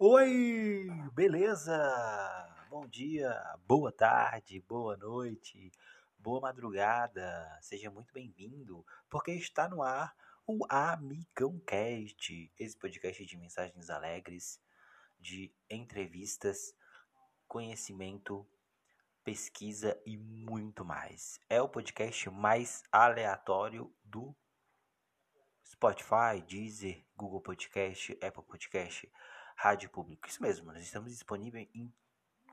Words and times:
Oi, 0.00 0.86
beleza? 1.12 1.76
Bom 2.70 2.86
dia, 2.86 3.34
boa 3.66 3.90
tarde, 3.90 4.60
boa 4.60 4.96
noite, 4.96 5.72
boa 6.16 6.40
madrugada. 6.40 7.58
Seja 7.60 7.90
muito 7.90 8.14
bem-vindo, 8.14 8.86
porque 9.10 9.32
está 9.32 9.68
no 9.68 9.82
ar 9.82 10.14
o 10.46 10.64
Amigão 10.68 11.58
Cast, 11.66 12.48
esse 12.56 12.78
podcast 12.78 13.26
de 13.26 13.36
mensagens 13.36 13.90
alegres, 13.90 14.60
de 15.18 15.52
entrevistas, 15.68 16.72
conhecimento, 17.48 18.46
pesquisa 19.24 20.00
e 20.06 20.16
muito 20.16 20.84
mais. 20.84 21.40
É 21.50 21.60
o 21.60 21.68
podcast 21.68 22.30
mais 22.30 22.84
aleatório 22.92 23.92
do 24.04 24.32
Spotify, 25.66 26.40
Deezer, 26.46 27.04
Google 27.16 27.40
Podcast, 27.40 28.16
Apple 28.22 28.44
Podcast 28.44 29.10
Rádio 29.60 29.90
Público. 29.90 30.28
Isso 30.28 30.40
mesmo, 30.40 30.72
nós 30.72 30.80
estamos 30.84 31.10
disponíveis 31.10 31.68
em 31.74 31.92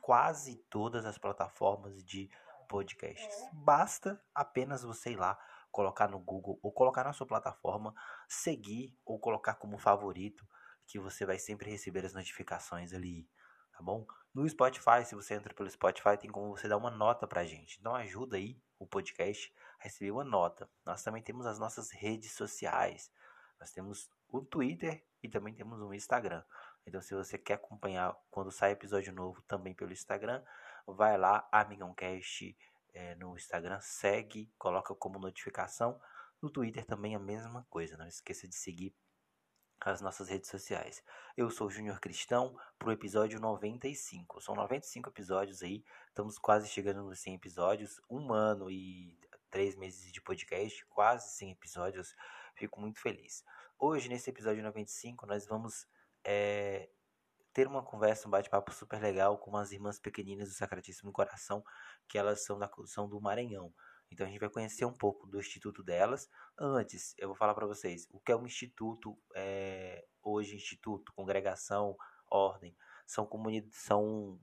quase 0.02 0.55
todas 0.72 1.05
as 1.05 1.20
plataformas 1.20 2.04
de 2.04 2.28
podcasts. 2.68 3.48
Basta 3.54 4.20
apenas 4.34 4.81
você 4.81 5.12
ir 5.12 5.16
lá, 5.16 5.38
colocar 5.72 6.08
no 6.08 6.18
Google 6.18 6.59
ou 6.64 6.72
colocar 6.72 7.04
na 7.04 7.14
sua 7.14 7.28
plataforma, 7.28 7.94
seguir 8.28 8.98
ou 9.05 9.20
colocar 9.20 9.54
como 9.54 9.78
favorito, 9.78 10.48
que 10.88 10.98
você 10.98 11.28
vai 11.28 11.38
sempre 11.38 11.70
receber 11.70 12.04
as 12.04 12.16
notificações 12.16 12.91
ali, 12.91 13.30
tá 13.72 13.84
bom? 13.84 14.08
No 14.34 14.50
Spotify, 14.50 15.06
se 15.06 15.14
você 15.14 15.36
entra 15.36 15.53
pelo 15.53 15.70
Spotify, 15.70 16.17
tem 16.20 16.31
como 16.31 16.58
você 16.58 16.67
dar 16.67 16.78
uma 16.78 16.90
nota 16.90 17.28
pra 17.28 17.45
gente. 17.45 17.78
Então 17.80 17.94
ajuda 17.94 18.38
aí 18.38 18.59
o 18.80 18.88
podcast 18.88 19.53
a 19.80 19.84
receber 19.84 20.09
uma 20.09 20.23
nota. 20.23 20.67
Nós 20.84 21.03
também 21.03 21.22
temos 21.22 21.45
as 21.45 21.59
nossas 21.59 21.92
redes 21.92 22.31
sociais. 22.31 23.12
Nós 23.59 23.72
temos 23.72 24.09
o 24.28 24.42
Twitter 24.42 25.06
e 25.22 25.30
também 25.30 25.53
temos 25.53 25.80
o 25.81 25.94
Instagram. 25.94 26.44
Então, 26.85 27.02
se 27.02 27.16
você 27.16 27.38
quer 27.38 27.55
acompanhar 27.55 28.16
quando 28.30 28.52
sai 28.52 28.71
episódio 28.71 29.13
novo 29.13 29.41
também 29.44 29.73
pelo 29.73 29.91
Instagram, 29.91 30.44
vai 30.86 31.17
lá, 31.17 31.47
AmigãoCast 31.52 32.55
é, 32.94 33.16
no 33.16 33.36
Instagram, 33.36 33.80
segue, 33.81 34.52
coloca 34.58 34.94
como 34.95 35.19
notificação. 35.19 36.00
No 36.42 36.50
Twitter 36.50 36.86
também 36.86 37.16
a 37.16 37.19
mesma 37.19 37.66
coisa, 37.69 37.97
não 37.97 38.08
esqueça 38.08 38.47
de 38.47 38.55
seguir 38.55 38.95
as 39.81 40.02
nossas 40.02 40.30
redes 40.30 40.50
sociais. 40.50 41.03
Eu 41.36 41.50
sou 41.50 41.67
o 41.67 41.69
Júnior 41.69 42.00
Cristão 42.00 42.58
para 42.77 42.89
o 42.89 42.92
episódio 42.92 43.39
95. 43.39 44.42
São 44.42 44.55
95 44.55 45.09
episódios 45.09 45.61
aí, 45.64 45.83
estamos 46.08 46.38
quase 46.38 46.67
chegando 46.70 47.03
nos 47.03 47.20
100 47.20 47.36
episódios, 47.36 48.02
um 48.09 48.31
ano 48.31 48.70
e 48.70 49.20
três 49.49 49.75
meses 49.75 50.11
de 50.11 50.22
podcast, 50.22 50.86
quase 50.88 51.36
100 51.38 51.52
episódios, 51.52 52.16
fico 52.55 52.80
muito 52.80 52.99
feliz. 52.99 53.44
Hoje, 53.77 54.09
nesse 54.09 54.30
episódio 54.30 54.64
95, 54.64 55.25
nós 55.25 55.45
vamos 55.45 55.88
é, 56.26 56.90
ter 57.54 57.68
uma 57.68 57.84
conversa, 57.84 58.28
um 58.28 58.31
bate-papo 58.31 58.73
super 58.73 59.02
legal 59.02 59.38
com 59.38 59.52
umas 59.52 59.72
irmãs 59.72 60.00
pequeninas 60.00 60.50
do 60.50 60.56
Sacratíssimo 60.56 61.12
Coração, 61.12 61.64
que 62.09 62.17
elas 62.17 62.44
são 62.44 62.59
da 62.59 62.70
são 62.86 63.08
do 63.08 63.22
Maranhão. 63.22 63.73
Então 64.12 64.26
a 64.26 64.30
gente 64.30 64.40
vai 64.40 64.50
conhecer 64.50 64.86
um 64.86 64.94
pouco 64.94 65.28
do 65.28 65.40
instituto 65.40 65.84
delas. 65.84 66.30
Antes, 66.59 67.16
eu 67.17 67.30
vou 67.30 67.36
falar 67.36 67.54
para 67.54 67.66
vocês 67.66 68.08
o 68.12 68.20
que 68.20 68.32
é 68.32 68.36
um 68.36 68.45
instituto 68.45 69.17
é, 69.36 70.06
hoje 70.22 70.56
instituto, 70.56 71.14
congregação, 71.14 71.95
ordem, 72.30 72.76
são 73.06 73.26
comunidades, 73.26 73.78
são 73.78 74.39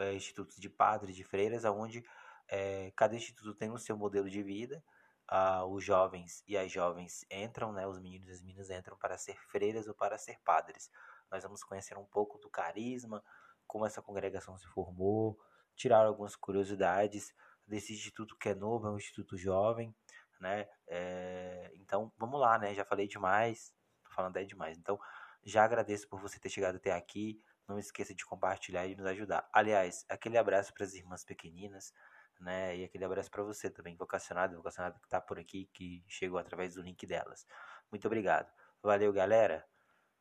é, 0.00 0.14
institutos 0.14 0.56
de 0.56 0.68
padres, 0.68 1.14
de 1.14 1.24
freiras, 1.24 1.64
aonde 1.64 2.04
é, 2.48 2.92
cada 2.96 3.14
instituto 3.14 3.54
tem 3.54 3.70
o 3.70 3.78
seu 3.78 3.96
modelo 3.96 4.28
de 4.28 4.42
vida 4.42 4.82
uh, 5.30 5.64
os 5.66 5.84
jovens 5.84 6.42
e 6.46 6.56
as 6.56 6.70
jovens 6.70 7.24
entram, 7.30 7.72
né, 7.72 7.86
os 7.86 7.98
meninos 7.98 8.28
e 8.28 8.32
as 8.32 8.42
meninas 8.42 8.70
entram 8.70 8.96
para 8.96 9.16
ser 9.16 9.36
freiras 9.48 9.86
ou 9.88 9.94
para 9.94 10.18
ser 10.18 10.38
padres. 10.44 10.90
Nós 11.30 11.42
vamos 11.42 11.62
conhecer 11.64 11.96
um 11.96 12.04
pouco 12.04 12.38
do 12.38 12.50
carisma, 12.50 13.22
como 13.66 13.86
essa 13.86 14.02
congregação 14.02 14.56
se 14.58 14.66
formou, 14.68 15.38
tirar 15.74 16.06
algumas 16.06 16.36
curiosidades 16.36 17.34
desse 17.66 17.92
instituto 17.92 18.36
que 18.36 18.50
é 18.50 18.54
novo, 18.54 18.86
é 18.86 18.90
um 18.90 18.96
instituto 18.96 19.36
jovem, 19.36 19.94
né? 20.38 20.68
É, 20.86 21.72
então, 21.76 22.12
vamos 22.18 22.38
lá, 22.38 22.58
né? 22.58 22.74
Já 22.74 22.84
falei 22.84 23.08
demais, 23.08 23.74
tô 24.04 24.10
falando 24.12 24.36
é 24.36 24.44
demais. 24.44 24.76
Então, 24.76 24.98
já 25.42 25.64
agradeço 25.64 26.08
por 26.08 26.20
você 26.20 26.38
ter 26.38 26.48
chegado 26.48 26.76
até 26.76 26.92
aqui. 26.92 27.40
Não 27.66 27.78
esqueça 27.78 28.14
de 28.14 28.24
compartilhar 28.26 28.86
e 28.86 28.94
nos 28.94 29.06
ajudar. 29.06 29.48
Aliás, 29.52 30.04
aquele 30.08 30.36
abraço 30.36 30.72
para 30.74 30.84
as 30.84 30.94
irmãs 30.94 31.24
pequeninas 31.24 31.92
né? 32.40 32.76
E 32.76 32.84
aquele 32.84 33.04
abraço 33.04 33.30
para 33.30 33.42
você 33.42 33.70
também, 33.70 33.96
vocacionado, 33.96 34.56
vocacionado 34.56 34.98
que 35.00 35.06
está 35.06 35.20
por 35.20 35.38
aqui, 35.38 35.68
que 35.72 36.02
chegou 36.08 36.38
através 36.38 36.74
do 36.74 36.82
link 36.82 37.06
delas. 37.06 37.46
Muito 37.90 38.06
obrigado. 38.06 38.50
Valeu, 38.82 39.12
galera. 39.12 39.64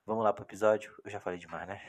Vamos 0.06 0.24
lá 0.24 0.34
pro 0.34 0.46
episódio. 0.46 0.94
Eu 1.04 1.12
já 1.12 1.20
falei 1.20 1.40
demais, 1.40 1.68
né? 1.68 1.82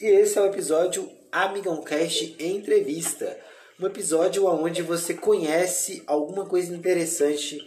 E 0.00 0.06
esse 0.06 0.36
é 0.36 0.42
o 0.42 0.46
episódio 0.46 1.10
Amigão 1.30 1.82
Cast 1.82 2.36
Entrevista. 2.42 3.38
Um 3.80 3.86
episódio 3.86 4.46
onde 4.46 4.82
você 4.82 5.14
conhece 5.14 6.02
alguma 6.06 6.46
coisa 6.46 6.74
interessante 6.74 7.58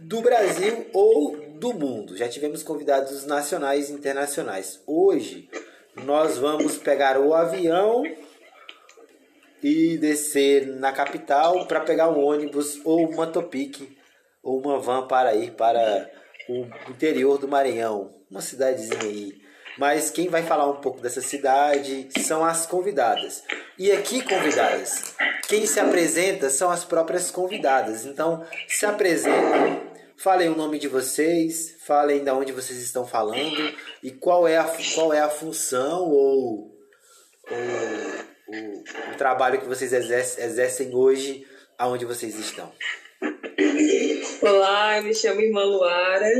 do 0.00 0.22
Brasil 0.22 0.86
ou 0.92 1.36
do 1.58 1.74
mundo. 1.74 2.16
Já 2.16 2.28
tivemos 2.28 2.62
convidados 2.62 3.26
nacionais 3.26 3.90
e 3.90 3.92
internacionais. 3.92 4.80
Hoje 4.86 5.50
nós 5.96 6.38
vamos 6.38 6.78
pegar 6.78 7.18
o 7.18 7.34
avião 7.34 8.02
e 9.62 9.98
descer 9.98 10.66
na 10.66 10.92
capital 10.92 11.66
para 11.66 11.80
pegar 11.80 12.08
um 12.08 12.24
ônibus 12.24 12.80
ou 12.84 13.08
uma 13.08 13.26
topique 13.26 13.96
ou 14.42 14.60
uma 14.60 14.78
van 14.78 15.06
para 15.06 15.34
ir 15.34 15.52
para 15.52 16.10
o 16.48 16.66
interior 16.90 17.38
do 17.38 17.48
Maranhão, 17.48 18.10
uma 18.30 18.40
cidadezinha 18.40 19.02
aí. 19.02 19.48
Mas 19.76 20.10
quem 20.10 20.28
vai 20.28 20.42
falar 20.42 20.68
um 20.68 20.80
pouco 20.80 21.00
dessa 21.00 21.20
cidade 21.20 22.08
são 22.20 22.44
as 22.44 22.66
convidadas. 22.66 23.44
E 23.78 23.92
aqui, 23.92 24.22
convidadas, 24.22 25.14
quem 25.46 25.66
se 25.66 25.78
apresenta 25.78 26.50
são 26.50 26.68
as 26.68 26.84
próprias 26.84 27.30
convidadas. 27.30 28.04
Então, 28.04 28.44
se 28.66 28.84
apresentem, 28.84 29.80
falem 30.16 30.48
o 30.48 30.56
nome 30.56 30.80
de 30.80 30.88
vocês, 30.88 31.76
falem 31.86 32.24
de 32.24 32.30
onde 32.30 32.50
vocês 32.50 32.80
estão 32.80 33.06
falando 33.06 33.72
e 34.02 34.10
qual 34.10 34.48
é 34.48 34.58
a, 34.58 34.64
qual 34.94 35.12
é 35.12 35.20
a 35.20 35.28
função 35.28 36.10
ou, 36.10 36.76
ou 37.48 38.27
o, 38.48 39.12
o 39.12 39.16
trabalho 39.16 39.60
que 39.60 39.66
vocês 39.66 39.92
exercem, 39.92 40.44
exercem 40.44 40.94
hoje 40.94 41.46
aonde 41.76 42.04
vocês 42.04 42.34
estão. 42.38 42.72
Olá, 44.40 44.98
eu 44.98 45.04
me 45.04 45.14
chamo 45.14 45.40
Irmã 45.40 45.64
Luara, 45.64 46.30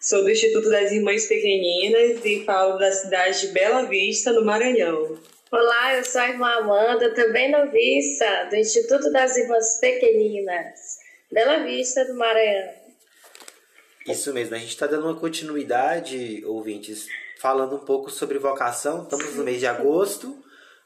sou 0.00 0.22
do 0.22 0.30
Instituto 0.30 0.70
das 0.70 0.92
Irmãs 0.92 1.26
Pequeninas 1.26 2.24
e 2.24 2.44
falo 2.44 2.78
da 2.78 2.92
cidade 2.92 3.40
de 3.40 3.48
Bela 3.48 3.82
Vista, 3.86 4.32
no 4.32 4.44
Maranhão. 4.44 5.18
Olá, 5.50 5.96
eu 5.96 6.04
sou 6.04 6.20
a 6.20 6.28
irmã 6.30 6.48
Amanda, 6.48 7.12
também 7.14 7.50
noviça, 7.50 8.46
do 8.48 8.56
Instituto 8.56 9.10
das 9.12 9.36
Irmãs 9.36 9.78
Pequeninas, 9.80 10.98
Bela 11.30 11.64
Vista, 11.64 12.04
do 12.06 12.14
Maranhão. 12.14 12.72
Isso 14.06 14.32
mesmo, 14.32 14.54
a 14.54 14.58
gente 14.58 14.70
está 14.70 14.86
dando 14.86 15.06
uma 15.06 15.18
continuidade, 15.18 16.42
ouvintes, 16.46 17.06
falando 17.38 17.76
um 17.76 17.84
pouco 17.84 18.10
sobre 18.10 18.38
vocação. 18.38 19.02
Estamos 19.02 19.34
no 19.36 19.44
mês 19.44 19.60
de 19.60 19.66
agosto 19.66 20.42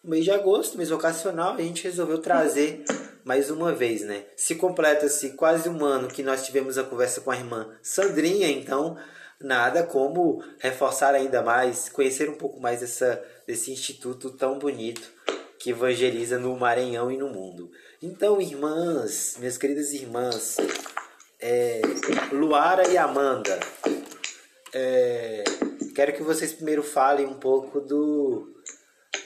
mês 0.06 0.24
de 0.24 0.30
agosto, 0.30 0.76
mês 0.76 0.90
vocacional, 0.90 1.54
a 1.54 1.62
gente 1.62 1.84
resolveu 1.84 2.18
trazer 2.18 2.84
mais 3.24 3.50
uma 3.50 3.72
vez, 3.72 4.02
né? 4.02 4.24
Se 4.36 4.54
completa-se 4.54 5.30
quase 5.30 5.68
um 5.68 5.84
ano 5.84 6.06
que 6.06 6.22
nós 6.22 6.46
tivemos 6.46 6.78
a 6.78 6.84
conversa 6.84 7.20
com 7.20 7.32
a 7.32 7.36
irmã 7.36 7.74
Sandrinha, 7.82 8.48
então 8.48 8.96
nada 9.40 9.82
como 9.82 10.42
reforçar 10.58 11.12
ainda 11.14 11.42
mais, 11.42 11.88
conhecer 11.88 12.30
um 12.30 12.36
pouco 12.36 12.60
mais 12.60 12.80
dessa, 12.80 13.22
desse 13.46 13.72
instituto 13.72 14.30
tão 14.30 14.58
bonito 14.58 15.10
que 15.58 15.70
evangeliza 15.70 16.38
no 16.38 16.56
Maranhão 16.56 17.10
e 17.10 17.16
no 17.16 17.28
mundo. 17.28 17.68
Então, 18.00 18.40
irmãs, 18.40 19.36
minhas 19.38 19.58
queridas 19.58 19.92
irmãs, 19.92 20.56
é, 21.40 21.82
Luara 22.30 22.88
e 22.88 22.96
Amanda, 22.96 23.58
é, 24.72 25.42
quero 25.96 26.12
que 26.12 26.22
vocês 26.22 26.52
primeiro 26.52 26.84
falem 26.84 27.26
um 27.26 27.34
pouco 27.34 27.80
do 27.80 28.55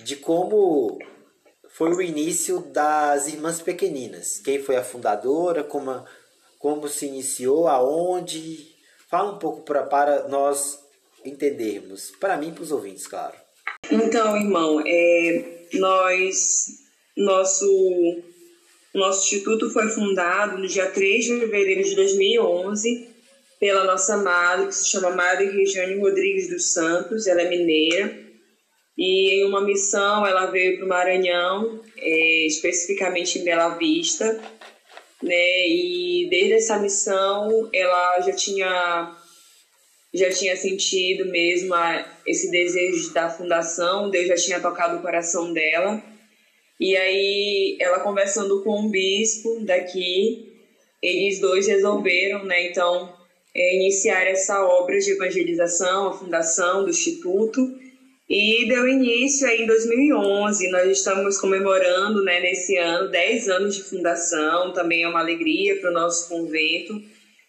de 0.01 0.17
como 0.17 0.99
foi 1.81 1.95
o 1.95 2.03
início 2.03 2.61
das 2.61 3.29
Irmãs 3.29 3.63
Pequeninas. 3.63 4.39
Quem 4.39 4.63
foi 4.63 4.77
a 4.77 4.85
fundadora, 4.85 5.65
como, 5.65 6.05
como 6.59 6.89
se 6.89 7.07
iniciou, 7.07 7.69
aonde. 7.69 8.69
Fala 9.09 9.33
um 9.33 9.39
pouco 9.39 9.63
pra, 9.63 9.83
para 9.83 10.29
nós 10.29 10.79
entendermos. 11.25 12.13
Para 12.21 12.37
mim 12.37 12.51
e 12.51 12.53
para 12.53 12.63
os 12.63 12.71
ouvintes, 12.71 13.07
claro. 13.07 13.35
Então, 13.91 14.37
irmão, 14.37 14.83
é, 14.87 15.67
nós, 15.75 16.67
nosso, 17.17 18.23
nosso 18.95 19.25
instituto 19.25 19.71
foi 19.71 19.89
fundado 19.89 20.59
no 20.59 20.69
dia 20.69 20.91
3 20.91 21.25
de 21.25 21.41
fevereiro 21.41 21.83
de 21.83 21.97
2011 21.97 23.09
pela 23.59 23.85
nossa 23.85 24.17
madre, 24.17 24.69
que 24.69 24.75
se 24.75 24.91
chama 24.91 25.11
Madre 25.11 25.51
Regiane 25.51 25.99
Rodrigues 25.99 26.49
dos 26.49 26.73
Santos, 26.73 27.27
ela 27.27 27.43
é 27.43 27.49
mineira 27.49 28.30
e 28.97 29.41
em 29.41 29.45
uma 29.45 29.61
missão 29.61 30.27
ela 30.27 30.47
veio 30.47 30.77
para 30.77 30.87
o 30.87 30.89
Maranhão, 30.89 31.81
é, 31.97 32.47
especificamente 32.47 33.39
em 33.39 33.45
Bela 33.45 33.71
Vista, 33.77 34.41
né? 35.23 35.69
E 35.69 36.29
desde 36.31 36.55
essa 36.55 36.79
missão 36.79 37.69
ela 37.73 38.21
já 38.21 38.33
tinha 38.33 39.17
já 40.13 40.29
tinha 40.29 40.57
sentido 40.57 41.27
mesmo 41.27 41.73
a, 41.73 42.05
esse 42.27 42.51
desejo 42.51 43.13
da 43.13 43.31
fundação, 43.31 44.11
Deus 44.11 44.27
já 44.27 44.35
tinha 44.35 44.61
tocado 44.61 44.97
o 44.97 45.03
coração 45.03 45.53
dela. 45.53 46.03
E 46.81 46.97
aí, 46.97 47.77
ela 47.79 48.01
conversando 48.01 48.65
com 48.65 48.81
um 48.81 48.91
bispo 48.91 49.65
daqui, 49.65 50.49
eles 51.03 51.39
dois 51.39 51.67
resolveram, 51.67 52.45
né, 52.45 52.69
então, 52.69 53.15
é, 53.55 53.77
iniciar 53.77 54.27
essa 54.27 54.65
obra 54.65 54.99
de 54.99 55.13
evangelização, 55.13 56.09
a 56.09 56.13
fundação 56.13 56.85
do 56.85 56.91
Instituto. 56.91 57.61
E 58.31 58.69
deu 58.69 58.87
início 58.87 59.45
aí 59.49 59.63
em 59.63 59.67
2011. 59.67 60.71
Nós 60.71 60.89
estamos 60.89 61.37
comemorando, 61.37 62.23
né, 62.23 62.39
nesse 62.39 62.77
ano, 62.77 63.11
10 63.11 63.49
anos 63.49 63.75
de 63.75 63.83
fundação. 63.83 64.73
Também 64.73 65.03
é 65.03 65.09
uma 65.09 65.19
alegria 65.19 65.81
para 65.81 65.91
o 65.91 65.93
nosso 65.93 66.29
convento 66.29 67.03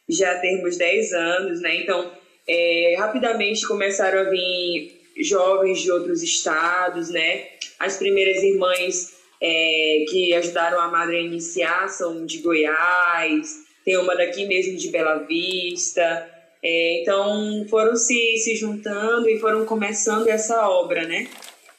já 0.10 0.39
termos 0.39 0.78
10 0.78 1.13
anos, 1.13 1.62
né? 1.62 1.75
Então, 1.75 2.12
é, 2.48 2.95
rapidamente 2.98 3.68
começaram 3.68 4.22
a 4.22 4.24
vir 4.24 5.00
jovens 5.24 5.81
de 5.81 5.92
outros 5.92 6.24
estados, 6.24 7.10
né? 7.10 7.45
As 7.78 7.98
primeiras 7.98 8.42
irmãs 8.42 9.13
é, 9.39 10.06
que 10.10 10.33
ajudaram 10.33 10.80
a 10.80 10.88
madre 10.88 11.18
a 11.18 11.22
iniciar 11.22 11.88
são 11.89 12.25
de 12.25 12.39
Goiás, 12.39 13.56
tem 13.86 13.98
uma 13.98 14.16
daqui 14.16 14.48
mesmo 14.48 14.75
de 14.78 14.89
Bela 14.89 15.19
Vista. 15.19 16.41
É, 16.63 17.02
então 17.02 17.66
foram 17.69 17.96
se, 17.96 18.38
se 18.38 18.56
juntando 18.56 19.28
e 19.28 19.40
foram 19.40 19.66
começando 19.66 20.28
essa 20.28 20.69
obra, 20.69 21.08
né? 21.08 21.28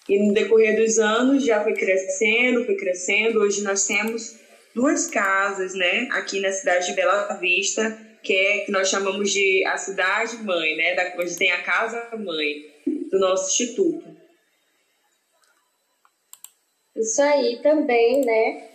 E 0.09 0.19
no 0.19 0.35
decorrer 0.35 0.77
dos 0.77 0.99
anos 0.99 1.45
já 1.45 1.63
foi 1.63 1.75
crescendo, 1.75 2.65
foi 2.65 2.75
crescendo. 2.75 3.41
Hoje 3.41 3.63
nós 3.63 3.87
temos 3.87 4.37
duas 4.75 5.07
casas, 5.07 5.75
né? 5.75 6.09
Aqui 6.13 6.41
na 6.41 6.51
cidade 6.51 6.87
de 6.87 6.95
Bela 6.95 7.35
Vista, 7.35 7.97
que 8.23 8.35
é 8.35 8.59
que 8.61 8.73
nós 8.73 8.89
chamamos 8.89 9.31
de 9.31 9.65
a 9.67 9.77
cidade 9.77 10.37
mãe, 10.39 10.77
né? 10.77 10.95
Da, 10.95 11.15
onde 11.23 11.37
tem 11.37 11.53
a 11.53 11.63
casa 11.63 12.11
mãe 12.17 12.73
do 13.11 13.21
nosso 13.21 13.53
instituto. 13.53 14.05
Isso 16.97 17.23
aí 17.23 17.61
também, 17.63 18.25
né? 18.25 18.69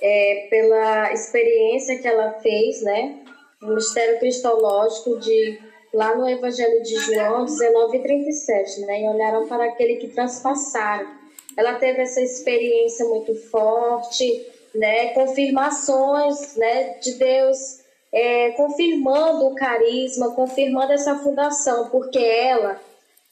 É, 0.00 0.46
pela 0.50 1.12
experiência 1.12 1.98
que 1.98 2.08
ela 2.08 2.40
fez, 2.40 2.82
né? 2.82 3.24
No 3.60 3.74
Mistério 3.74 4.18
Cristológico 4.18 5.18
de 5.18 5.60
lá 5.92 6.14
no 6.14 6.28
Evangelho 6.28 6.82
de 6.82 6.96
João 6.96 7.44
19 7.44 7.96
e 7.96 8.02
37, 8.02 8.80
né? 8.82 9.02
E 9.02 9.08
olharam 9.08 9.48
para 9.48 9.64
aquele 9.64 9.96
que 9.96 10.08
transpassaram. 10.08 11.08
Ela 11.56 11.74
teve 11.74 12.02
essa 12.02 12.20
experiência 12.20 13.04
muito 13.06 13.34
forte, 13.50 14.46
né? 14.74 15.08
Confirmações, 15.08 16.56
né? 16.56 16.98
De 17.00 17.14
Deus 17.14 17.80
é, 18.12 18.50
confirmando 18.52 19.46
o 19.46 19.54
carisma, 19.54 20.34
confirmando 20.34 20.92
essa 20.92 21.16
fundação, 21.16 21.88
porque 21.90 22.18
ela, 22.18 22.80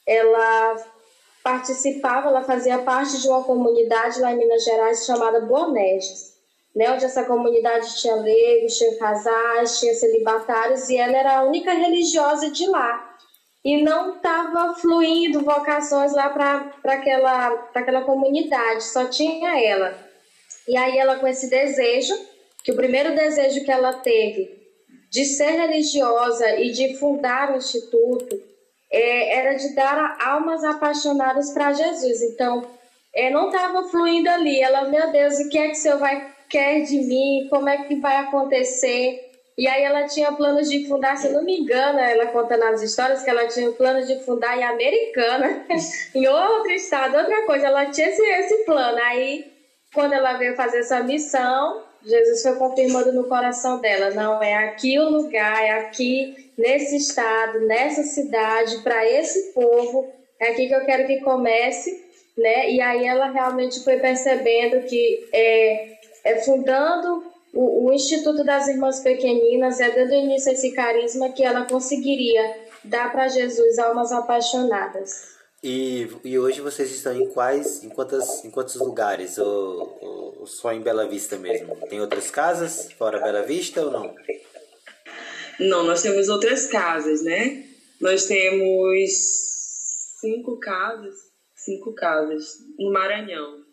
ela 0.06 0.76
participava, 1.42 2.28
ela 2.28 2.42
fazia 2.42 2.78
parte 2.78 3.20
de 3.20 3.28
uma 3.28 3.44
comunidade 3.44 4.20
lá 4.20 4.32
em 4.32 4.38
Minas 4.38 4.64
Gerais 4.64 5.06
chamada 5.06 5.40
Boanerges, 5.40 6.35
né, 6.76 6.92
onde 6.92 7.06
essa 7.06 7.24
comunidade 7.24 7.96
tinha 7.98 8.16
leigos, 8.16 8.76
tinha 8.76 8.98
casais, 8.98 9.80
tinha 9.80 9.94
celibatários, 9.94 10.90
e 10.90 10.98
ela 10.98 11.16
era 11.16 11.38
a 11.38 11.42
única 11.44 11.72
religiosa 11.72 12.50
de 12.50 12.66
lá. 12.68 13.16
E 13.64 13.82
não 13.82 14.16
estava 14.16 14.74
fluindo 14.74 15.40
vocações 15.40 16.12
lá 16.12 16.28
para 16.28 16.70
aquela, 16.84 17.70
aquela 17.74 18.02
comunidade, 18.02 18.84
só 18.84 19.06
tinha 19.06 19.58
ela. 19.58 19.96
E 20.68 20.76
aí 20.76 20.98
ela 20.98 21.18
com 21.18 21.26
esse 21.26 21.48
desejo, 21.48 22.14
que 22.62 22.72
o 22.72 22.76
primeiro 22.76 23.14
desejo 23.14 23.64
que 23.64 23.72
ela 23.72 23.94
teve 23.94 24.54
de 25.10 25.24
ser 25.24 25.52
religiosa 25.52 26.60
e 26.60 26.72
de 26.72 26.94
fundar 26.98 27.52
o 27.52 27.56
instituto 27.56 28.38
é, 28.92 29.38
era 29.38 29.54
de 29.54 29.74
dar 29.74 30.18
almas 30.20 30.62
apaixonadas 30.62 31.52
para 31.52 31.72
Jesus. 31.72 32.20
Então, 32.22 32.68
é, 33.14 33.30
não 33.30 33.46
estava 33.46 33.88
fluindo 33.88 34.28
ali. 34.28 34.60
Ela, 34.60 34.88
meu 34.88 35.10
Deus, 35.10 35.38
o 35.38 35.48
que 35.48 35.58
é 35.58 35.66
que 35.68 35.72
o 35.72 35.76
Senhor 35.76 35.98
vai 35.98 36.35
quer 36.48 36.82
de 36.82 36.98
mim? 36.98 37.46
Como 37.50 37.68
é 37.68 37.84
que 37.84 37.96
vai 37.96 38.16
acontecer? 38.16 39.26
E 39.58 39.66
aí 39.66 39.82
ela 39.82 40.04
tinha 40.04 40.32
planos 40.32 40.68
de 40.68 40.86
fundar, 40.86 41.16
se 41.16 41.30
não 41.30 41.42
me 41.42 41.58
engano, 41.58 41.98
ela 41.98 42.26
conta 42.26 42.58
nas 42.58 42.82
histórias 42.82 43.22
que 43.22 43.30
ela 43.30 43.46
tinha 43.46 43.72
planos 43.72 44.06
de 44.06 44.22
fundar 44.22 44.56
em 44.58 44.62
Americana, 44.62 45.64
em 46.14 46.26
outro 46.26 46.72
estado, 46.72 47.16
outra 47.16 47.46
coisa. 47.46 47.68
Ela 47.68 47.86
tinha 47.86 48.08
esse, 48.08 48.22
esse 48.22 48.64
plano. 48.64 48.98
Aí, 49.02 49.50
quando 49.94 50.12
ela 50.12 50.34
veio 50.34 50.54
fazer 50.54 50.80
essa 50.80 51.02
missão, 51.02 51.82
Jesus 52.04 52.42
foi 52.42 52.54
confirmando 52.56 53.12
no 53.12 53.24
coração 53.24 53.80
dela: 53.80 54.10
não, 54.10 54.42
é 54.42 54.54
aqui 54.54 54.98
o 54.98 55.08
lugar, 55.08 55.62
é 55.62 55.70
aqui, 55.70 56.52
nesse 56.58 56.96
estado, 56.96 57.60
nessa 57.60 58.02
cidade, 58.02 58.82
para 58.82 59.10
esse 59.10 59.54
povo, 59.54 60.12
é 60.38 60.50
aqui 60.50 60.68
que 60.68 60.74
eu 60.74 60.84
quero 60.84 61.06
que 61.06 61.20
comece, 61.20 62.04
né? 62.36 62.70
E 62.70 62.80
aí 62.82 63.06
ela 63.06 63.30
realmente 63.30 63.82
foi 63.82 63.98
percebendo 63.98 64.86
que 64.86 65.28
é, 65.32 65.95
é 66.26 66.40
fundando 66.40 67.22
o, 67.54 67.86
o 67.86 67.92
Instituto 67.92 68.44
das 68.44 68.66
Irmãs 68.66 68.98
Pequeninas, 68.98 69.78
é 69.78 69.90
dando 69.90 70.12
início 70.12 70.50
a 70.50 70.54
esse 70.54 70.72
carisma 70.72 71.30
que 71.30 71.44
ela 71.44 71.64
conseguiria 71.64 72.42
dar 72.82 73.12
para 73.12 73.28
Jesus 73.28 73.78
almas 73.78 74.10
apaixonadas. 74.10 75.36
E, 75.62 76.08
e 76.24 76.38
hoje 76.38 76.60
vocês 76.60 76.90
estão 76.90 77.14
em 77.14 77.28
quais, 77.30 77.82
em, 77.82 77.88
quantas, 77.88 78.44
em 78.44 78.50
quantos 78.50 78.74
lugares? 78.74 79.38
Ou, 79.38 79.98
ou 80.40 80.46
só 80.46 80.72
em 80.72 80.82
Bela 80.82 81.06
Vista 81.06 81.36
mesmo? 81.36 81.76
Tem 81.88 82.00
outras 82.00 82.30
casas 82.30 82.92
fora 82.92 83.20
Bela 83.20 83.42
Vista 83.42 83.82
ou 83.82 83.90
não? 83.90 84.14
Não, 85.58 85.84
nós 85.84 86.02
temos 86.02 86.28
outras 86.28 86.66
casas, 86.66 87.22
né? 87.22 87.64
Nós 88.00 88.26
temos 88.26 89.10
cinco 90.20 90.58
casas, 90.58 91.14
cinco 91.54 91.94
casas 91.94 92.58
no 92.78 92.92
Maranhão. 92.92 93.65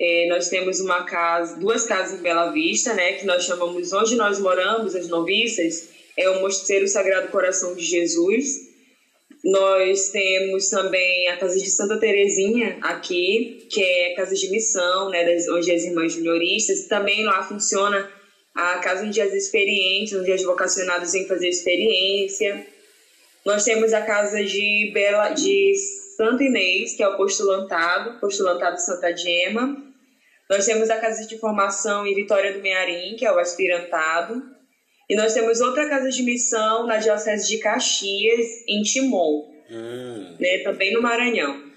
É, 0.00 0.26
nós 0.28 0.48
temos 0.48 0.80
uma 0.80 1.04
casa, 1.04 1.56
duas 1.58 1.84
casas 1.84 2.18
em 2.18 2.22
Bela 2.22 2.50
Vista, 2.50 2.94
né? 2.94 3.12
Que 3.12 3.26
nós 3.26 3.44
chamamos 3.44 3.92
onde 3.92 4.16
nós 4.16 4.38
moramos, 4.38 4.96
as 4.96 5.08
noviças, 5.08 5.90
é 6.16 6.28
o 6.30 6.40
Mosteiro 6.40 6.88
Sagrado 6.88 7.28
Coração 7.28 7.74
de 7.74 7.84
Jesus 7.84 8.70
nós 9.42 10.10
temos 10.10 10.68
também 10.68 11.28
a 11.28 11.36
Casa 11.36 11.58
de 11.58 11.70
Santa 11.70 11.98
Terezinha 11.98 12.76
aqui, 12.82 13.66
que 13.70 13.82
é 13.82 14.14
casa 14.14 14.34
de 14.34 14.50
missão, 14.50 15.08
né, 15.08 15.24
onde 15.50 15.72
as 15.72 15.84
irmãs 15.84 16.12
junioristas, 16.12 16.84
também 16.86 17.24
lá 17.24 17.42
funciona 17.42 18.10
a 18.54 18.78
casa 18.78 19.04
onde 19.04 19.20
as 19.20 19.32
experiências, 19.32 20.20
onde 20.20 20.32
as 20.32 20.42
vocacionadas 20.42 21.12
vêm 21.12 21.26
fazer 21.26 21.48
experiência. 21.48 22.66
Nós 23.46 23.64
temos 23.64 23.94
a 23.94 24.02
casa 24.02 24.44
de 24.44 24.90
Bela 24.92 25.30
de 25.30 25.74
Santo 26.16 26.42
Inês, 26.42 26.94
que 26.94 27.02
é 27.02 27.08
o 27.08 27.16
postulantado, 27.16 28.20
postulantado 28.20 28.78
Santa 28.78 29.16
Gema. 29.16 29.89
Nós 30.50 30.66
temos 30.66 30.90
a 30.90 30.98
casa 30.98 31.24
de 31.28 31.38
formação 31.38 32.04
em 32.04 32.12
Vitória 32.12 32.52
do 32.52 32.60
Mearim, 32.60 33.14
que 33.14 33.24
é 33.24 33.32
o 33.32 33.38
aspirantado. 33.38 34.42
E 35.08 35.14
nós 35.14 35.32
temos 35.32 35.60
outra 35.60 35.88
casa 35.88 36.10
de 36.10 36.24
missão 36.24 36.88
na 36.88 36.96
Diocese 36.96 37.46
de 37.46 37.58
Caxias, 37.58 38.46
em 38.68 38.82
Timon, 38.82 39.48
hum. 39.70 40.36
né, 40.40 40.58
também 40.64 40.92
no 40.92 41.00
Maranhão. 41.00 41.70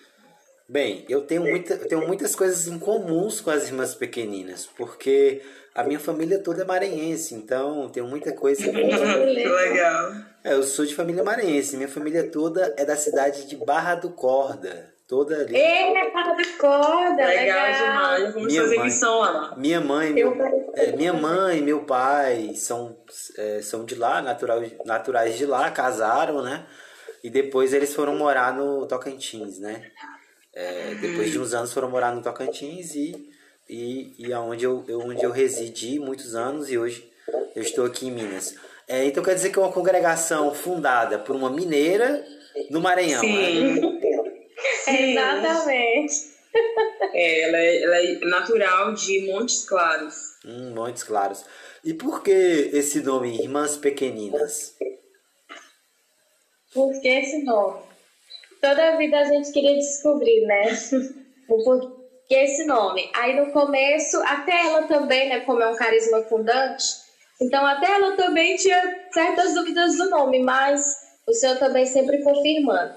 Bem, 0.68 1.06
eu 1.08 1.22
tenho, 1.22 1.44
muita, 1.44 1.75
eu 1.75 1.88
tenho 1.88 2.08
muitas 2.08 2.36
coisas 2.36 2.68
em 2.68 2.80
comuns 2.80 3.39
com 3.39 3.51
as 3.51 3.68
irmãs 3.68 3.94
pequeninas, 3.94 4.65
porque 4.65 5.42
a 5.75 5.84
minha 5.84 6.00
família 6.00 6.39
toda 6.39 6.63
é 6.63 6.65
maranhense, 6.65 7.36
então 7.36 7.89
tenho 7.89 8.08
muita 8.08 8.32
coisa 8.32 8.68
em 8.68 8.72
comum. 8.72 8.89
que 8.89 9.50
legal. 9.50 10.13
É, 10.44 10.53
eu 10.53 10.63
sou 10.63 10.84
de 10.84 10.96
família 10.96 11.24
maranhense, 11.24 11.77
minha 11.77 11.89
família 11.89 12.24
toda 12.24 12.74
é 12.75 12.86
da 12.86 12.96
cidade 12.96 13.46
de 13.46 13.56
Barra 13.56 13.94
do 13.94 14.10
Corda 14.10 14.93
toda 15.13 15.41
ali. 15.41 15.55
É, 15.55 16.10
para 16.10 16.34
de 16.34 16.46
corda, 16.53 17.24
legal, 17.24 17.67
legal. 17.67 17.88
demais. 17.88 18.34
Vamos 18.34 18.48
minha 18.48 18.62
fazer 18.63 18.75
mãe, 18.77 18.86
missão 18.86 19.20
lá. 19.20 19.55
Minha 19.55 19.82
mãe, 19.82 20.12
meu, 20.12 20.36
é, 20.74 20.91
minha 20.93 21.13
mãe, 21.13 21.62
meu 21.62 21.84
pai 21.84 22.55
são, 22.55 22.98
é, 23.38 23.62
são 23.62 23.86
de 23.86 23.93
lá, 23.93 24.24
natural, 24.24 24.63
naturais 24.84 25.38
de 25.38 25.46
lá, 25.46 25.70
casaram, 25.70 26.41
né? 26.41 26.65
E 27.24 27.29
depois 27.29 27.74
eles 27.74 27.93
foram 27.93 28.15
morar 28.15 28.55
no 28.55 28.88
Tocantins, 28.88 29.60
né? 29.60 29.91
É, 30.51 30.96
depois 30.96 31.32
de 31.32 31.38
uns 31.38 31.53
anos 31.53 31.72
foram 31.72 31.91
morar 31.91 32.13
no 32.13 32.22
Tocantins 32.22 32.96
e 32.96 33.32
e, 33.70 34.13
e 34.20 34.34
aonde 34.34 34.65
eu, 34.65 34.84
eu 34.88 35.00
onde 35.00 35.24
eu 35.24 35.32
residi 35.32 35.98
muitos 36.00 36.36
anos 36.36 36.70
e 36.70 36.77
hoje 36.77 37.10
eu 37.55 37.62
estou 37.62 37.86
aqui 37.86 38.08
em 38.08 38.12
Minas. 38.12 38.55
É, 38.88 39.05
então 39.05 39.24
quer 39.24 39.36
dizer 39.36 39.51
que 39.51 39.60
é 39.60 39.62
uma 39.62 39.72
congregação 39.72 40.53
fundada 40.53 41.17
por 41.17 41.36
uma 41.36 41.50
mineira 41.50 42.25
no 42.70 42.82
Maranhão. 42.82 43.22
Sim. 43.22 43.79
Né? 43.79 43.93
Exatamente. 44.92 46.34
É, 47.13 47.42
ela, 47.42 47.58
é, 47.58 47.84
ela 47.84 47.98
é 47.98 48.20
natural 48.25 48.94
de 48.94 49.25
Montes 49.32 49.66
Claros. 49.66 50.16
Hum, 50.46 50.74
Montes 50.75 51.04
Claros. 51.04 51.44
E 51.84 51.94
por 51.94 52.24
que 52.24 52.32
esse 52.32 53.02
nome, 53.02 53.42
Irmãs 53.42 53.75
Pequeninas? 53.78 54.75
Por 56.74 56.92
que 57.02 57.08
esse 57.08 57.44
nome? 57.44 57.82
Toda 58.62 58.94
a 58.94 58.98
vida 58.98 59.20
a 59.20 59.25
gente 59.25 59.52
queria 59.52 59.75
descobrir, 59.75 60.46
né? 60.46 60.63
O 61.50 61.62
porquê 61.62 62.36
esse 62.36 62.66
nome. 62.66 63.12
Aí 63.13 63.36
no 63.36 63.52
começo, 63.52 64.18
até 64.24 64.68
ela 64.68 64.84
também, 64.88 65.28
né, 65.28 65.42
como 65.42 65.62
é 65.62 65.70
um 65.70 65.75
carisma 65.75 66.24
fundante, 66.24 66.86
então 67.42 67.66
até 67.66 67.92
ela 67.92 68.16
também 68.16 68.56
tinha 68.56 69.08
certas 69.12 69.54
dúvidas 69.54 69.98
do 69.98 70.10
nome, 70.10 70.42
mas 70.42 70.82
o 71.28 71.34
Senhor 71.34 71.58
também 71.58 71.86
sempre 71.86 72.24
confirmando, 72.24 72.94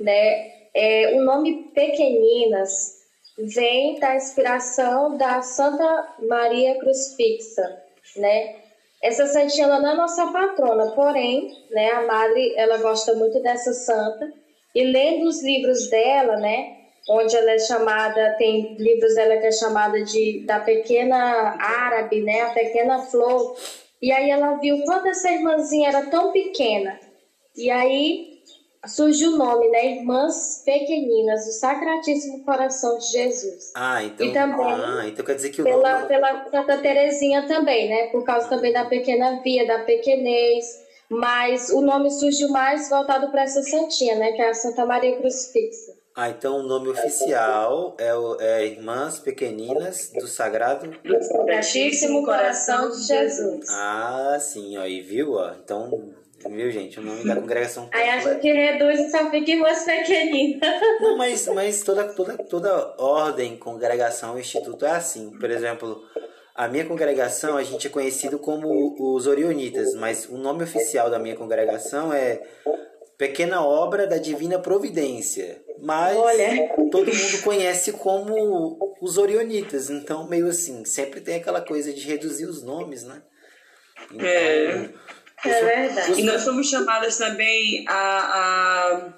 né? 0.00 0.55
É, 0.78 1.14
o 1.16 1.24
nome 1.24 1.70
Pequeninas 1.74 2.96
vem 3.38 3.98
da 3.98 4.14
inspiração 4.14 5.16
da 5.16 5.40
Santa 5.40 6.16
Maria 6.28 6.78
Crucifixa, 6.78 7.82
né? 8.16 8.56
Essa 9.02 9.26
santinha 9.26 9.68
ela 9.68 9.80
não 9.80 9.92
é 9.92 9.94
nossa 9.94 10.30
patrona, 10.30 10.90
porém, 10.90 11.50
né, 11.70 11.92
a 11.92 12.02
madre 12.02 12.54
ela 12.56 12.76
gosta 12.76 13.14
muito 13.14 13.40
dessa 13.40 13.72
santa 13.72 14.30
e 14.74 14.84
lendo 14.84 15.26
os 15.26 15.42
livros 15.42 15.88
dela, 15.88 16.36
né, 16.36 16.76
onde 17.08 17.34
ela 17.34 17.52
é 17.52 17.58
chamada, 17.58 18.34
tem 18.36 18.76
livros 18.78 19.14
dela 19.14 19.38
que 19.38 19.46
é 19.46 19.52
chamada 19.52 20.02
de 20.02 20.44
da 20.44 20.60
pequena 20.60 21.56
árabe, 21.58 22.20
né, 22.20 22.42
a 22.42 22.50
pequena 22.50 22.98
flor. 22.98 23.56
E 24.02 24.12
aí 24.12 24.28
ela 24.28 24.56
viu 24.56 24.82
quando 24.84 25.06
essa 25.06 25.30
irmãzinha 25.30 25.88
era 25.88 26.10
tão 26.10 26.32
pequena. 26.32 27.00
E 27.56 27.70
aí 27.70 28.35
surge 28.86 29.26
o 29.26 29.36
nome, 29.36 29.68
né? 29.68 29.96
Irmãs 29.96 30.62
Pequeninas, 30.64 31.44
do 31.44 31.52
Sacratíssimo 31.52 32.44
Coração 32.44 32.98
de 32.98 33.06
Jesus. 33.06 33.72
Ah, 33.74 34.02
então, 34.02 34.26
e 34.26 34.32
também, 34.32 34.66
ah, 34.66 35.04
então 35.06 35.24
quer 35.24 35.34
dizer 35.34 35.50
que 35.50 35.60
o 35.60 35.64
pela, 35.64 35.94
nome... 35.94 36.08
pela 36.08 36.50
Santa 36.50 36.78
Terezinha 36.78 37.46
também, 37.46 37.88
né? 37.88 38.06
Por 38.08 38.24
causa 38.24 38.48
também 38.48 38.72
da 38.72 38.84
pequena 38.84 39.40
via, 39.42 39.66
da 39.66 39.80
pequenez. 39.80 40.86
Mas 41.08 41.70
o 41.70 41.80
nome 41.80 42.10
surgiu 42.10 42.48
mais 42.48 42.88
voltado 42.90 43.30
para 43.30 43.42
essa 43.42 43.62
santinha, 43.62 44.16
né? 44.16 44.32
Que 44.32 44.42
é 44.42 44.50
a 44.50 44.54
Santa 44.54 44.84
Maria 44.84 45.16
Crucifixa. 45.16 45.95
Ah, 46.16 46.30
então 46.30 46.60
o 46.60 46.62
nome 46.62 46.88
oficial 46.88 47.94
é, 47.98 48.14
o, 48.14 48.40
é 48.40 48.66
Irmãs 48.66 49.18
Pequeninas 49.18 50.10
do 50.14 50.26
Sagrado... 50.26 50.90
Do 51.04 51.22
Sacratíssimo 51.22 52.24
Coração 52.24 52.90
de 52.90 53.02
Jesus. 53.02 53.66
Ah, 53.68 54.38
sim, 54.40 54.78
aí 54.78 55.02
viu, 55.02 55.34
ó. 55.34 55.52
Então 55.62 56.14
Viu, 56.48 56.70
gente? 56.70 57.00
O 57.00 57.02
nome 57.02 57.24
da 57.24 57.34
congregação. 57.36 57.88
Aí 57.92 58.08
acho 58.10 58.38
que 58.38 58.52
reduz 58.52 59.00
e 59.00 59.10
só 59.10 59.30
fica 59.30 59.50
irmãs 59.50 59.84
pequeninas. 59.84 60.80
Não, 61.00 61.16
mas, 61.16 61.46
mas 61.48 61.82
toda, 61.82 62.04
toda, 62.04 62.36
toda 62.44 62.94
ordem, 62.98 63.56
congregação, 63.56 64.38
instituto 64.38 64.84
é 64.86 64.92
assim. 64.92 65.30
Por 65.38 65.50
exemplo, 65.50 66.02
a 66.54 66.68
minha 66.68 66.84
congregação, 66.84 67.56
a 67.56 67.62
gente 67.62 67.86
é 67.86 67.90
conhecido 67.90 68.38
como 68.38 69.14
os 69.14 69.26
Orionitas, 69.26 69.94
mas 69.94 70.26
o 70.28 70.36
nome 70.36 70.64
oficial 70.64 71.10
da 71.10 71.18
minha 71.18 71.36
congregação 71.36 72.12
é 72.12 72.40
Pequena 73.18 73.64
Obra 73.64 74.06
da 74.06 74.18
Divina 74.18 74.58
Providência. 74.58 75.65
Mas 75.86 76.16
Olha. 76.16 76.68
todo 76.90 77.14
mundo 77.14 77.42
conhece 77.44 77.92
como 77.92 78.76
os 79.00 79.16
Orionitas. 79.18 79.88
Então, 79.88 80.28
meio 80.28 80.48
assim, 80.48 80.84
sempre 80.84 81.20
tem 81.20 81.36
aquela 81.36 81.60
coisa 81.60 81.92
de 81.92 82.04
reduzir 82.04 82.46
os 82.46 82.60
nomes, 82.64 83.04
né? 83.04 83.22
Então, 84.10 84.26
é. 84.26 84.90
É 85.44 85.64
verdade. 85.64 86.20
E 86.20 86.24
nós 86.24 86.42
fomos 86.42 86.68
chamadas 86.68 87.18
também 87.18 87.84
a, 87.86 87.92
a, 87.92 89.14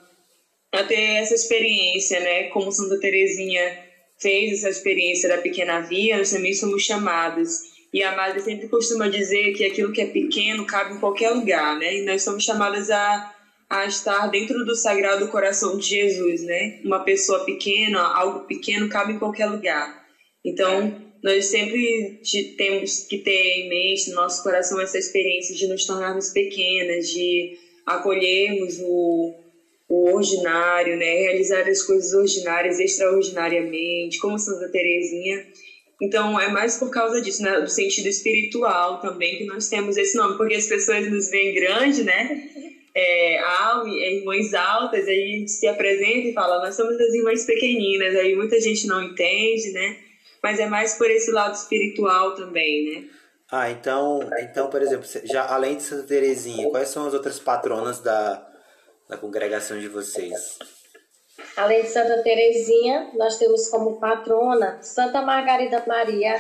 a 0.75 0.85
ter 0.85 1.23
essa 1.23 1.35
experiência, 1.35 2.21
né? 2.21 2.49
Como 2.51 2.71
Santa 2.71 3.01
Terezinha 3.01 3.85
fez 4.21 4.59
essa 4.59 4.69
experiência 4.69 5.27
da 5.27 5.39
pequena 5.39 5.81
via, 5.81 6.19
nós 6.19 6.31
também 6.31 6.53
somos 6.53 6.83
chamadas. 6.83 7.61
E 7.95 8.03
a 8.03 8.15
Madre 8.15 8.41
sempre 8.41 8.69
costuma 8.69 9.09
dizer 9.09 9.55
que 9.55 9.65
aquilo 9.65 9.91
que 9.91 10.03
é 10.03 10.07
pequeno 10.07 10.67
cabe 10.67 10.93
em 10.93 11.01
qualquer 11.01 11.31
lugar, 11.31 11.79
né? 11.79 11.97
E 11.97 12.05
nós 12.05 12.21
somos 12.23 12.45
chamadas 12.45 12.91
a, 12.91 13.35
a 13.69 13.85
estar 13.87 14.29
dentro 14.29 14.65
do 14.65 14.75
Sagrado 14.75 15.29
Coração 15.29 15.77
de 15.77 15.87
Jesus, 15.87 16.43
né? 16.43 16.81
Uma 16.85 17.05
pessoa 17.05 17.45
pequena, 17.45 18.01
algo 18.01 18.47
pequeno 18.47 18.89
cabe 18.89 19.13
em 19.13 19.19
qualquer 19.19 19.47
lugar. 19.47 20.07
Então, 20.45 21.09
nós 21.23 21.47
sempre 21.47 22.21
temos 22.57 23.07
que 23.07 23.19
ter 23.19 23.31
em 23.31 23.69
mente 23.69 24.09
no 24.11 24.17
nosso 24.17 24.43
coração 24.43 24.81
essa 24.81 24.97
experiência 24.97 25.55
de 25.55 25.67
nos 25.67 25.85
tornarmos 25.85 26.31
pequenas, 26.31 27.09
de 27.09 27.59
acolhermos 27.85 28.79
o, 28.81 29.35
o 29.89 30.15
ordinário, 30.15 30.97
né? 30.97 31.15
realizar 31.23 31.69
as 31.69 31.83
coisas 31.83 32.15
ordinárias 32.15 32.79
extraordinariamente, 32.79 34.19
como 34.19 34.39
Santa 34.39 34.71
Teresinha. 34.71 35.47
Então, 36.01 36.41
é 36.41 36.49
mais 36.49 36.79
por 36.79 36.91
causa 36.91 37.21
disso, 37.21 37.43
né? 37.43 37.61
do 37.61 37.69
sentido 37.69 38.07
espiritual 38.07 39.01
também, 39.01 39.37
que 39.37 39.45
nós 39.45 39.69
temos 39.69 39.97
esse 39.97 40.17
nome, 40.17 40.39
porque 40.39 40.55
as 40.55 40.67
pessoas 40.67 41.11
nos 41.11 41.29
veem 41.29 41.55
grande, 41.55 42.05
né? 42.05 42.49
É, 42.95 43.37
é, 43.37 44.14
irmãs 44.16 44.54
altas, 44.54 45.07
aí 45.07 45.35
a 45.35 45.38
gente 45.38 45.50
se 45.50 45.66
apresenta 45.66 46.28
e 46.28 46.33
fala, 46.33 46.61
nós 46.61 46.75
somos 46.75 46.99
as 47.00 47.14
irmãs 47.14 47.45
pequeninas, 47.45 48.16
aí 48.16 48.35
muita 48.35 48.61
gente 48.61 48.87
não 48.87 49.02
entende, 49.02 49.73
né? 49.73 50.09
mas 50.42 50.61
é 50.61 50.66
mais 50.66 50.95
por 50.95 51.11
esse 51.11 51.30
lado 51.30 51.54
espiritual 51.54 52.35
também, 52.35 52.85
né? 52.85 53.09
Ah, 53.50 53.71
então, 53.71 54.21
então, 54.40 54.68
por 54.68 54.83
exemplo, 54.83 55.07
já 55.25 55.47
além 55.47 55.76
de 55.76 55.83
Santa 55.83 56.07
Terezinha, 56.07 56.71
quais 56.71 56.88
são 56.88 57.07
as 57.07 57.14
outras 57.14 57.40
patronas 57.40 58.00
da, 58.00 58.47
da 59.09 59.16
congregação 59.16 59.78
de 59.78 59.88
vocês? 59.88 60.59
Além 61.57 61.83
de 61.83 61.88
Santa 61.88 62.23
Terezinha, 62.23 63.11
nós 63.14 63.38
temos 63.38 63.68
como 63.68 63.99
patrona 63.99 64.83
Santa 64.83 65.23
Margarida 65.23 65.83
Maria, 65.87 66.37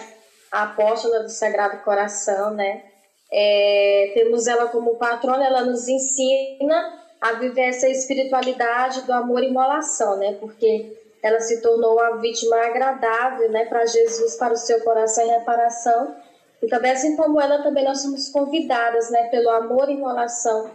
a 0.52 0.64
apóstola 0.64 1.20
do 1.20 1.30
Sagrado 1.30 1.82
Coração, 1.82 2.54
né? 2.54 2.84
É, 3.30 4.12
temos 4.14 4.46
ela 4.46 4.68
como 4.68 4.96
patrona, 4.96 5.44
ela 5.44 5.64
nos 5.64 5.86
ensina 5.86 6.98
a 7.20 7.32
viver 7.32 7.68
essa 7.68 7.88
espiritualidade 7.88 9.02
do 9.02 9.12
amor 9.12 9.42
e 9.42 9.48
imolação, 9.48 10.16
né? 10.16 10.36
Porque 10.40 10.96
ela 11.22 11.40
se 11.40 11.60
tornou 11.60 11.94
uma 11.94 12.16
vítima 12.18 12.56
agradável 12.56 13.50
né, 13.50 13.64
para 13.64 13.84
Jesus, 13.86 14.36
para 14.36 14.54
o 14.54 14.56
seu 14.56 14.80
coração 14.82 15.24
em 15.24 15.30
reparação. 15.30 16.14
E 16.62 16.66
também, 16.68 16.92
assim 16.92 17.16
como 17.16 17.40
ela, 17.40 17.62
também 17.62 17.84
nós 17.84 18.02
somos 18.02 18.28
convidadas 18.28 19.10
né, 19.10 19.24
pelo 19.28 19.50
amor 19.50 19.88
e 19.88 19.94
enrolação 19.94 20.70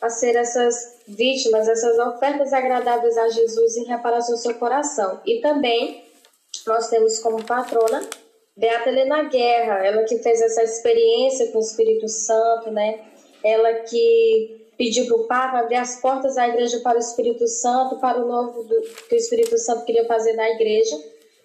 a 0.00 0.08
ser 0.08 0.34
essas 0.36 0.96
vítimas, 1.06 1.68
essas 1.68 1.98
ofertas 1.98 2.52
agradáveis 2.52 3.18
a 3.18 3.28
Jesus 3.28 3.76
em 3.76 3.84
reparação 3.84 4.34
ao 4.34 4.40
seu 4.40 4.54
coração. 4.54 5.20
E 5.26 5.40
também 5.40 6.04
nós 6.66 6.88
temos 6.88 7.18
como 7.18 7.44
patrona 7.44 8.00
Beata 8.60 8.90
Helena 8.90 9.22
Guerra, 9.22 9.86
ela 9.86 10.04
que 10.04 10.18
fez 10.18 10.38
essa 10.42 10.62
experiência 10.62 11.50
com 11.50 11.56
o 11.56 11.62
Espírito 11.62 12.06
Santo, 12.06 12.70
né? 12.70 13.00
Ela 13.42 13.72
que 13.84 14.66
pediu 14.76 15.06
para 15.06 15.16
o 15.16 15.26
Papa 15.26 15.58
abrir 15.60 15.76
as 15.76 15.98
portas 15.98 16.34
da 16.34 16.46
igreja 16.46 16.78
para 16.80 16.98
o 16.98 17.00
Espírito 17.00 17.48
Santo, 17.48 17.98
para 17.98 18.22
o 18.22 18.28
novo 18.28 18.64
do, 18.64 18.80
que 19.08 19.14
o 19.14 19.16
Espírito 19.16 19.56
Santo 19.56 19.86
queria 19.86 20.06
fazer 20.06 20.34
na 20.34 20.50
igreja. 20.50 20.94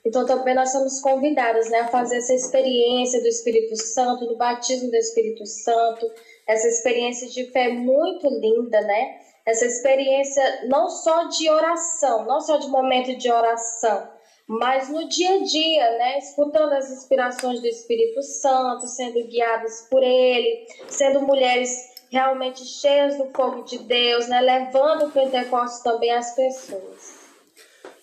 Então 0.05 0.25
também 0.25 0.53
nós 0.53 0.73
somos 0.73 0.99
convidadas 0.99 1.69
né, 1.69 1.79
a 1.79 1.87
fazer 1.87 2.17
essa 2.17 2.33
experiência 2.33 3.21
do 3.21 3.27
Espírito 3.27 3.77
Santo, 3.77 4.27
do 4.27 4.35
batismo 4.35 4.91
do 4.91 4.97
Espírito 4.97 5.45
Santo, 5.45 6.11
essa 6.45 6.67
experiência 6.67 7.29
de 7.29 7.49
fé 7.49 7.69
muito 7.69 8.27
linda, 8.27 8.81
né? 8.81 9.19
Essa 9.45 9.65
experiência 9.65 10.65
não 10.67 10.89
só 10.89 11.29
de 11.29 11.49
oração, 11.49 12.25
não 12.25 12.41
só 12.41 12.57
de 12.57 12.67
momento 12.67 13.15
de 13.15 13.31
oração, 13.31 14.14
mas 14.47 14.89
no 14.89 15.07
dia 15.07 15.35
a 15.35 15.43
dia, 15.43 15.97
né? 15.97 16.19
Escutando 16.19 16.73
as 16.73 16.91
inspirações 16.91 17.59
do 17.59 17.67
Espírito 17.67 18.21
Santo, 18.21 18.87
sendo 18.87 19.25
guiadas 19.27 19.87
por 19.89 20.03
Ele, 20.03 20.67
sendo 20.87 21.21
mulheres 21.21 21.95
realmente 22.11 22.63
cheias 22.63 23.17
do 23.17 23.25
fogo 23.31 23.63
de 23.63 23.79
Deus, 23.79 24.27
né? 24.27 24.39
levando 24.39 25.07
o 25.07 25.11
Pentecostes 25.11 25.83
também 25.83 26.11
às 26.11 26.35
pessoas. 26.35 27.25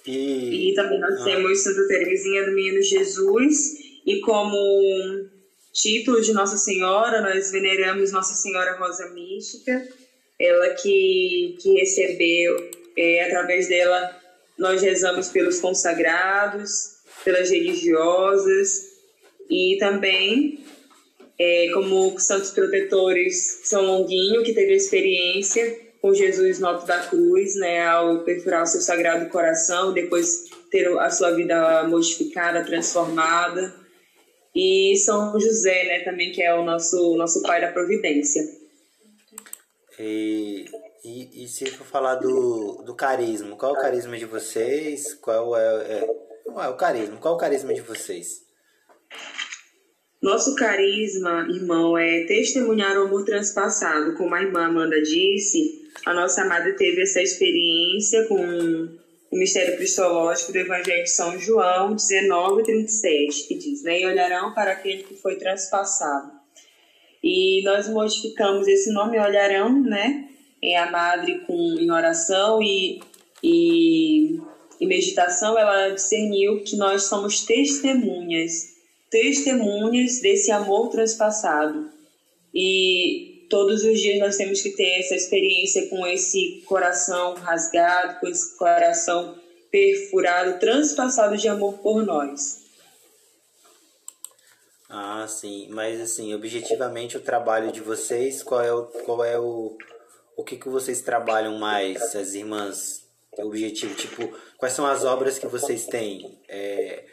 E, 0.06 0.70
e 0.70 0.74
também 0.74 0.98
nós 0.98 1.20
ah. 1.20 1.24
temos 1.24 1.62
Santa 1.62 1.86
Teresinha 1.88 2.44
do 2.44 2.52
Menino 2.52 2.82
Jesus, 2.82 3.56
e 4.04 4.20
como 4.20 4.56
título 5.72 6.20
de 6.20 6.32
Nossa 6.32 6.58
Senhora, 6.58 7.22
nós 7.22 7.52
veneramos 7.52 8.12
Nossa 8.12 8.34
Senhora 8.34 8.76
Rosa 8.78 9.08
Mística, 9.10 9.86
ela 10.38 10.70
que, 10.74 11.56
que 11.60 11.72
recebeu, 11.74 12.70
é, 12.96 13.24
através 13.24 13.68
dela, 13.68 14.21
nós 14.58 14.82
rezamos 14.82 15.28
pelos 15.28 15.60
consagrados, 15.60 16.96
pelas 17.24 17.50
religiosas, 17.50 18.92
e 19.50 19.76
também 19.78 20.64
é, 21.38 21.70
como 21.72 22.18
santos 22.18 22.50
protetores 22.50 23.60
São 23.64 23.82
Longuinho, 23.84 24.42
que 24.42 24.52
teve 24.52 24.74
experiência 24.74 25.92
com 26.00 26.12
Jesus 26.12 26.58
no 26.58 26.66
alto 26.66 26.86
da 26.86 26.98
cruz, 26.98 27.54
né, 27.56 27.86
ao 27.86 28.24
perfurar 28.24 28.64
o 28.64 28.66
seu 28.66 28.80
sagrado 28.80 29.30
coração, 29.30 29.92
depois 29.92 30.50
ter 30.70 30.88
a 30.98 31.10
sua 31.10 31.30
vida 31.32 31.84
modificada, 31.84 32.64
transformada. 32.64 33.74
E 34.54 34.96
São 34.96 35.38
José, 35.38 35.84
né, 35.84 36.00
também, 36.00 36.32
que 36.32 36.42
é 36.42 36.54
o 36.54 36.64
nosso, 36.64 37.16
nosso 37.16 37.42
pai 37.42 37.60
da 37.60 37.70
providência. 37.70 38.42
E, 39.98 40.64
e, 41.04 41.44
e 41.44 41.48
se 41.48 41.66
for 41.66 41.86
falar 41.86 42.16
do, 42.16 42.82
do 42.84 42.94
carisma, 42.94 43.56
qual 43.56 43.74
é 43.74 43.78
o 43.78 43.80
carisma 43.80 44.16
de 44.16 44.24
vocês? 44.24 45.14
Qual 45.14 45.56
é, 45.56 45.98
é, 45.98 46.06
qual 46.44 46.64
é 46.64 46.68
o 46.68 46.76
carisma? 46.76 47.16
Qual 47.16 47.34
é 47.34 47.36
o 47.36 47.40
carisma 47.40 47.74
de 47.74 47.80
vocês? 47.80 48.42
Nosso 50.22 50.54
carisma, 50.54 51.48
irmão, 51.50 51.98
é 51.98 52.24
testemunhar 52.26 52.96
o 52.96 53.06
amor 53.06 53.24
transpassado. 53.24 54.14
Como 54.14 54.32
a 54.34 54.42
irmã 54.42 54.66
Amanda 54.66 55.02
disse, 55.02 55.90
a 56.06 56.14
nossa 56.14 56.42
amada 56.42 56.72
teve 56.76 57.02
essa 57.02 57.20
experiência 57.20 58.24
com 58.28 58.36
o 58.36 59.36
mistério 59.36 59.76
cristológico 59.76 60.52
do 60.52 60.58
Evangelho 60.58 61.02
de 61.02 61.10
São 61.10 61.36
João 61.40 61.96
19, 61.96 62.62
37, 62.62 63.48
que 63.48 63.54
diz, 63.56 63.82
né? 63.82 64.00
E 64.00 64.06
olharão 64.06 64.54
para 64.54 64.70
aquele 64.70 65.02
que 65.02 65.16
foi 65.16 65.34
transpassado. 65.34 66.30
E 67.20 67.64
nós 67.64 67.88
modificamos 67.88 68.68
esse 68.68 68.92
nome, 68.92 69.18
olharão, 69.18 69.82
né? 69.82 70.28
É, 70.62 70.78
a 70.78 70.90
madre 70.90 71.40
com, 71.40 71.76
em 71.78 71.90
oração 71.90 72.62
e, 72.62 73.00
e, 73.42 74.40
e 74.80 74.86
meditação, 74.86 75.58
ela 75.58 75.90
discerniu 75.90 76.62
que 76.62 76.76
nós 76.76 77.04
somos 77.04 77.44
testemunhas, 77.44 78.74
testemunhas 79.10 80.20
desse 80.20 80.50
amor 80.52 80.88
transpassado. 80.90 81.90
E 82.54 83.46
todos 83.50 83.82
os 83.82 84.00
dias 84.00 84.20
nós 84.20 84.36
temos 84.36 84.60
que 84.60 84.70
ter 84.70 85.00
essa 85.00 85.14
experiência 85.14 85.88
com 85.88 86.06
esse 86.06 86.62
coração 86.66 87.34
rasgado, 87.34 88.20
com 88.20 88.28
esse 88.28 88.56
coração 88.56 89.36
perfurado, 89.70 90.60
transpassado 90.60 91.36
de 91.36 91.48
amor 91.48 91.78
por 91.78 92.04
nós. 92.04 92.62
Ah, 94.88 95.26
sim, 95.26 95.68
mas 95.70 95.98
assim, 95.98 96.34
objetivamente 96.34 97.16
o 97.16 97.20
trabalho 97.20 97.72
de 97.72 97.80
vocês, 97.80 98.42
qual 98.42 98.60
é 98.60 98.72
o 98.72 98.84
qual 98.84 99.24
é 99.24 99.38
o 99.38 99.74
o 100.36 100.44
que 100.44 100.56
que 100.56 100.68
vocês 100.68 101.00
trabalham 101.02 101.58
mais, 101.58 102.14
as 102.14 102.34
irmãs? 102.34 103.02
O 103.38 103.46
objetivo, 103.46 103.94
tipo, 103.94 104.28
quais 104.58 104.74
são 104.74 104.86
as 104.86 105.04
obras 105.04 105.38
que 105.38 105.46
vocês 105.46 105.86
têm? 105.86 106.38
É, 106.48 107.04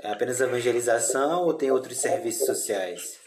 é 0.00 0.10
apenas 0.10 0.40
evangelização 0.40 1.44
ou 1.44 1.54
tem 1.54 1.70
outros 1.70 1.98
serviços 1.98 2.46
sociais? 2.46 3.18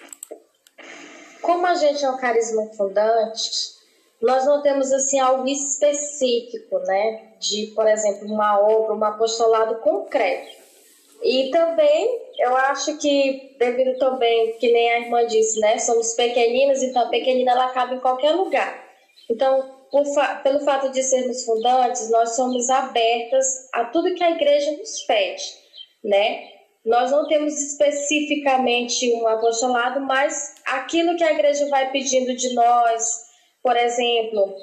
Como 1.41 1.65
a 1.65 1.75
gente 1.75 2.03
é 2.03 2.09
um 2.09 2.17
carisma 2.17 2.65
fundante, 2.75 3.49
nós 4.21 4.45
não 4.45 4.61
temos 4.61 4.91
assim 4.91 5.19
algo 5.19 5.47
específico, 5.47 6.77
né? 6.79 7.33
De, 7.39 7.67
por 7.73 7.87
exemplo, 7.87 8.27
uma 8.27 8.59
obra, 8.59 8.93
um 8.93 9.03
apostolado 9.03 9.75
concreto. 9.79 10.61
E 11.23 11.49
também 11.51 12.19
eu 12.39 12.55
acho 12.55 12.97
que 12.97 13.55
devido 13.57 13.97
também, 13.97 14.57
que 14.57 14.71
nem 14.71 14.91
a 14.91 14.99
irmã 14.99 15.25
disse, 15.25 15.59
né? 15.59 15.77
Somos 15.77 16.13
pequeninas, 16.13 16.83
então 16.83 17.03
a 17.03 17.09
pequenina 17.09 17.51
ela 17.51 17.69
cabe 17.69 17.95
em 17.95 17.99
qualquer 17.99 18.31
lugar. 18.31 18.80
Então, 19.31 19.63
fa 20.13 20.35
pelo 20.43 20.59
fato 20.59 20.91
de 20.91 21.01
sermos 21.01 21.45
fundantes, 21.45 22.09
nós 22.09 22.35
somos 22.35 22.69
abertas 22.69 23.69
a 23.73 23.85
tudo 23.85 24.13
que 24.13 24.23
a 24.23 24.31
igreja 24.31 24.71
nos 24.71 25.03
pede, 25.05 25.43
né? 26.03 26.49
Nós 26.85 27.11
não 27.11 27.27
temos 27.27 27.53
especificamente 27.61 29.09
um 29.13 29.27
apostolado, 29.27 30.01
mas 30.01 30.55
aquilo 30.65 31.15
que 31.15 31.23
a 31.23 31.31
igreja 31.31 31.69
vai 31.69 31.91
pedindo 31.91 32.35
de 32.35 32.53
nós, 32.53 33.21
por 33.63 33.77
exemplo, 33.77 34.53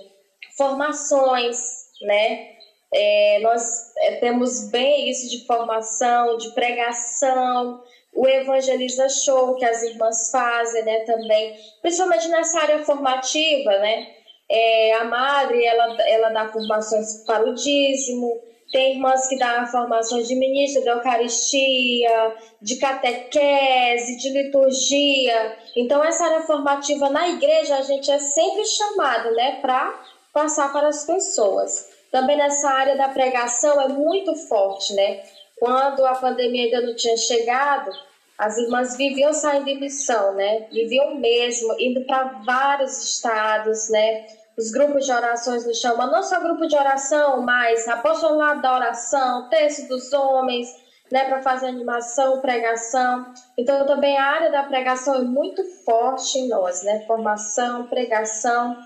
formações, 0.57 1.57
né? 2.03 2.51
É, 2.93 3.39
nós 3.41 3.93
é, 3.99 4.17
temos 4.17 4.71
bem 4.71 5.09
isso 5.11 5.31
de 5.31 5.47
formação, 5.47 6.37
de 6.37 6.53
pregação, 6.53 7.83
o 8.15 8.27
Evangeliza 8.27 9.09
Show 9.09 9.55
que 9.57 9.65
as 9.65 9.83
irmãs 9.83 10.31
fazem, 10.31 10.83
né, 10.85 11.01
também, 11.01 11.55
principalmente 11.83 12.29
nessa 12.29 12.61
área 12.61 12.83
formativa, 12.85 13.79
né, 13.79 14.18
é, 14.51 14.95
a 14.95 15.05
madre, 15.05 15.65
ela, 15.65 15.97
ela 16.03 16.29
dá 16.31 16.49
formações 16.49 17.25
para 17.25 17.49
o 17.49 17.55
dízimo, 17.55 18.41
tem 18.73 18.95
irmãs 18.95 19.29
que 19.29 19.39
dão 19.39 19.67
formações 19.67 20.29
de 20.29 20.35
ministro 20.35 20.83
de 20.83 20.89
Eucaristia, 20.89 22.35
de 22.61 22.77
catequese, 22.77 24.19
de 24.19 24.31
liturgia. 24.31 25.57
Então, 25.77 26.05
essa 26.05 26.27
área 26.27 26.43
formativa 26.43 27.09
na 27.09 27.29
igreja, 27.29 27.77
a 27.77 27.83
gente 27.83 28.11
é 28.11 28.19
sempre 28.19 28.65
chamado 28.67 29.33
né, 29.33 29.59
para 29.63 29.99
passar 30.33 30.71
para 30.73 30.89
as 30.89 31.05
pessoas. 31.05 31.89
Também 32.11 32.37
nessa 32.37 32.69
área 32.71 32.97
da 32.97 33.09
pregação 33.09 33.81
é 33.81 33.89
muito 33.89 34.35
forte, 34.35 34.95
né? 34.95 35.23
Quando 35.59 36.07
a 36.07 36.15
pandemia 36.15 36.65
ainda 36.65 36.81
não 36.87 36.95
tinha 36.95 37.17
chegado, 37.17 37.91
as 38.39 38.57
irmãs 38.57 38.97
viviam 38.97 39.33
saindo 39.33 39.69
em 39.69 39.81
missão, 39.81 40.35
né? 40.35 40.69
Viviam 40.71 41.17
mesmo, 41.17 41.75
indo 41.81 42.07
para 42.07 42.41
vários 42.47 43.03
estados, 43.03 43.91
né? 43.91 44.27
Os 44.57 44.71
grupos 44.71 45.07
de 45.07 45.13
orações 45.13 45.67
nos 45.67 45.79
chamam, 45.79 46.11
não 46.11 46.23
só 46.23 46.41
grupo 46.41 46.67
de 46.69 46.77
oração, 46.77 47.43
mas 47.43 47.89
apostolado 47.89 48.63
da 48.63 48.75
oração, 48.75 49.49
texto 49.49 49.89
dos 49.89 50.13
homens, 50.13 50.69
né? 51.11 51.25
Para 51.25 51.43
fazer 51.43 51.67
animação, 51.67 52.41
pregação. 52.41 53.27
Então, 53.59 53.85
também 53.87 54.17
a 54.17 54.25
área 54.25 54.53
da 54.53 54.63
pregação 54.63 55.17
é 55.17 55.23
muito 55.23 55.65
forte 55.85 56.39
em 56.39 56.49
nós, 56.49 56.85
né? 56.85 57.05
Formação, 57.09 57.89
pregação. 57.89 58.77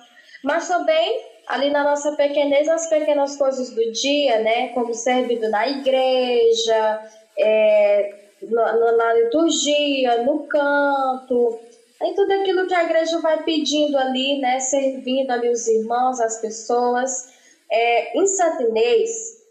Mas 0.43 0.67
também 0.67 1.31
ali 1.47 1.69
na 1.69 1.85
nossa 1.85 2.13
pequenez, 2.13 2.69
as 2.69 2.89
pequenas 2.89 3.37
coisas 3.37 3.69
do 3.71 3.93
dia, 3.93 4.39
né? 4.39 4.69
Como 4.69 4.95
servindo 4.95 5.51
na 5.51 5.69
igreja, 5.69 7.03
é, 7.37 8.22
na, 8.51 8.93
na, 8.93 9.15
liturgia, 9.15 10.23
no 10.23 10.47
canto, 10.47 11.59
em 12.03 12.15
tudo 12.15 12.33
aquilo 12.33 12.67
que 12.67 12.75
a 12.75 12.85
igreja 12.85 13.19
vai 13.21 13.43
pedindo 13.43 13.97
ali, 13.97 14.41
né? 14.41 14.61
Servindo 14.61 15.31
ali 15.31 15.49
os 15.49 15.67
irmãos, 15.67 16.21
as 16.21 16.41
pessoas. 16.41 17.33
É, 17.71 18.19
em 18.19 18.27
Santinês, 18.27 19.43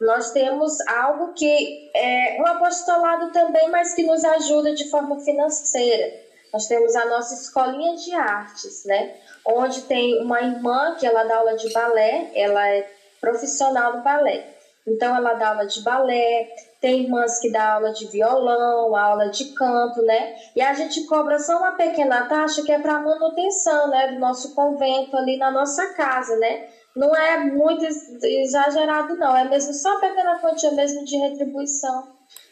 nós 0.00 0.32
temos 0.32 0.80
algo 0.88 1.34
que 1.34 1.90
é 1.94 2.38
um 2.40 2.46
apostolado 2.46 3.30
também, 3.32 3.68
mas 3.70 3.94
que 3.94 4.02
nos 4.02 4.24
ajuda 4.24 4.74
de 4.74 4.88
forma 4.90 5.20
financeira. 5.20 6.12
Nós 6.52 6.66
temos 6.66 6.96
a 6.96 7.04
nossa 7.06 7.34
escolinha 7.34 7.94
de 7.94 8.12
artes, 8.14 8.84
né? 8.84 9.14
onde 9.44 9.82
tem 9.82 10.22
uma 10.22 10.40
irmã 10.40 10.96
que 10.98 11.06
ela 11.06 11.24
dá 11.24 11.36
aula 11.36 11.56
de 11.56 11.72
balé, 11.72 12.30
ela 12.34 12.68
é 12.68 12.90
profissional 13.20 13.94
do 13.94 14.02
balé. 14.02 14.46
Então 14.86 15.14
ela 15.14 15.34
dá 15.34 15.50
aula 15.50 15.66
de 15.66 15.80
balé, 15.82 16.48
tem 16.80 17.02
irmãs 17.02 17.38
que 17.38 17.52
dá 17.52 17.74
aula 17.74 17.92
de 17.92 18.06
violão, 18.06 18.96
aula 18.96 19.28
de 19.28 19.52
canto, 19.52 20.00
né? 20.02 20.34
E 20.56 20.62
a 20.62 20.72
gente 20.72 21.04
cobra 21.04 21.38
só 21.38 21.58
uma 21.58 21.72
pequena 21.72 22.26
taxa 22.26 22.62
que 22.62 22.72
é 22.72 22.78
para 22.78 22.98
manutenção, 23.00 23.88
né, 23.88 24.12
do 24.12 24.18
nosso 24.18 24.54
convento 24.54 25.16
ali 25.16 25.36
na 25.36 25.50
nossa 25.50 25.92
casa, 25.92 26.36
né? 26.36 26.68
Não 26.96 27.14
é 27.14 27.38
muito 27.38 27.84
exagerado 27.84 29.16
não, 29.16 29.36
é 29.36 29.44
mesmo 29.48 29.72
só 29.74 29.90
uma 29.90 30.00
pequena 30.00 30.38
quantia 30.38 30.72
mesmo 30.72 31.04
de 31.04 31.16
retribuição, 31.18 32.08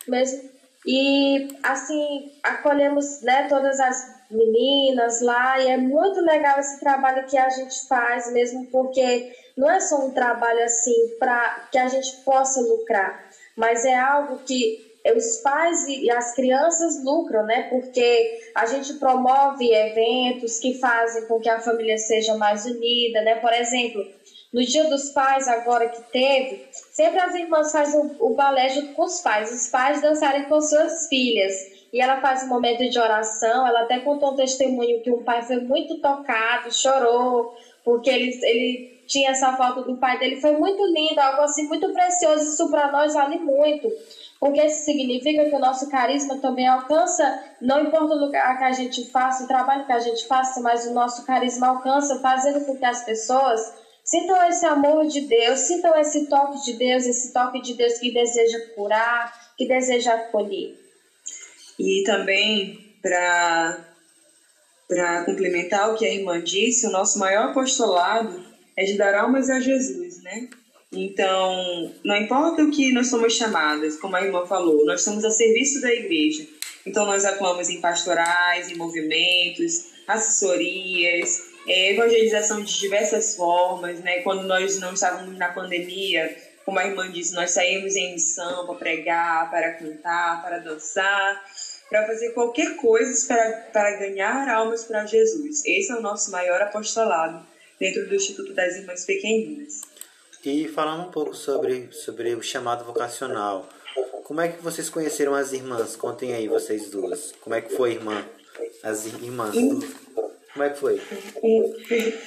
mesmo. 0.07 0.49
E 0.87 1.49
assim, 1.63 2.33
acolhemos, 2.43 3.23
né, 3.23 3.49
todas 3.49 3.81
as 3.81 4.19
meninas 4.31 5.21
lá, 5.23 5.59
e 5.59 5.69
é 5.69 5.77
muito 5.77 6.21
legal 6.21 6.59
esse 6.59 6.79
trabalho 6.79 7.27
que 7.27 7.37
a 7.37 7.49
gente 7.49 7.87
faz, 7.89 8.31
mesmo 8.33 8.67
porque 8.67 9.33
não 9.57 9.69
é 9.69 9.81
só 9.81 10.07
um 10.07 10.13
trabalho 10.13 10.63
assim 10.63 11.17
para 11.19 11.67
que 11.73 11.79
a 11.79 11.89
gente 11.89 12.19
possa 12.25 12.61
lucrar, 12.61 13.28
mas 13.59 13.85
é 13.85 13.95
algo 13.95 14.39
que 14.47 14.87
os 15.15 15.41
pais 15.43 15.87
e 15.89 16.11
as 16.11 16.35
crianças 16.35 17.03
lucram, 17.05 17.45
né? 17.45 17.63
Porque 17.71 18.41
a 18.55 18.67
gente 18.67 18.95
promove 18.95 19.73
eventos 19.73 20.59
que 20.59 20.79
fazem 20.79 21.27
com 21.27 21.41
que 21.41 21.49
a 21.49 21.61
família 21.61 21.99
seja 21.99 22.37
mais 22.37 22.65
unida, 22.67 23.23
né? 23.23 23.37
Por 23.37 23.53
exemplo, 23.53 24.05
no 24.53 24.63
Dia 24.63 24.85
dos 24.85 25.11
Pais, 25.11 25.49
agora 25.49 25.89
que 25.89 26.01
teve, 26.11 26.67
sempre 26.93 27.21
as 27.21 27.35
irmãs 27.35 27.73
fazem 27.73 28.01
o, 28.19 28.35
balé 28.35 28.69
junto 28.69 28.95
com 28.95 29.05
os 29.05 29.21
pais, 29.21 29.53
os 29.53 29.69
pais 29.69 30.01
dançarem 30.01 30.45
com 30.45 30.61
suas 30.61 31.09
filhas 31.09 31.55
e 31.93 32.01
ela 32.01 32.21
faz 32.21 32.45
um 32.45 32.49
momento 32.49 32.89
de 32.89 32.99
oração. 32.99 33.67
Ela 33.67 33.83
até 33.83 33.99
contou 34.01 34.33
um 34.33 34.37
testemunho 34.37 35.03
que 35.03 35.11
um 35.11 35.23
pai 35.23 35.43
foi 35.43 35.61
muito 35.61 36.01
tocado, 36.01 36.73
chorou, 36.73 37.55
porque 37.85 38.11
ele, 38.11 38.39
ele 38.43 38.98
tinha 39.09 39.31
essa 39.31 39.57
falta 39.57 39.83
do 39.83 39.97
pai 39.97 40.19
dele. 40.19 40.41
Foi 40.41 40.53
muito 40.53 40.85
lindo, 40.87 41.19
algo 41.19 41.43
assim 41.43 41.67
muito 41.67 41.93
precioso. 41.93 42.53
Isso 42.53 42.71
para 42.71 42.93
nós 42.93 43.15
vale 43.15 43.39
muito, 43.39 43.91
porque 44.39 44.63
isso 44.63 44.85
significa 44.85 45.47
que 45.49 45.57
o 45.57 45.59
nosso 45.59 45.89
carisma 45.89 46.37
também 46.39 46.69
alcança, 46.69 47.43
não 47.61 47.81
importa 47.81 48.15
o 48.15 48.21
lugar 48.27 48.59
que 48.59 48.65
a 48.65 48.73
gente 48.73 49.11
faça, 49.11 49.45
o 49.45 49.49
trabalho 49.49 49.87
que 49.87 49.93
a 49.93 49.99
gente 49.99 50.27
faça, 50.29 50.61
mas 50.61 50.87
o 50.87 50.93
nosso 50.93 51.25
carisma 51.25 51.69
alcança, 51.69 52.21
fazendo 52.21 52.65
com 52.67 52.77
que 52.77 52.85
as 52.85 53.05
pessoas 53.05 53.61
sintam 54.05 54.47
esse 54.47 54.67
amor 54.67 55.07
de 55.07 55.23
Deus, 55.23 55.61
sintam 55.61 55.99
esse 55.99 56.29
toque 56.29 56.65
de 56.65 56.75
Deus, 56.75 57.07
esse 57.07 57.33
toque 57.33 57.63
de 57.63 57.75
Deus 57.75 57.99
que 57.99 58.13
deseja 58.13 58.59
curar, 58.75 59.55
que 59.57 59.67
deseja 59.67 60.15
acolher. 60.15 60.79
E 61.79 62.03
também, 62.05 62.95
para 63.03 63.85
complementar 65.25 65.91
o 65.91 65.97
que 65.97 66.05
a 66.07 66.13
irmã 66.13 66.43
disse, 66.43 66.87
o 66.87 66.91
nosso 66.91 67.19
maior 67.19 67.51
apostolado 67.51 68.48
é 68.79 68.85
de 68.85 68.97
dar 68.97 69.13
almas 69.17 69.51
a 69.51 69.59
Jesus, 69.59 70.23
né? 70.23 70.49
Então, 70.93 71.93
não 72.05 72.17
importa 72.17 72.63
o 72.63 72.71
que 72.71 72.93
nós 72.93 73.09
somos 73.09 73.35
chamadas, 73.35 73.97
como 73.97 74.15
a 74.15 74.23
irmã 74.23 74.47
falou, 74.47 74.87
nós 74.87 75.01
estamos 75.01 75.25
a 75.25 75.31
serviço 75.31 75.81
da 75.81 75.93
igreja. 75.93 76.47
Então, 76.87 77.05
nós 77.05 77.25
atuamos 77.25 77.69
em 77.69 77.81
pastorais, 77.81 78.71
em 78.71 78.77
movimentos, 78.77 79.89
assessorias, 80.07 81.43
é, 81.67 81.93
evangelização 81.93 82.63
de 82.63 82.79
diversas 82.79 83.35
formas, 83.35 83.99
né? 83.99 84.21
Quando 84.21 84.45
nós 84.45 84.79
não 84.79 84.95
estávamos 84.95 85.37
na 85.37 85.49
pandemia, 85.49 86.35
como 86.65 86.79
a 86.79 86.87
irmã 86.87 87.11
disse, 87.11 87.35
nós 87.35 87.51
saímos 87.51 87.97
em 87.97 88.13
missão 88.13 88.65
para 88.65 88.77
pregar, 88.77 89.51
para 89.51 89.73
cantar, 89.73 90.41
para 90.41 90.59
dançar 90.59 91.45
para 91.91 92.07
fazer 92.07 92.35
qualquer 92.35 92.77
coisa 92.77 93.27
para, 93.27 93.51
para 93.73 93.97
ganhar 93.97 94.47
almas 94.47 94.85
para 94.85 95.07
Jesus. 95.07 95.65
Esse 95.65 95.91
é 95.91 95.97
o 95.97 96.03
nosso 96.03 96.31
maior 96.31 96.61
apostolado 96.61 97.48
dentro 97.79 98.07
do 98.09 98.15
Instituto 98.15 98.53
das 98.53 98.77
Irmãs 98.77 99.05
Pequeninas. 99.05 99.83
E 100.45 100.69
falando 100.69 101.09
um 101.09 101.11
pouco 101.11 101.35
sobre, 101.35 101.89
sobre 101.93 102.35
o 102.35 102.43
chamado 102.43 102.85
vocacional, 102.85 103.69
como 104.25 104.41
é 104.41 104.49
que 104.49 104.63
vocês 104.63 104.89
conheceram 104.89 105.35
as 105.35 105.53
irmãs? 105.53 105.97
Contem 105.97 106.35
aí, 106.35 106.49
vocês 106.49 106.91
duas. 106.91 107.33
Como 107.41 107.55
é 107.55 107.61
que 107.61 107.75
foi, 107.75 107.93
irmã? 107.93 108.25
As 108.83 109.07
irmãs? 109.07 109.55
Como 109.55 110.65
é 110.65 110.71
que 110.71 110.79
foi? 110.79 111.01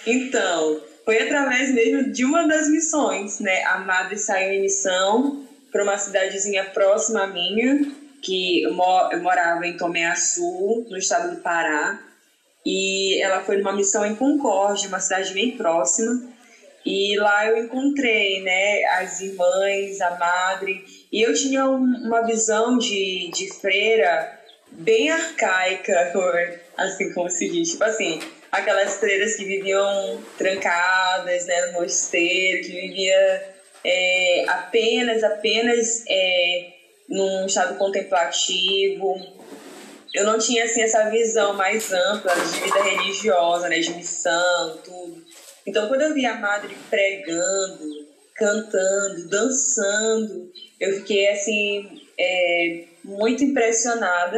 Então, 0.06 0.82
foi 1.06 1.20
através 1.24 1.74
mesmo 1.74 2.12
de 2.12 2.26
uma 2.26 2.48
das 2.48 2.70
missões, 2.70 3.40
né? 3.40 3.64
A 3.64 3.80
madre 3.80 4.18
saiu 4.18 4.54
em 4.54 4.62
missão 4.62 5.48
para 5.72 5.84
uma 5.84 5.98
cidadezinha 5.98 6.66
próxima 6.66 7.24
à 7.24 7.28
minha, 7.28 7.92
que 8.22 8.64
eu, 8.64 8.74
morava 8.74 9.66
em 9.66 9.78
Tomé 9.78 10.06
Açu, 10.06 10.86
no 10.90 10.98
estado 10.98 11.36
do 11.36 11.42
Pará, 11.42 12.00
e 12.66 13.22
ela 13.22 13.42
foi 13.42 13.58
numa 13.58 13.74
missão 13.74 14.06
em 14.06 14.16
Concórdia, 14.16 14.88
uma 14.88 15.00
cidade 15.00 15.34
bem 15.34 15.58
próxima, 15.58 16.32
e 16.86 17.16
lá 17.18 17.48
eu 17.48 17.64
encontrei, 17.64 18.42
né, 18.42 18.84
as 18.86 19.22
irmãs, 19.22 20.02
a 20.02 20.18
madre, 20.18 20.84
e 21.12 21.22
eu 21.22 21.34
tinha 21.34 21.66
um, 21.66 21.84
uma 22.06 22.26
visão 22.26 22.78
de, 22.78 23.30
de 23.32 23.54
freira 23.54 24.40
bem 24.72 25.10
arcaica, 25.10 26.14
assim 26.78 27.14
como 27.14 27.30
se 27.30 27.50
diz, 27.50 27.72
tipo 27.72 27.84
assim, 27.84 28.20
aquelas 28.52 28.98
freiras 28.98 29.36
que 29.36 29.46
viviam 29.46 30.22
trancadas, 30.38 31.46
né, 31.46 31.68
no 31.68 31.82
mosteiro, 31.82 32.64
que 32.64 32.72
vivia 32.72 33.52
é, 33.84 34.46
apenas, 34.48 35.24
apenas 35.24 36.04
é, 36.08 36.74
num 37.08 37.46
estado 37.46 37.78
contemplativo. 37.78 39.16
Eu 40.14 40.26
não 40.26 40.38
tinha 40.38 40.66
assim 40.66 40.82
essa 40.82 41.10
visão 41.10 41.54
mais 41.54 41.92
ampla 41.92 42.34
de 42.36 42.60
vida 42.60 42.84
religiosa, 42.84 43.70
né, 43.70 43.80
de 43.80 43.94
missão, 43.94 44.78
tudo. 44.84 45.24
Então, 45.66 45.88
quando 45.88 46.02
eu 46.02 46.14
vi 46.14 46.26
a 46.26 46.36
madre 46.36 46.76
pregando, 46.90 48.08
cantando, 48.36 49.30
dançando, 49.30 50.52
eu 50.80 50.96
fiquei 50.96 51.30
assim 51.30 52.02
é, 52.18 52.84
muito 53.04 53.44
impressionada 53.44 54.38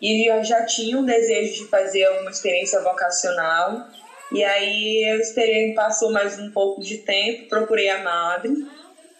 e 0.00 0.30
eu 0.30 0.42
já 0.42 0.64
tinha 0.64 0.98
um 0.98 1.04
desejo 1.04 1.64
de 1.64 1.68
fazer 1.68 2.04
alguma 2.04 2.30
experiência 2.30 2.80
vocacional. 2.80 3.86
E 4.32 4.42
aí 4.42 5.04
eu 5.12 5.20
esperei, 5.20 5.72
passou 5.74 6.10
mais 6.10 6.38
um 6.38 6.50
pouco 6.50 6.80
de 6.80 6.98
tempo, 6.98 7.48
procurei 7.48 7.88
a 7.88 8.02
madre, 8.02 8.52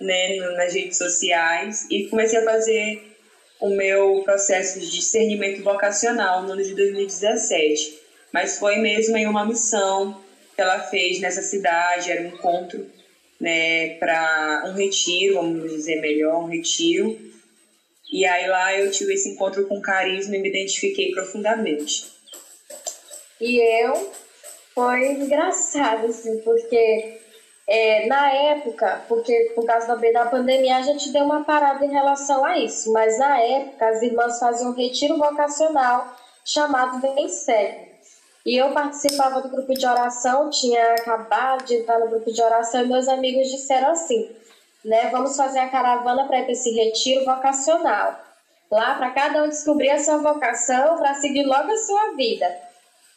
né, 0.01 0.37
nas 0.57 0.75
redes 0.75 0.99
sociais 0.99 1.87
e 1.91 2.07
comecei 2.09 2.39
a 2.39 2.45
fazer 2.45 3.16
o 3.61 3.71
meu 3.71 4.23
processo 4.25 4.79
de 4.79 4.91
discernimento 4.91 5.63
vocacional 5.63 6.43
no 6.43 6.53
ano 6.53 6.63
de 6.63 6.75
2017. 6.75 7.99
Mas 8.33 8.59
foi 8.59 8.77
mesmo 8.77 9.17
em 9.17 9.27
uma 9.27 9.45
missão 9.45 10.23
que 10.55 10.61
ela 10.61 10.81
fez 10.81 11.21
nessa 11.21 11.43
cidade, 11.43 12.11
era 12.11 12.23
um 12.23 12.29
encontro 12.29 12.87
né, 13.41 13.95
para 13.99 14.65
um 14.67 14.73
retiro, 14.73 15.35
vamos 15.35 15.71
dizer 15.71 16.01
melhor, 16.01 16.45
um 16.45 16.49
retiro 16.49 17.27
e 18.11 18.25
aí 18.25 18.47
lá 18.47 18.75
eu 18.79 18.91
tive 18.91 19.15
esse 19.15 19.29
encontro 19.29 19.67
com 19.67 19.81
carisma 19.81 20.37
e 20.37 20.39
me 20.39 20.49
identifiquei 20.49 21.11
profundamente. 21.11 22.07
E 23.41 23.59
eu 23.83 24.13
foi 24.75 25.09
engraçado, 25.09 26.07
assim, 26.07 26.39
porque 26.39 27.16
é, 27.67 28.07
na 28.07 28.33
época, 28.33 29.05
porque 29.09 29.53
por 29.55 29.65
causa 29.67 29.97
da, 29.97 30.27
pandemia 30.27 30.77
a 30.77 30.83
gente 30.83 31.11
deu 31.11 31.25
uma 31.25 31.45
parada 31.45 31.85
em 31.85 31.91
relação 31.91 32.45
a 32.45 32.57
isso, 32.59 32.93
mas 32.93 33.19
na 33.19 33.41
época 33.41 33.89
as 33.89 34.03
irmãs 34.03 34.39
faziam 34.39 34.71
um 34.71 34.75
retiro 34.75 35.19
vocacional 35.19 36.15
chamado 36.45 37.01
Vem 37.01 37.29
Segue. 37.29 37.87
E 38.45 38.57
eu 38.57 38.71
participava 38.71 39.41
do 39.41 39.49
grupo 39.49 39.75
de 39.75 39.85
oração, 39.85 40.49
tinha 40.51 40.95
acabado 40.95 41.65
de 41.65 41.75
entrar 41.75 41.99
no 41.99 42.09
grupo 42.09 42.33
de 42.33 42.41
oração 42.41 42.83
e 42.83 42.87
meus 42.87 43.09
amigos 43.09 43.49
disseram 43.49 43.91
assim: 43.91 44.31
né? 44.85 45.09
Vamos 45.11 45.37
fazer 45.37 45.59
a 45.59 45.69
caravana 45.69 46.27
para 46.29 46.49
esse 46.51 46.71
retiro 46.71 47.25
vocacional. 47.25 48.21
Lá 48.71 48.95
para 48.95 49.11
cada 49.11 49.43
um 49.43 49.49
descobrir 49.49 49.91
a 49.91 49.99
sua 49.99 50.19
vocação 50.19 50.97
para 50.97 51.15
seguir 51.15 51.45
logo 51.45 51.71
a 51.71 51.77
sua 51.77 52.15
vida. 52.15 52.47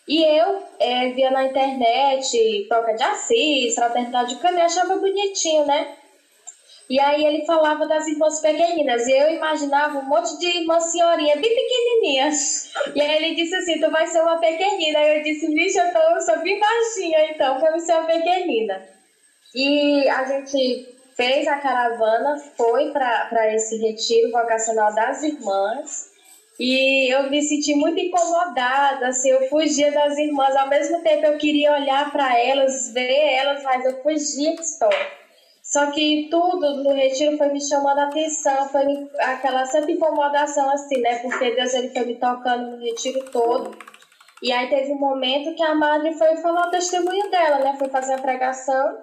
E 0.10 0.24
eu 0.24 0.64
é, 0.80 1.10
via 1.12 1.30
na 1.30 1.46
internet, 1.46 2.66
Toca 2.68 2.96
de 2.96 3.04
Assis, 3.04 3.76
Fraternidade 3.76 4.34
de 4.34 4.42
Caminho, 4.42 4.66
achava 4.66 4.96
bonitinho, 4.96 5.68
né? 5.68 5.96
E 6.90 7.00
aí 7.00 7.24
ele 7.24 7.46
falava 7.46 7.88
das 7.88 8.08
irmãs 8.08 8.42
pequeninas, 8.42 9.06
e 9.06 9.12
eu 9.12 9.30
imaginava 9.36 10.00
um 10.00 10.06
monte 10.06 10.36
de 10.40 10.48
irmã 10.48 10.80
senhorinha, 10.80 11.36
bem 11.36 11.56
pequenininhas. 11.56 12.72
E 12.96 13.00
aí 13.00 13.24
ele 13.24 13.36
disse 13.36 13.56
assim, 13.56 13.80
tu 13.80 13.92
vai 13.92 14.08
ser 14.08 14.22
uma 14.22 14.40
pequenina. 14.40 14.98
Aí 14.98 15.18
eu 15.18 15.24
disse, 15.24 15.54
bicho, 15.54 15.78
eu, 15.78 15.94
tô, 15.94 16.00
eu 16.00 16.22
sou 16.22 16.40
bem 16.40 16.60
baixinha, 16.60 17.30
então, 17.30 17.60
pra 17.60 17.78
ser 17.78 17.94
uma 17.94 18.08
pequenina. 18.08 18.82
E 19.54 20.10
a 20.10 20.26
gente 20.26 20.96
fez 21.16 21.48
a 21.48 21.58
caravana, 21.58 22.40
foi 22.58 22.90
para 22.92 23.54
esse 23.54 23.78
retiro 23.78 24.32
vocacional 24.32 24.92
das 24.96 25.22
irmãs. 25.22 26.10
E 26.60 27.14
eu 27.14 27.30
me 27.30 27.42
senti 27.42 27.74
muito 27.74 27.98
incomodada, 27.98 29.08
assim, 29.08 29.30
eu 29.30 29.48
fugia 29.48 29.94
das 29.94 30.18
irmãs, 30.18 30.54
ao 30.58 30.68
mesmo 30.68 31.02
tempo 31.02 31.26
eu 31.26 31.38
queria 31.38 31.74
olhar 31.74 32.12
para 32.12 32.38
elas, 32.38 32.92
ver 32.92 33.34
elas, 33.34 33.64
mas 33.64 33.86
eu 33.86 34.04
fugia 34.04 34.54
que 34.58 34.62
história. 34.62 35.20
Só 35.64 35.92
que 35.92 36.28
tudo 36.30 36.84
no 36.84 36.94
retiro 36.94 37.38
foi 37.38 37.48
me 37.50 37.62
chamando 37.62 38.00
a 38.00 38.08
atenção, 38.08 38.68
foi 38.70 38.84
aquela 39.20 39.66
sempre 39.68 39.94
incomodação 39.94 40.70
assim, 40.72 41.00
né? 41.00 41.20
Porque 41.20 41.52
Deus 41.56 41.74
ele 41.74 41.90
foi 41.90 42.06
me 42.06 42.16
tocando 42.16 42.72
no 42.72 42.84
retiro 42.84 43.24
todo. 43.32 43.78
E 44.42 44.52
aí 44.52 44.68
teve 44.68 44.92
um 44.92 45.00
momento 45.00 45.56
que 45.56 45.64
a 45.64 45.76
madre 45.76 46.14
foi 46.16 46.36
falar 46.38 46.68
o 46.68 46.72
testemunho 46.72 47.30
dela, 47.30 47.60
né? 47.60 47.76
Foi 47.78 47.88
fazer 47.88 48.14
a 48.14 48.22
pregação 48.22 48.98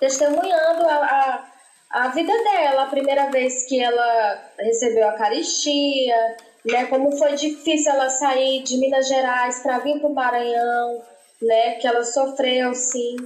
testemunhando 0.00 0.88
a, 0.88 1.44
a, 1.90 2.04
a 2.04 2.08
vida 2.08 2.32
dela, 2.32 2.82
a 2.82 2.90
primeira 2.90 3.30
vez 3.30 3.64
que 3.66 3.80
ela 3.80 4.50
recebeu 4.58 5.08
a 5.08 5.12
Eucaristia, 5.12 6.36
né, 6.64 6.86
como 6.86 7.16
foi 7.16 7.34
difícil 7.34 7.92
ela 7.92 8.08
sair 8.08 8.62
de 8.62 8.76
Minas 8.78 9.08
Gerais 9.08 9.60
para 9.60 9.78
vir 9.78 9.98
para 9.98 10.08
o 10.08 10.14
Maranhão, 10.14 11.02
né, 11.40 11.74
que 11.76 11.86
ela 11.86 12.04
sofreu, 12.04 12.74
sim. 12.74 13.16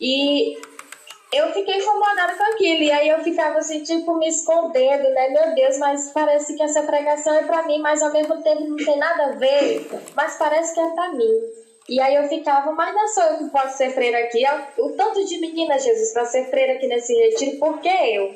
E 0.00 0.56
eu 1.32 1.52
fiquei 1.52 1.78
incomodada 1.78 2.34
com 2.34 2.44
aquilo, 2.44 2.82
e 2.82 2.92
aí 2.92 3.08
eu 3.08 3.22
ficava 3.22 3.58
assim, 3.58 3.82
tipo, 3.82 4.16
me 4.18 4.28
escondendo, 4.28 5.08
né, 5.10 5.28
meu 5.30 5.54
Deus, 5.54 5.78
mas 5.78 6.10
parece 6.12 6.54
que 6.54 6.62
essa 6.62 6.82
pregação 6.82 7.34
é 7.34 7.44
para 7.44 7.62
mim, 7.64 7.78
mas 7.80 8.02
ao 8.02 8.12
mesmo 8.12 8.42
tempo 8.42 8.64
não 8.64 8.76
tem 8.76 8.98
nada 8.98 9.24
a 9.24 9.32
ver, 9.32 9.86
mas 10.14 10.36
parece 10.36 10.74
que 10.74 10.80
é 10.80 10.90
para 10.90 11.12
mim. 11.12 11.66
E 11.88 12.00
aí 12.00 12.16
eu 12.16 12.28
ficava, 12.28 12.72
mas 12.72 12.94
não 12.94 13.06
sou 13.06 13.22
eu 13.22 13.38
que 13.38 13.50
posso 13.50 13.76
ser 13.76 13.90
freira 13.90 14.18
aqui. 14.18 14.42
O 14.78 14.90
tanto 14.92 15.24
de 15.24 15.38
meninas, 15.38 15.84
Jesus, 15.84 16.12
para 16.12 16.24
ser 16.24 16.50
freira 16.50 16.72
aqui 16.72 16.86
nesse 16.88 17.14
retiro, 17.14 17.58
por 17.58 17.80
que 17.80 17.88
eu? 17.88 18.34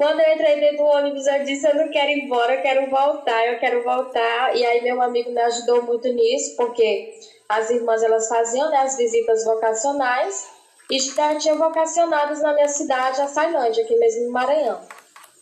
Quando 0.00 0.18
eu 0.18 0.32
entrei 0.32 0.58
dentro 0.58 0.78
do 0.78 0.84
ônibus, 0.84 1.26
eu 1.26 1.44
disse, 1.44 1.68
eu 1.68 1.74
não 1.74 1.90
quero 1.90 2.10
ir 2.10 2.24
embora, 2.24 2.54
eu 2.54 2.62
quero 2.62 2.88
voltar, 2.88 3.46
eu 3.46 3.58
quero 3.58 3.84
voltar. 3.84 4.56
E 4.56 4.64
aí 4.64 4.80
meu 4.82 4.98
amigo 5.02 5.30
me 5.30 5.42
ajudou 5.42 5.82
muito 5.82 6.08
nisso, 6.08 6.56
porque 6.56 7.20
as 7.46 7.68
irmãs, 7.68 8.02
elas 8.02 8.26
faziam 8.26 8.70
né, 8.70 8.78
as 8.78 8.96
visitas 8.96 9.44
vocacionais 9.44 10.48
e 10.90 10.98
já 10.98 11.34
tinham 11.34 11.58
vocacionadas 11.58 12.40
na 12.40 12.54
minha 12.54 12.68
cidade, 12.68 13.20
a 13.20 13.26
Sailândia, 13.26 13.84
aqui 13.84 13.94
mesmo 13.94 14.24
no 14.24 14.32
Maranhão. 14.32 14.80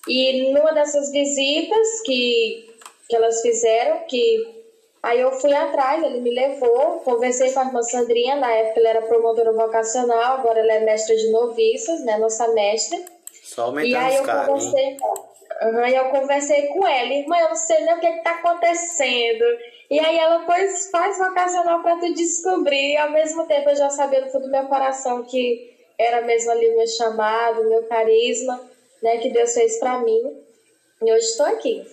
E 0.09 0.53
numa 0.53 0.73
dessas 0.73 1.13
visitas 1.13 2.01
que, 2.01 2.75
que 3.09 3.15
elas 3.15 3.41
fizeram, 3.41 4.01
que 4.09 4.59
Aí 5.01 5.21
eu 5.21 5.31
fui 5.31 5.55
atrás, 5.55 6.03
ele 6.03 6.21
me 6.21 6.35
levou, 6.35 6.99
conversei 7.05 7.53
com 7.53 7.61
a 7.61 7.67
irmã 7.67 7.81
Sandrinha, 7.81 8.35
na 8.35 8.51
época 8.51 8.81
ela 8.81 8.89
era 8.89 9.03
promotora 9.03 9.53
vocacional, 9.53 10.39
agora 10.39 10.59
ela 10.59 10.73
é 10.73 10.81
mestra 10.81 11.15
de 11.15 11.31
noviças, 11.31 12.05
né, 12.05 12.19
nossa 12.19 12.49
mestra. 12.49 12.99
Só 13.59 13.65
aumentando 13.65 13.91
e 13.91 13.97
aí 13.97 14.15
eu 14.15 14.25
conversei, 14.25 14.97
uhum, 15.63 15.87
eu 15.89 16.05
conversei 16.11 16.67
com 16.69 16.87
ela, 16.87 17.13
irmã, 17.13 17.39
eu 17.39 17.49
não 17.49 17.57
sei 17.57 17.81
nem 17.81 17.95
o 17.95 17.99
que 17.99 18.07
está 18.07 18.31
acontecendo. 18.37 19.45
E 19.91 19.99
aí 19.99 20.17
ela 20.17 20.45
pois 20.47 20.89
faz 20.93 21.19
vocacional 21.19 21.83
para 21.83 21.97
tu 21.97 22.15
descobrir, 22.15 22.93
e 22.93 22.97
ao 22.97 23.11
mesmo 23.11 23.49
tempo 23.49 23.69
eu 23.69 23.75
já 23.75 23.91
sabia 23.91 24.21
no 24.21 24.31
fundo 24.31 24.45
do 24.45 24.53
meu 24.53 24.67
coração 24.67 25.25
que 25.25 25.77
era 25.99 26.21
mesmo 26.21 26.53
ali 26.53 26.71
o 26.71 26.77
meu 26.77 26.87
chamado, 26.87 27.63
o 27.63 27.69
meu 27.69 27.83
carisma, 27.89 28.61
né, 29.03 29.17
que 29.17 29.31
Deus 29.31 29.53
fez 29.53 29.77
para 29.81 29.99
mim. 29.99 30.41
E 31.03 31.13
hoje 31.13 31.27
estou 31.27 31.47
aqui. 31.47 31.85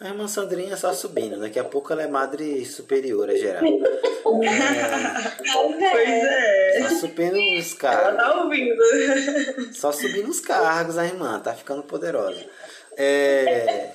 A 0.00 0.08
irmã 0.08 0.28
Sandrinha 0.28 0.76
só 0.76 0.92
subindo, 0.92 1.40
daqui 1.40 1.58
a 1.58 1.64
pouco 1.64 1.92
ela 1.92 2.04
é 2.04 2.06
madre 2.06 2.64
superiora 2.64 3.36
geral. 3.36 3.62
É. 4.28 5.90
Pois 5.90 6.08
é. 6.08 6.82
Só 6.88 6.94
subindo 7.00 7.38
os 7.58 7.74
cargos. 7.74 8.08
Ela 8.08 8.16
tá 8.16 8.42
ouvindo. 8.42 8.76
Só 9.72 9.90
subindo 9.90 10.28
os 10.28 10.40
cargos, 10.40 10.98
a 10.98 11.06
irmã, 11.06 11.40
tá 11.40 11.54
ficando 11.54 11.82
poderosa. 11.82 12.44
É, 12.96 13.90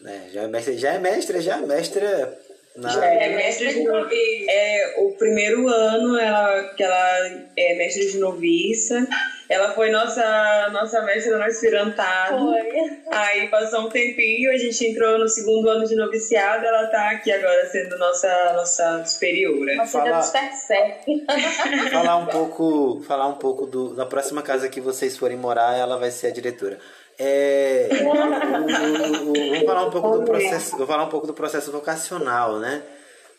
né, 0.00 0.30
já 0.32 0.42
é 0.42 0.46
mestra, 0.46 0.76
já 0.78 0.94
é 0.94 0.98
mestra, 0.98 1.40
já 1.40 1.58
é 1.58 1.60
mestra 1.60 2.38
na... 2.76 2.88
Já 2.88 3.04
é 3.04 3.36
mestre 3.36 3.74
de 3.74 3.82
noviça. 3.82 4.50
É, 4.50 4.94
o 4.98 5.12
primeiro 5.12 5.68
ano 5.68 6.18
ela, 6.18 6.74
que 6.74 6.82
ela 6.82 7.50
é 7.56 7.74
mestre 7.76 8.10
de 8.10 8.18
noviça. 8.18 9.06
Ela 9.50 9.74
foi 9.74 9.90
nossa, 9.90 10.70
nossa 10.72 11.02
mestra 11.02 11.36
no 11.36 11.42
aspirantado. 11.42 12.38
Foi. 12.38 13.02
Aí 13.10 13.48
passou 13.48 13.80
um 13.80 13.88
tempinho, 13.88 14.48
a 14.52 14.56
gente 14.56 14.86
entrou 14.86 15.18
no 15.18 15.28
segundo 15.28 15.68
ano 15.68 15.84
de 15.84 15.96
noviciado, 15.96 16.64
ela 16.64 16.86
tá 16.86 17.10
aqui 17.10 17.32
agora 17.32 17.66
sendo 17.66 17.98
nossa, 17.98 18.52
nossa 18.52 19.04
superiora. 19.04 19.74
Nossa, 19.74 19.98
Fala... 19.98 20.22
certo. 20.22 21.10
falar 21.90 22.16
um 22.18 22.26
pouco, 22.26 23.02
falar 23.08 23.26
um 23.26 23.34
pouco 23.34 23.66
do, 23.66 23.92
da 23.92 24.06
próxima 24.06 24.40
casa 24.40 24.68
que 24.68 24.80
vocês 24.80 25.18
forem 25.18 25.36
morar, 25.36 25.76
ela 25.76 25.98
vai 25.98 26.12
ser 26.12 26.28
a 26.28 26.30
diretora. 26.30 26.78
É, 27.18 27.88
o, 28.04 29.30
o, 29.30 29.34
vamos 29.34 29.64
falar 29.66 29.84
um 29.84 29.90
pouco 29.90 30.18
do 30.18 30.24
processo, 30.26 30.76
vou 30.76 30.86
falar 30.86 31.02
um 31.02 31.08
pouco 31.08 31.26
do 31.26 31.34
processo 31.34 31.72
vocacional, 31.72 32.60
né? 32.60 32.84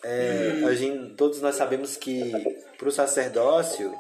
É, 0.03 0.65
a 0.67 0.75
gente, 0.75 1.13
todos 1.13 1.41
nós 1.41 1.55
sabemos 1.55 1.95
que 1.95 2.33
para 2.77 2.89
o 2.89 2.91
sacerdócio 2.91 3.93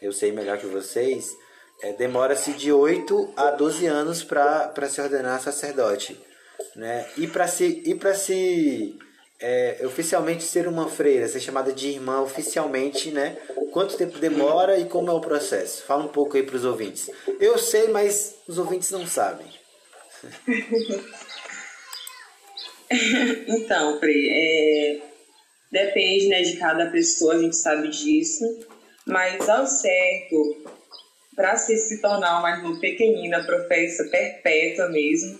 eu 0.00 0.10
sei 0.10 0.32
melhor 0.32 0.56
que 0.56 0.64
vocês, 0.64 1.36
é, 1.82 1.92
demora-se 1.92 2.52
de 2.52 2.72
8 2.72 3.32
a 3.36 3.50
12 3.50 3.86
anos 3.86 4.22
para 4.22 4.88
se 4.88 5.00
ordenar 5.00 5.40
sacerdote. 5.40 6.16
Né? 6.76 7.08
E 7.16 7.26
para 7.26 7.48
se, 7.48 7.82
e 7.84 8.14
se 8.14 8.98
é, 9.40 9.80
oficialmente 9.84 10.44
ser 10.44 10.68
uma 10.68 10.88
freira, 10.88 11.26
ser 11.26 11.40
chamada 11.40 11.72
de 11.72 11.88
irmã 11.88 12.20
oficialmente, 12.20 13.10
né? 13.10 13.36
Quanto 13.72 13.96
tempo 13.96 14.18
demora 14.18 14.78
e 14.78 14.84
como 14.84 15.10
é 15.10 15.14
o 15.14 15.20
processo? 15.20 15.82
Fala 15.84 16.04
um 16.04 16.08
pouco 16.08 16.36
aí 16.36 16.42
para 16.42 16.56
os 16.56 16.64
ouvintes. 16.64 17.10
Eu 17.40 17.56
sei, 17.56 17.88
mas 17.88 18.34
os 18.46 18.58
ouvintes 18.58 18.90
não 18.90 19.06
sabem. 19.06 19.46
então, 23.48 23.98
Pre, 23.98 24.28
é, 24.30 25.00
depende 25.72 26.28
né, 26.28 26.42
de 26.42 26.58
cada 26.58 26.90
pessoa, 26.90 27.34
a 27.34 27.38
gente 27.38 27.56
sabe 27.56 27.88
disso. 27.88 28.44
Mas 29.06 29.48
ao 29.48 29.66
certo, 29.66 30.62
para 31.40 31.56
se, 31.56 32.02
tornar 32.02 32.38
uma 32.38 32.50
irmã 32.50 32.78
pequenina, 32.78 33.42
professa 33.42 34.04
perpétua 34.04 34.90
mesmo, 34.90 35.38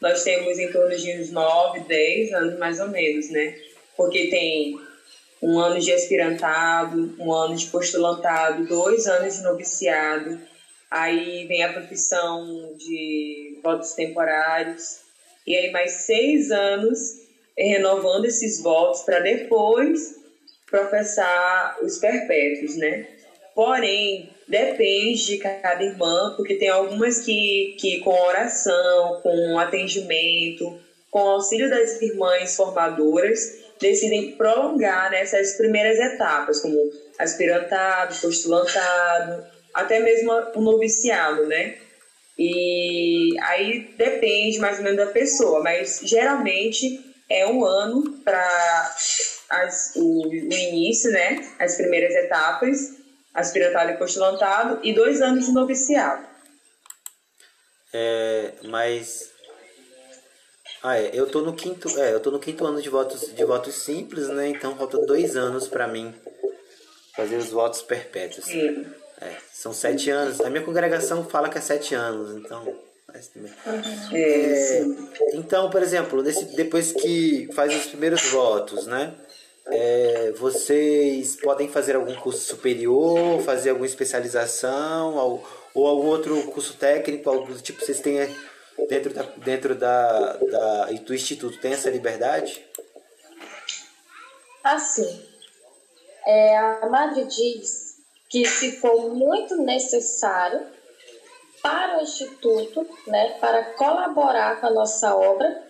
nós 0.00 0.24
temos 0.24 0.58
em 0.58 0.72
torno 0.72 0.96
de 0.96 1.20
uns 1.20 1.30
9, 1.30 1.80
10 1.80 2.32
anos 2.32 2.58
mais 2.58 2.80
ou 2.80 2.88
menos, 2.88 3.28
né? 3.28 3.54
Porque 3.94 4.28
tem 4.28 4.80
um 5.42 5.58
ano 5.58 5.78
de 5.78 5.92
aspirantado, 5.92 7.14
um 7.18 7.30
ano 7.30 7.54
de 7.54 7.66
postulantado, 7.66 8.66
dois 8.66 9.06
anos 9.06 9.36
de 9.36 9.42
noviciado, 9.42 10.40
aí 10.90 11.46
vem 11.46 11.62
a 11.62 11.72
profissão 11.72 12.74
de 12.78 13.58
votos 13.62 13.92
temporários, 13.92 15.00
e 15.46 15.54
aí 15.54 15.70
mais 15.70 15.92
seis 16.06 16.50
anos 16.50 16.98
renovando 17.58 18.24
esses 18.24 18.62
votos 18.62 19.02
para 19.02 19.20
depois 19.20 20.16
professar 20.70 21.76
os 21.82 21.98
perpétuos, 21.98 22.76
né? 22.76 23.06
Porém, 23.54 24.30
depende 24.52 25.24
de 25.24 25.38
cada 25.38 25.82
irmã, 25.82 26.34
porque 26.36 26.56
tem 26.56 26.68
algumas 26.68 27.20
que, 27.20 27.74
que 27.80 28.00
com 28.00 28.10
oração, 28.10 29.18
com 29.22 29.58
atendimento, 29.58 30.78
com 31.10 31.20
auxílio 31.20 31.70
das 31.70 32.02
irmãs 32.02 32.54
formadoras, 32.54 33.38
decidem 33.80 34.32
prolongar 34.32 35.10
nessas 35.10 35.56
primeiras 35.56 35.98
etapas, 35.98 36.60
como 36.60 36.76
aspirantado, 37.18 38.14
postulantado, 38.16 39.42
até 39.72 40.00
mesmo 40.00 40.30
o 40.54 40.60
noviciado, 40.60 41.46
né? 41.46 41.78
E 42.38 43.34
aí 43.44 43.94
depende 43.96 44.58
mais 44.58 44.76
ou 44.76 44.84
menos 44.84 44.98
da 44.98 45.12
pessoa, 45.12 45.62
mas 45.62 46.02
geralmente 46.04 47.00
é 47.30 47.46
um 47.46 47.64
ano 47.64 48.20
para 48.22 48.94
o, 49.96 50.28
o 50.28 50.52
início, 50.52 51.10
né? 51.10 51.42
As 51.58 51.76
primeiras 51.76 52.14
etapas, 52.14 53.01
aspirantado 53.34 53.90
e 53.90 53.96
postulantado, 53.96 54.80
e 54.82 54.92
dois 54.92 55.20
anos 55.22 55.46
de 55.46 55.52
noviciado. 55.52 56.26
É, 57.94 58.52
mas 58.64 59.32
ah, 60.82 60.98
é. 60.98 61.10
Eu 61.12 61.26
tô 61.26 61.42
no 61.42 61.54
quinto, 61.54 61.88
é, 62.00 62.12
eu 62.12 62.20
tô 62.20 62.30
no 62.30 62.40
quinto 62.40 62.66
ano 62.66 62.82
de 62.82 62.88
votos, 62.88 63.32
de 63.32 63.44
votos 63.44 63.74
simples, 63.74 64.28
né? 64.28 64.48
Então 64.48 64.76
falta 64.76 64.98
dois 65.06 65.36
anos 65.36 65.68
para 65.68 65.86
mim 65.86 66.12
fazer 67.14 67.36
os 67.36 67.50
votos 67.50 67.82
perpétuos. 67.82 68.46
Sim. 68.46 68.86
É, 69.20 69.36
são 69.52 69.72
sete 69.72 70.10
anos. 70.10 70.40
A 70.40 70.50
minha 70.50 70.64
congregação 70.64 71.24
fala 71.24 71.48
que 71.48 71.56
é 71.56 71.60
sete 71.60 71.94
anos, 71.94 72.36
então. 72.36 72.76
É, 74.12 74.18
é, 74.18 74.84
então, 75.34 75.70
por 75.70 75.82
exemplo, 75.82 76.22
nesse, 76.22 76.46
depois 76.56 76.92
que 76.92 77.48
faz 77.54 77.74
os 77.74 77.86
primeiros 77.86 78.22
votos, 78.30 78.86
né? 78.86 79.14
É, 79.66 80.32
vocês 80.32 81.36
podem 81.36 81.68
fazer 81.68 81.94
algum 81.94 82.14
curso 82.16 82.40
superior, 82.40 83.40
fazer 83.42 83.70
alguma 83.70 83.86
especialização 83.86 85.14
ou, 85.14 85.46
ou 85.72 85.86
algum 85.86 86.08
outro 86.08 86.42
curso 86.50 86.74
técnico, 86.76 87.30
algo 87.30 87.54
tipo 87.60 87.80
vocês 87.80 88.00
têm 88.00 88.18
dentro 88.88 89.14
da, 89.14 89.22
dentro 89.22 89.74
da, 89.74 90.32
da 90.36 90.84
do 90.86 91.14
instituto 91.14 91.60
tem 91.60 91.72
essa 91.72 91.90
liberdade? 91.90 92.64
Assim, 94.64 95.24
é, 96.26 96.56
a 96.56 96.88
Madre 96.88 97.24
diz 97.24 97.96
que 98.28 98.44
se 98.46 98.80
for 98.80 99.14
muito 99.14 99.56
necessário 99.56 100.66
para 101.62 101.98
o 101.98 102.02
instituto, 102.02 102.86
né, 103.06 103.36
para 103.40 103.74
colaborar 103.74 104.60
com 104.60 104.66
a 104.66 104.70
nossa 104.70 105.14
obra, 105.14 105.62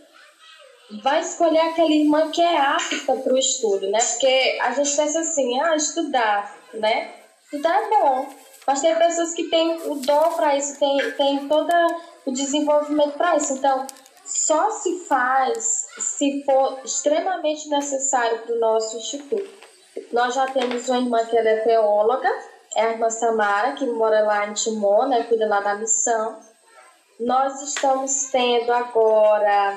vai 1.00 1.20
escolher 1.20 1.60
aquela 1.60 1.90
irmã 1.90 2.30
que 2.30 2.42
é 2.42 2.58
apta 2.58 3.16
para 3.16 3.32
o 3.32 3.38
estudo, 3.38 3.88
né? 3.90 3.98
Porque 3.98 4.58
a 4.60 4.72
gente 4.72 4.96
pensa 4.96 5.20
assim, 5.20 5.60
ah, 5.60 5.76
estudar, 5.76 6.56
né? 6.74 7.14
Estudar 7.44 7.82
é 7.82 7.88
bom, 7.88 8.28
mas 8.66 8.80
tem 8.80 8.94
pessoas 8.94 9.34
que 9.34 9.44
têm 9.44 9.90
o 9.90 9.96
dom 9.96 10.32
para 10.32 10.56
isso, 10.56 10.78
tem, 10.78 11.12
tem 11.12 11.48
todo 11.48 11.72
o 12.26 12.32
desenvolvimento 12.32 13.16
para 13.16 13.36
isso. 13.36 13.54
Então, 13.54 13.86
só 14.24 14.70
se 14.70 15.04
faz 15.06 15.86
se 15.98 16.44
for 16.44 16.80
extremamente 16.84 17.68
necessário 17.68 18.38
para 18.40 18.54
o 18.54 18.58
nosso 18.60 18.96
instituto. 18.96 19.50
Nós 20.12 20.34
já 20.34 20.46
temos 20.46 20.88
uma 20.88 20.98
irmã 20.98 21.24
que 21.26 21.36
ela 21.36 21.48
é 21.48 21.56
teóloga, 21.56 22.30
é 22.74 22.82
a 22.82 22.90
irmã 22.92 23.10
Samara, 23.10 23.72
que 23.72 23.84
mora 23.86 24.22
lá 24.22 24.46
em 24.46 24.54
Timon, 24.54 25.08
né, 25.08 25.24
cuida 25.24 25.46
lá 25.46 25.60
da 25.60 25.74
missão. 25.74 26.38
Nós 27.20 27.60
estamos 27.62 28.30
tendo 28.30 28.72
agora 28.72 29.76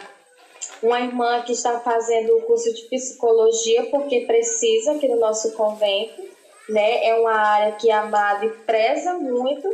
uma 0.85 1.01
irmã 1.01 1.41
que 1.41 1.51
está 1.51 1.79
fazendo 1.79 2.37
o 2.37 2.41
curso 2.43 2.71
de 2.71 2.83
psicologia 2.83 3.87
porque 3.89 4.21
precisa 4.21 4.91
aqui 4.91 5.07
no 5.07 5.19
nosso 5.19 5.53
convento, 5.53 6.21
né? 6.69 7.07
É 7.07 7.15
uma 7.15 7.33
área 7.33 7.71
que 7.71 7.89
a 7.89 8.05
Madre 8.05 8.49
preza 8.67 9.15
muito. 9.15 9.67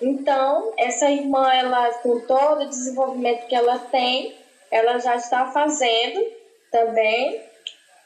Então, 0.00 0.72
essa 0.76 1.10
irmã, 1.10 1.52
ela 1.52 1.90
com 1.94 2.20
todo 2.20 2.62
o 2.62 2.68
desenvolvimento 2.68 3.48
que 3.48 3.56
ela 3.56 3.76
tem, 3.76 4.36
ela 4.70 4.98
já 4.98 5.16
está 5.16 5.50
fazendo 5.50 6.24
também. 6.70 7.42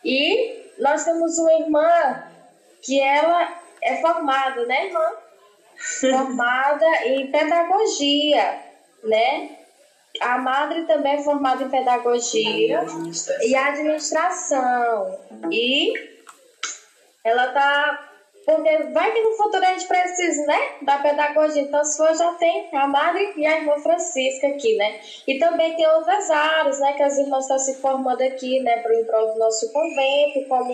E 0.03 0.73
nós 0.79 1.05
temos 1.05 1.39
uma 1.39 1.53
irmã 1.55 2.23
que 2.81 2.99
ela 2.99 3.55
é 3.83 3.97
formada, 3.97 4.65
né, 4.65 4.87
irmã? 4.87 5.07
Formada 6.01 6.87
em 7.05 7.31
pedagogia, 7.31 8.63
né? 9.05 9.66
A 10.21 10.39
madre 10.39 10.85
também 10.85 11.17
é 11.17 11.23
formada 11.23 11.63
em 11.63 11.71
pedagogia 11.71 12.85
e 13.43 13.55
administração. 13.55 15.19
E 15.51 15.93
ela 17.25 17.49
tá. 17.49 18.13
Porque 18.45 18.79
vai 18.93 19.13
que 19.13 19.23
no 19.23 19.33
futuro 19.33 19.65
a 19.65 19.73
gente 19.73 19.89
precisa, 19.89 20.47
né? 20.47 20.59
Da 20.83 20.99
pedagogia. 20.99 21.63
Então, 21.63 21.85
se 21.85 21.97
for, 21.97 22.15
já 22.15 22.33
tem 22.35 22.69
a 22.73 22.87
madre 22.87 23.33
e 23.37 23.45
a 23.45 23.59
irmã 23.59 23.77
Francisca 23.79 24.47
aqui, 24.47 24.77
né? 24.77 25.01
E 25.27 25.39
também 25.41 25.75
tem 25.75 25.89
outras 25.89 26.31
áreas, 26.31 26.79
né? 26.79 26.93
Que 26.93 27.03
as 27.03 27.19
irmãs 27.19 27.43
estão 27.43 27.59
se 27.59 27.75
formando 27.81 28.23
aqui, 28.23 28.61
né? 28.61 28.79
Para 28.79 29.01
o 29.01 29.05
prol 29.05 29.33
do 29.33 29.39
nosso 29.41 29.73
convento, 29.73 30.47
como 30.49 30.73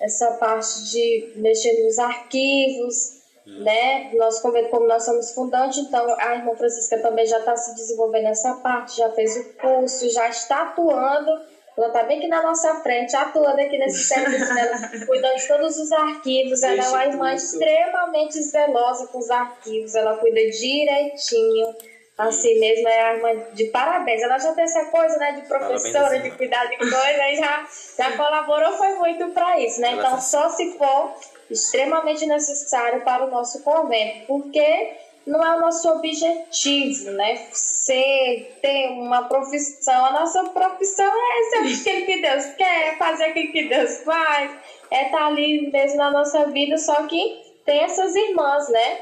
essa 0.00 0.32
parte 0.32 0.84
de 0.90 1.32
mexer 1.36 1.82
nos 1.84 1.98
arquivos, 1.98 3.19
né? 3.58 4.10
Convento, 4.42 4.70
como 4.70 4.86
nós 4.86 5.04
somos 5.04 5.32
fundantes, 5.32 5.78
então 5.78 6.06
a 6.18 6.34
irmã 6.34 6.54
Francisca 6.54 6.98
também 6.98 7.26
já 7.26 7.38
está 7.38 7.56
se 7.56 7.74
desenvolvendo 7.74 8.24
nessa 8.24 8.54
parte, 8.54 8.96
já 8.96 9.10
fez 9.10 9.36
o 9.36 9.44
curso, 9.54 10.08
já 10.10 10.28
está 10.28 10.62
atuando, 10.62 11.30
ela 11.76 11.88
está 11.88 12.02
bem 12.04 12.18
aqui 12.18 12.28
na 12.28 12.42
nossa 12.42 12.74
frente, 12.76 13.14
atuando 13.16 13.60
aqui 13.60 13.78
nesse 13.78 14.04
serviço, 14.04 14.52
né? 14.54 14.90
cuidando 15.06 15.36
de 15.36 15.48
todos 15.48 15.78
os 15.78 15.92
arquivos, 15.92 16.62
ela 16.62 16.84
é 16.84 16.88
uma 16.88 17.06
irmã 17.06 17.34
extremamente 17.34 18.42
zelosa 18.42 19.06
com 19.08 19.18
os 19.18 19.30
arquivos, 19.30 19.94
ela 19.94 20.16
cuida 20.16 20.40
direitinho, 20.50 21.74
assim 22.18 22.58
mesmo, 22.60 22.86
é 22.88 23.02
a 23.02 23.14
irmã 23.14 23.30
de 23.52 23.64
parabéns. 23.66 24.22
Ela 24.22 24.38
já 24.38 24.52
tem 24.52 24.64
essa 24.64 24.84
coisa, 24.86 25.16
né, 25.16 25.32
de 25.32 25.42
professora, 25.48 26.18
de 26.18 26.30
cuidar 26.30 26.66
de 26.66 26.76
coisa, 26.76 27.28
e 27.30 27.36
já, 27.36 27.66
já 27.96 28.16
colaborou, 28.16 28.72
foi 28.72 28.94
muito 28.96 29.28
para 29.28 29.58
isso, 29.60 29.80
né? 29.80 29.92
Então, 29.92 30.20
só 30.20 30.50
se 30.50 30.76
for 30.76 31.14
extremamente 31.50 32.24
necessário 32.26 33.02
para 33.02 33.26
o 33.26 33.30
nosso 33.30 33.62
convento, 33.62 34.26
porque 34.26 34.96
não 35.26 35.44
é 35.44 35.56
o 35.56 35.60
nosso 35.60 35.88
objetivo, 35.90 37.10
né? 37.12 37.48
Ser, 37.52 38.58
ter 38.62 38.88
uma 38.90 39.24
profissão. 39.24 40.04
A 40.06 40.12
nossa 40.12 40.44
profissão 40.44 41.06
é 41.06 41.74
ser 41.74 41.90
aquilo 41.90 42.06
que 42.06 42.22
Deus 42.22 42.44
quer, 42.56 42.98
fazer 42.98 43.24
aquilo 43.24 43.52
que 43.52 43.68
Deus 43.68 43.98
faz, 43.98 44.50
é 44.90 45.06
estar 45.06 45.26
ali 45.26 45.70
mesmo 45.70 45.98
na 45.98 46.10
nossa 46.10 46.46
vida, 46.46 46.76
só 46.78 47.06
que 47.06 47.40
tem 47.64 47.80
essas 47.80 48.14
irmãs, 48.14 48.68
né? 48.68 49.00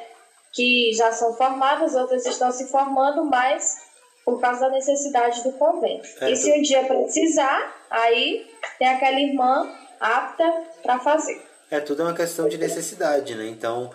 Que 0.52 0.92
já 0.92 1.12
são 1.12 1.34
formadas, 1.34 1.94
outras 1.94 2.26
estão 2.26 2.50
se 2.50 2.70
formando, 2.70 3.24
mas 3.24 3.86
por 4.24 4.40
causa 4.40 4.62
da 4.62 4.70
necessidade 4.70 5.42
do 5.42 5.52
convento. 5.52 6.06
É, 6.20 6.30
e 6.30 6.36
se 6.36 6.52
um 6.52 6.60
dia 6.60 6.84
precisar, 6.84 7.74
aí 7.88 8.46
tem 8.78 8.88
aquela 8.88 9.18
irmã 9.18 9.72
apta 9.98 10.64
para 10.82 10.98
fazer. 10.98 11.40
É, 11.70 11.80
tudo 11.80 12.02
é 12.02 12.04
uma 12.06 12.14
questão 12.14 12.48
de 12.48 12.56
necessidade, 12.56 13.34
né? 13.34 13.46
Então, 13.46 13.90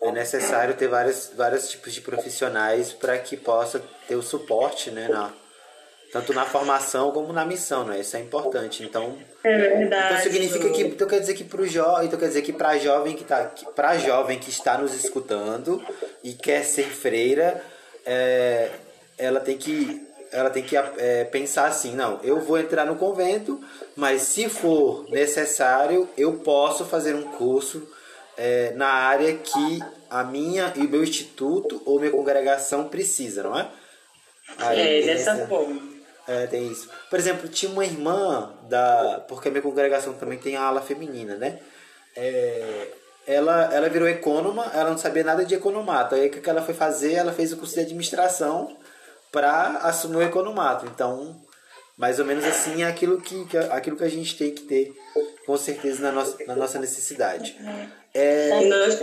é 0.00 0.10
necessário 0.12 0.74
ter 0.74 0.88
vários, 0.88 1.30
vários 1.36 1.68
tipos 1.68 1.92
de 1.92 2.00
profissionais 2.00 2.92
para 2.92 3.18
que 3.18 3.36
possa 3.36 3.82
ter 4.06 4.14
o 4.14 4.22
suporte, 4.22 4.90
né, 4.90 5.08
na, 5.08 5.32
tanto 6.12 6.32
na 6.32 6.44
formação 6.46 7.10
como 7.10 7.32
na 7.32 7.44
missão, 7.44 7.84
né? 7.84 8.00
Isso 8.00 8.16
é 8.16 8.20
importante. 8.20 8.82
Então, 8.82 9.18
é 9.44 9.58
verdade. 9.58 10.14
Então 10.14 10.32
significa 10.32 10.70
que 10.70 10.82
então 10.82 11.08
quer 11.08 11.20
dizer 11.20 11.34
que 11.34 11.44
pro 11.44 11.66
jovem, 11.66 12.06
então 12.06 12.18
quer 12.18 12.28
dizer 12.28 12.42
que 12.42 12.52
para 12.52 12.78
jovem 12.78 13.14
que 13.14 13.24
tá 13.24 13.50
para 13.74 13.98
jovem 13.98 14.38
que 14.38 14.50
está 14.50 14.78
nos 14.78 14.94
escutando 14.94 15.82
e 16.24 16.32
quer 16.32 16.64
ser 16.64 16.84
freira, 16.84 17.62
é, 18.06 18.70
ela 19.18 19.40
tem 19.40 19.58
que 19.58 20.07
ela 20.32 20.50
tem 20.50 20.62
que 20.62 20.76
é, 20.76 21.24
pensar 21.24 21.66
assim, 21.66 21.94
não, 21.94 22.20
eu 22.22 22.40
vou 22.40 22.58
entrar 22.58 22.84
no 22.84 22.96
convento, 22.96 23.60
mas 23.96 24.22
se 24.22 24.48
for 24.48 25.08
necessário, 25.10 26.08
eu 26.16 26.34
posso 26.34 26.84
fazer 26.84 27.14
um 27.14 27.22
curso 27.22 27.88
é, 28.36 28.72
na 28.72 28.88
área 28.88 29.34
que 29.34 29.80
a 30.08 30.22
minha 30.24 30.72
e 30.76 30.80
o 30.80 30.88
meu 30.88 31.02
instituto 31.02 31.82
ou 31.84 31.98
minha 31.98 32.10
congregação 32.10 32.88
precisa, 32.88 33.42
não 33.42 33.58
é? 33.58 33.68
Aí, 34.58 35.00
é, 35.00 35.06
dessa 35.06 35.32
essa, 35.32 35.46
forma. 35.46 35.80
É, 36.26 36.46
tem 36.46 36.68
isso. 36.68 36.88
Por 37.10 37.18
exemplo, 37.18 37.48
tinha 37.48 37.70
uma 37.70 37.84
irmã 37.84 38.54
da. 38.68 39.24
Porque 39.28 39.48
a 39.48 39.50
minha 39.50 39.62
congregação 39.62 40.14
também 40.14 40.38
tem 40.38 40.56
a 40.56 40.62
ala 40.62 40.80
feminina, 40.80 41.36
né? 41.36 41.58
É, 42.16 42.88
ela, 43.26 43.74
ela 43.74 43.88
virou 43.88 44.08
econômica, 44.08 44.70
ela 44.72 44.90
não 44.90 44.98
sabia 44.98 45.22
nada 45.22 45.44
de 45.44 45.54
economato. 45.54 46.14
Aí 46.14 46.28
o 46.28 46.30
que 46.30 46.48
ela 46.48 46.62
foi 46.62 46.74
fazer? 46.74 47.14
Ela 47.14 47.32
fez 47.32 47.52
o 47.52 47.56
curso 47.56 47.74
de 47.74 47.80
administração 47.80 48.76
para 49.32 49.78
assumir 49.78 50.16
o 50.16 50.22
economato. 50.22 50.86
Então, 50.86 51.40
mais 51.96 52.18
ou 52.18 52.24
menos 52.24 52.44
assim 52.44 52.82
é 52.82 52.86
aquilo 52.86 53.20
que, 53.20 53.44
que, 53.46 53.56
aquilo 53.56 53.96
que 53.96 54.04
a 54.04 54.08
gente 54.08 54.36
tem 54.36 54.54
que 54.54 54.62
ter, 54.62 54.92
com 55.44 55.56
certeza, 55.56 56.02
na 56.02 56.12
nossa, 56.12 56.44
na 56.46 56.56
nossa 56.56 56.78
necessidade. 56.78 57.56
É... 58.14 58.50
Nós, 58.68 58.98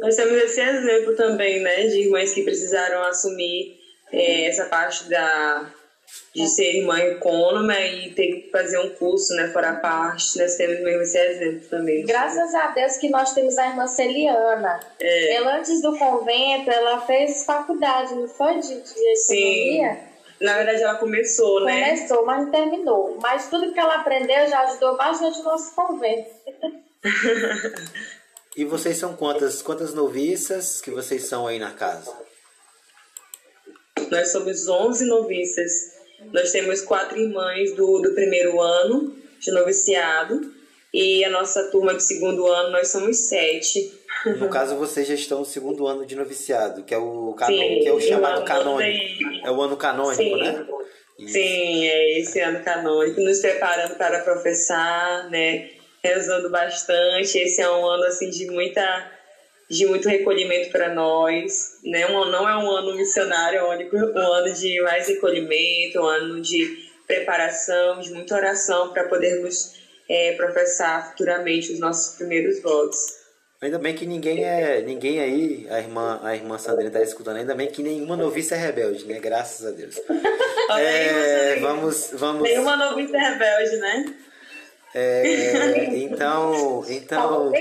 nós 0.00 0.16
temos 0.16 0.42
esse 0.42 0.60
exemplo 0.60 1.14
também, 1.16 1.60
né, 1.60 1.86
de 1.86 2.02
irmãs 2.02 2.32
que 2.32 2.42
precisaram 2.42 3.02
assumir 3.04 3.78
é, 4.12 4.46
essa 4.46 4.66
parte 4.66 5.08
da, 5.08 5.72
de 6.34 6.46
ser 6.48 6.76
irmã 6.76 6.98
econômica 6.98 7.80
e 7.80 8.12
ter 8.14 8.26
que 8.26 8.50
fazer 8.50 8.78
um 8.78 8.90
curso, 8.90 9.34
né, 9.34 9.48
fora 9.48 9.70
a 9.70 9.76
parte. 9.76 10.38
Nós 10.38 10.54
temos 10.54 10.80
mesmo 10.80 11.02
esse 11.02 11.18
exemplo 11.18 11.68
também. 11.68 12.06
Graças 12.06 12.54
a 12.54 12.68
Deus 12.68 12.96
que 12.96 13.08
nós 13.08 13.32
temos 13.32 13.58
a 13.58 13.68
irmã 13.68 13.86
Celiana. 13.86 14.80
É. 15.00 15.34
Ela, 15.34 15.58
antes 15.58 15.82
do 15.82 15.96
convento, 15.98 16.70
ela 16.70 17.00
fez 17.00 17.44
faculdade, 17.44 18.14
não 18.14 18.28
foi, 18.28 18.60
de, 18.60 18.68
de 18.68 18.74
economia? 18.74 19.94
Sim. 19.94 20.10
Na 20.40 20.54
verdade, 20.54 20.82
ela 20.82 20.94
começou, 20.94 21.64
né? 21.64 21.96
Começou, 21.96 22.24
mas 22.24 22.44
não 22.44 22.50
terminou. 22.50 23.18
Mas 23.20 23.50
tudo 23.50 23.72
que 23.72 23.80
ela 23.80 23.96
aprendeu 23.96 24.48
já 24.48 24.60
ajudou 24.62 24.96
bastante 24.96 25.40
o 25.40 25.44
nosso 25.44 25.74
convento. 25.74 26.30
e 28.56 28.64
vocês 28.64 28.96
são 28.96 29.14
quantas, 29.16 29.60
quantas 29.60 29.92
noviças 29.92 30.80
que 30.80 30.90
vocês 30.90 31.24
são 31.24 31.46
aí 31.46 31.58
na 31.58 31.72
casa? 31.72 32.16
Nós 34.10 34.32
somos 34.32 34.66
11 34.66 35.04
noviças. 35.06 35.99
Nós 36.32 36.52
temos 36.52 36.82
quatro 36.82 37.18
irmãs 37.18 37.74
do, 37.74 38.00
do 38.00 38.14
primeiro 38.14 38.60
ano 38.60 39.16
de 39.38 39.50
noviciado 39.52 40.52
e 40.92 41.24
a 41.24 41.30
nossa 41.30 41.70
turma 41.70 41.94
do 41.94 42.00
segundo 42.00 42.46
ano 42.46 42.70
nós 42.70 42.88
somos 42.88 43.28
sete. 43.28 43.92
No 44.38 44.48
caso, 44.50 44.76
vocês 44.76 45.06
já 45.06 45.14
estão 45.14 45.38
no 45.38 45.44
segundo 45.44 45.86
ano 45.86 46.04
de 46.04 46.14
noviciado, 46.14 46.82
que 46.82 46.92
é 46.92 46.98
o, 46.98 47.32
canon, 47.32 47.56
Sim, 47.56 47.78
que 47.80 47.88
é 47.88 47.92
o 47.92 48.00
chamado 48.00 48.44
canônico. 48.44 49.24
É 49.44 49.50
o 49.50 49.60
ano 49.62 49.76
canônico, 49.76 50.22
Sim. 50.22 50.36
né? 50.36 50.66
Isso. 51.18 51.32
Sim, 51.32 51.86
é 51.86 52.18
esse 52.18 52.40
ano 52.40 52.62
canônico, 52.64 53.20
nos 53.20 53.40
preparando 53.40 53.94
para 53.96 54.20
professar, 54.20 55.30
né? 55.30 55.70
Rezando 56.02 56.50
bastante. 56.50 57.38
Esse 57.38 57.62
é 57.62 57.70
um 57.70 57.86
ano 57.86 58.04
assim 58.04 58.30
de 58.30 58.46
muita 58.50 59.10
de 59.70 59.86
muito 59.86 60.08
recolhimento 60.08 60.70
para 60.72 60.92
nós, 60.92 61.78
né? 61.84 62.04
Um, 62.08 62.24
não 62.28 62.48
é 62.48 62.56
um 62.56 62.68
ano 62.68 62.96
missionário, 62.96 63.60
é 63.60 63.64
um, 63.64 64.12
um 64.12 64.32
ano 64.32 64.52
de 64.52 64.82
mais 64.82 65.06
recolhimento, 65.06 66.00
um 66.00 66.06
ano 66.06 66.40
de 66.40 66.90
preparação, 67.06 68.00
de 68.00 68.12
muita 68.12 68.34
oração 68.34 68.92
para 68.92 69.04
podermos 69.04 69.74
é, 70.08 70.32
professar 70.32 71.10
futuramente 71.10 71.72
os 71.72 71.78
nossos 71.78 72.16
primeiros 72.16 72.60
votos. 72.60 72.98
Ainda 73.62 73.78
bem 73.78 73.94
que 73.94 74.06
ninguém 74.06 74.42
é 74.42 74.80
ninguém 74.80 75.20
aí, 75.20 75.66
a 75.70 75.78
irmã 75.78 76.18
a 76.22 76.34
irmã 76.34 76.58
Sandrina 76.58 76.88
está 76.88 77.02
escutando. 77.02 77.36
Ainda 77.36 77.54
bem 77.54 77.68
que 77.68 77.82
nenhuma 77.82 78.16
noviça 78.16 78.56
é 78.56 78.58
rebelde, 78.58 79.04
né? 79.04 79.20
Graças 79.20 79.64
a 79.66 79.70
Deus. 79.70 79.96
é, 80.80 81.60
vamos 81.60 82.10
vamos. 82.14 82.42
Nenhuma 82.42 82.76
noviça 82.76 83.16
é 83.16 83.20
rebelde, 83.20 83.76
né? 83.76 84.14
É, 84.94 85.84
então 85.94 86.84
então. 86.88 87.52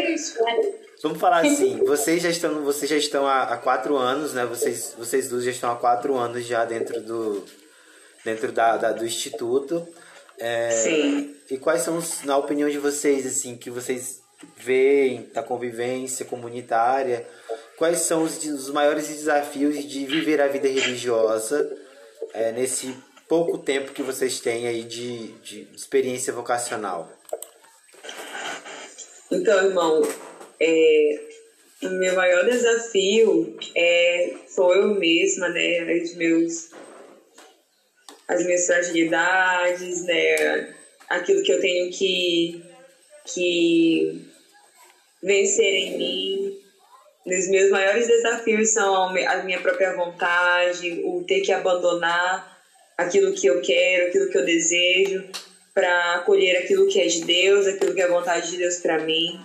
Vamos 1.01 1.19
falar 1.19 1.45
assim, 1.45 1.77
vocês 1.85 2.21
já 2.21 2.29
estão, 2.29 2.62
vocês 2.63 2.89
já 2.89 2.97
estão 2.97 3.25
há, 3.25 3.43
há, 3.43 3.57
quatro 3.57 3.95
anos, 3.95 4.33
né? 4.33 4.45
Vocês, 4.45 4.93
vocês 4.97 5.29
duas 5.29 5.45
já 5.45 5.51
estão 5.51 5.71
há 5.71 5.75
quatro 5.75 6.17
anos 6.17 6.45
já 6.45 6.65
dentro 6.65 7.01
do, 7.01 7.45
dentro 8.25 8.51
da, 8.51 8.75
da 8.75 8.91
do 8.91 9.05
instituto. 9.05 9.88
É, 10.38 10.71
Sim. 10.71 11.35
E 11.49 11.57
quais 11.57 11.83
são, 11.83 12.01
na 12.25 12.38
opinião 12.38 12.69
de 12.69 12.77
vocês, 12.77 13.25
assim, 13.25 13.55
que 13.55 13.69
vocês 13.69 14.21
veem 14.57 15.29
da 15.33 15.41
convivência 15.41 16.25
comunitária? 16.25 17.25
Quais 17.77 17.99
são 17.99 18.23
os, 18.23 18.43
os 18.43 18.69
maiores 18.69 19.07
desafios 19.07 19.83
de 19.85 20.05
viver 20.05 20.41
a 20.41 20.47
vida 20.47 20.67
religiosa 20.67 21.77
é, 22.33 22.51
nesse 22.51 22.93
pouco 23.27 23.57
tempo 23.57 23.93
que 23.93 24.03
vocês 24.03 24.39
têm 24.41 24.67
aí 24.67 24.83
de, 24.83 25.27
de 25.39 25.67
experiência 25.73 26.33
vocacional? 26.33 27.09
Então, 29.31 29.63
irmão, 29.63 30.01
é, 30.60 31.19
o 31.84 31.89
meu 31.89 32.13
maior 32.15 32.45
desafio 32.45 33.58
é 33.76 34.34
sou 34.48 34.76
eu 34.76 34.95
mesma, 34.95 35.50
né? 35.50 36.02
Os 36.02 36.15
meus, 36.15 36.72
as 38.28 38.45
minhas 38.45 38.65
fragilidades, 38.65 40.04
né? 40.06 40.76
Aquilo 41.10 41.41
que 41.43 41.52
eu 41.52 41.62
tenho 41.62 41.91
que, 41.91 42.62
que 43.34 44.26
vencer 45.24 45.74
em 45.74 45.98
mim. 45.98 46.60
Os 47.26 47.48
meus 47.50 47.69
maiores 47.69 48.08
desafios 48.08 48.74
são 48.74 48.95
a 48.95 49.43
minha 49.43 49.62
própria 49.62 49.95
vontade, 49.95 51.02
o 51.04 51.24
ter 51.24 51.41
que 51.41 51.52
abandonar 51.52 52.60
aquilo 52.98 53.34
que 53.34 53.48
eu 53.48 53.62
quero, 53.62 54.08
aquilo 54.08 54.30
que 54.30 54.38
eu 54.38 54.45
desejo, 54.45 55.30
para 55.74 56.15
acolher 56.15 56.58
aquilo 56.58 56.88
que 56.88 57.00
é 57.00 57.08
de 57.08 57.24
Deus, 57.24 57.67
aquilo 57.67 57.93
que 57.93 58.02
é 58.02 58.06
a 58.06 58.10
vontade 58.10 58.52
de 58.52 58.58
Deus 58.58 58.78
para 58.78 59.00
mim. 59.00 59.39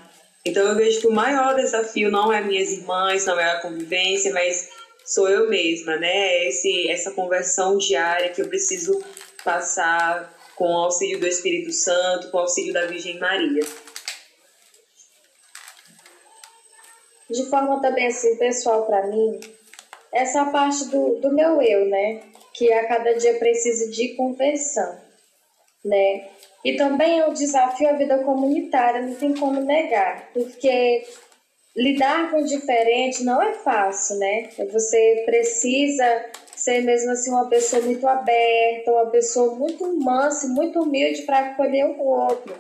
Então 0.45 0.67
eu 0.69 0.77
vejo 0.77 1.01
que 1.01 1.07
o 1.07 1.13
maior 1.13 1.55
desafio 1.55 2.11
não 2.11 2.33
é 2.33 2.41
minhas 2.43 2.71
irmãs, 2.71 3.25
não 3.25 3.41
é 3.41 3.53
a 3.53 3.61
convivência, 3.61 4.33
mas 4.33 4.69
sou 5.05 5.29
eu 5.29 5.49
mesma, 5.49 5.97
né? 5.97 6.47
Esse, 6.47 6.91
essa 6.91 7.11
conversão 7.13 7.79
diária 7.79 8.31
que 8.31 8.43
eu 8.43 8.49
preciso 8.49 9.03
passar 9.43 10.35
com 10.55 10.67
o 10.67 10.85
auxílio 10.85 11.19
do 11.19 11.27
Espírito 11.27 11.73
Santo, 11.73 12.31
com 12.31 12.37
o 12.37 12.41
auxílio 12.41 12.73
da 12.73 12.87
Virgem 12.87 13.19
Maria. 13.19 13.63
De 17.31 17.49
forma 17.49 17.81
também 17.81 18.07
assim, 18.07 18.37
pessoal, 18.37 18.85
para 18.87 19.07
mim, 19.07 19.41
essa 20.13 20.45
parte 20.47 20.85
do, 20.87 21.21
do 21.21 21.33
meu 21.33 21.61
eu, 21.61 21.87
né? 21.87 22.23
Que 22.53 22.73
a 22.73 22.87
cada 22.87 23.15
dia 23.15 23.39
precisa 23.39 23.91
de 23.91 24.15
conversão, 24.15 25.01
né? 25.85 26.29
E 26.65 26.77
também 26.77 27.19
é 27.19 27.27
um 27.27 27.33
desafio 27.33 27.91
a 27.91 27.93
vida 27.93 28.19
comunitária, 28.19 29.03
não 29.03 29.15
tem 29.15 29.35
como 29.35 29.61
negar, 29.61 30.31
porque 30.33 31.05
lidar 31.77 32.31
com 32.31 32.39
o 32.39 32.45
diferente 32.45 33.23
não 33.25 33.43
é 33.43 33.53
fácil, 33.53 34.17
né? 34.17 34.49
Você 34.73 35.23
precisa 35.27 36.25
ser 36.57 36.81
mesmo 36.83 37.11
assim 37.11 37.31
uma 37.31 37.49
pessoa 37.49 37.83
muito 37.83 38.07
aberta, 38.07 38.91
uma 38.91 39.11
pessoa 39.11 39.55
muito 39.57 39.85
mansa, 40.01 40.49
muito 40.49 40.81
humilde 40.81 41.23
para 41.23 41.51
acolher 41.51 41.85
o 41.85 42.03
outro, 42.03 42.55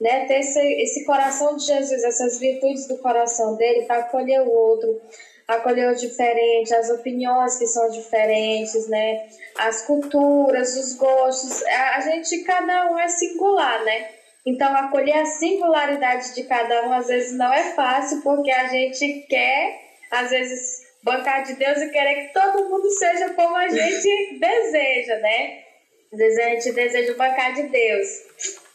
né? 0.00 0.26
Ter 0.26 0.40
esse, 0.40 0.60
esse 0.60 1.04
coração 1.06 1.56
de 1.56 1.64
Jesus, 1.64 2.04
essas 2.04 2.38
virtudes 2.38 2.86
do 2.86 2.98
coração 2.98 3.56
dele 3.56 3.86
para 3.86 4.00
acolher 4.00 4.42
o 4.42 4.50
outro, 4.50 5.00
acolher 5.46 5.90
o 5.90 5.94
diferente, 5.94 6.74
as 6.74 6.90
opiniões 6.90 7.56
que 7.56 7.66
são 7.66 7.88
diferentes, 7.90 8.88
né? 8.88 9.28
As 9.56 9.82
culturas, 9.82 10.76
os 10.76 10.94
gostos, 10.94 11.62
a, 11.64 12.00
gente, 12.00 12.42
cada 12.42 12.90
um 12.90 12.98
é 12.98 13.08
singular, 13.08 13.84
né? 13.84 14.08
Então, 14.44 14.74
acolher 14.76 15.18
a 15.18 15.26
singularidade 15.26 16.34
de 16.34 16.44
cada 16.44 16.86
um 16.86 16.92
às 16.92 17.08
vezes 17.08 17.36
não 17.36 17.52
é 17.52 17.74
fácil, 17.74 18.22
porque 18.22 18.50
a 18.50 18.68
gente 18.68 19.26
quer, 19.28 19.80
às 20.10 20.30
vezes, 20.30 20.84
bancar 21.02 21.44
de 21.44 21.54
Deus 21.54 21.78
e 21.78 21.90
querer 21.90 22.26
que 22.26 22.32
todo 22.32 22.68
mundo 22.68 22.88
seja 22.90 23.30
como 23.34 23.56
a 23.56 23.68
gente 23.68 24.38
deseja, 24.38 25.16
né? 25.18 25.62
Às 26.12 26.18
vezes 26.18 26.38
a 26.38 26.48
gente 26.50 26.72
deseja 26.72 27.14
bancar 27.14 27.54
de 27.54 27.64
Deus, 27.64 28.08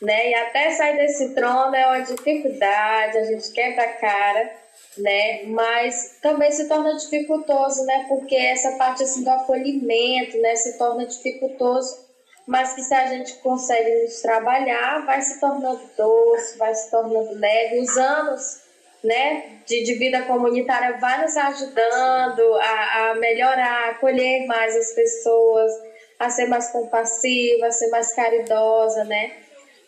né? 0.01 0.29
E 0.29 0.35
até 0.35 0.71
sair 0.71 0.97
desse 0.97 1.33
trono 1.33 1.75
é 1.75 1.85
uma 1.85 1.99
dificuldade, 1.99 3.17
a 3.17 3.23
gente 3.23 3.51
quebra 3.51 3.83
a 3.83 3.93
cara 3.93 4.60
né? 4.97 5.43
Mas 5.45 6.17
também 6.21 6.51
se 6.51 6.67
torna 6.67 6.95
dificultoso, 6.95 7.85
né? 7.85 8.05
Porque 8.07 8.35
essa 8.35 8.77
parte 8.77 9.03
assim 9.03 9.23
do 9.23 9.29
acolhimento, 9.29 10.37
né, 10.39 10.55
se 10.55 10.77
torna 10.77 11.05
dificultoso, 11.05 12.05
mas 12.45 12.73
que 12.73 12.81
se 12.81 12.93
a 12.93 13.07
gente 13.07 13.33
consegue 13.35 14.03
nos 14.03 14.21
trabalhar, 14.21 15.05
vai 15.05 15.21
se 15.21 15.39
tornando 15.39 15.81
doce, 15.97 16.57
vai 16.57 16.73
se 16.75 16.91
tornando 16.91 17.33
leve. 17.39 17.79
Os 17.79 17.97
anos, 17.97 18.61
né, 19.03 19.59
de, 19.65 19.83
de 19.83 19.93
vida 19.93 20.23
comunitária 20.23 20.97
vai 20.97 21.21
nos 21.21 21.37
ajudando 21.37 22.53
a, 22.55 23.11
a 23.11 23.15
melhorar, 23.15 23.87
a 23.87 23.89
acolher 23.91 24.45
mais 24.47 24.75
as 24.75 24.91
pessoas, 24.91 25.71
a 26.19 26.29
ser 26.29 26.47
mais 26.47 26.69
compassiva, 26.71 27.67
a 27.67 27.71
ser 27.71 27.89
mais 27.89 28.13
caridosa, 28.13 29.05
né? 29.05 29.31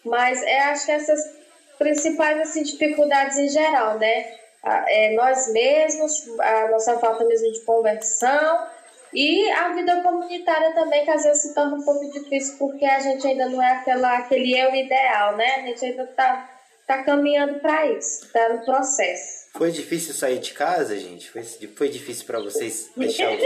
Mas 0.06 0.41
é, 0.43 0.60
acho 0.62 0.86
que 0.86 0.91
essas 0.91 1.20
principais 1.78 2.39
assim, 2.39 2.64
dificuldades 2.64 3.38
em 3.38 3.49
geral, 3.49 3.99
né? 3.99 4.42
É, 4.64 5.14
nós 5.14 5.51
mesmos, 5.51 6.26
a 6.39 6.70
nossa 6.70 6.97
falta 6.97 7.26
mesmo 7.26 7.51
de 7.51 7.59
conversão 7.61 8.68
e 9.14 9.49
a 9.51 9.74
vida 9.74 10.01
comunitária 10.01 10.74
também, 10.74 11.03
que 11.03 11.11
às 11.11 11.24
vezes 11.24 11.41
se 11.41 11.53
torna 11.53 11.76
um 11.76 11.84
pouco 11.84 12.09
difícil 12.11 12.57
porque 12.57 12.86
a 12.86 12.99
gente 12.99 13.28
ainda 13.28 13.49
não 13.49 13.61
é 13.61 13.74
aquela, 13.74 14.18
aquele 14.18 14.57
eu 14.57 14.74
ideal, 14.74 15.36
né? 15.36 15.55
A 15.55 15.61
gente 15.68 15.86
ainda 15.86 16.03
está 16.03 16.49
tá 16.88 17.03
caminhando 17.03 17.59
para 17.59 17.88
isso, 17.88 18.26
está 18.26 18.49
no 18.49 18.64
processo. 18.64 19.43
Foi 19.53 19.70
difícil 19.72 20.14
sair 20.14 20.39
de 20.39 20.53
casa, 20.53 20.97
gente? 20.97 21.30
Foi, 21.30 21.43
foi 21.43 21.89
difícil 21.89 22.26
para 22.26 22.39
vocês 22.39 22.89
deixar, 22.97 23.38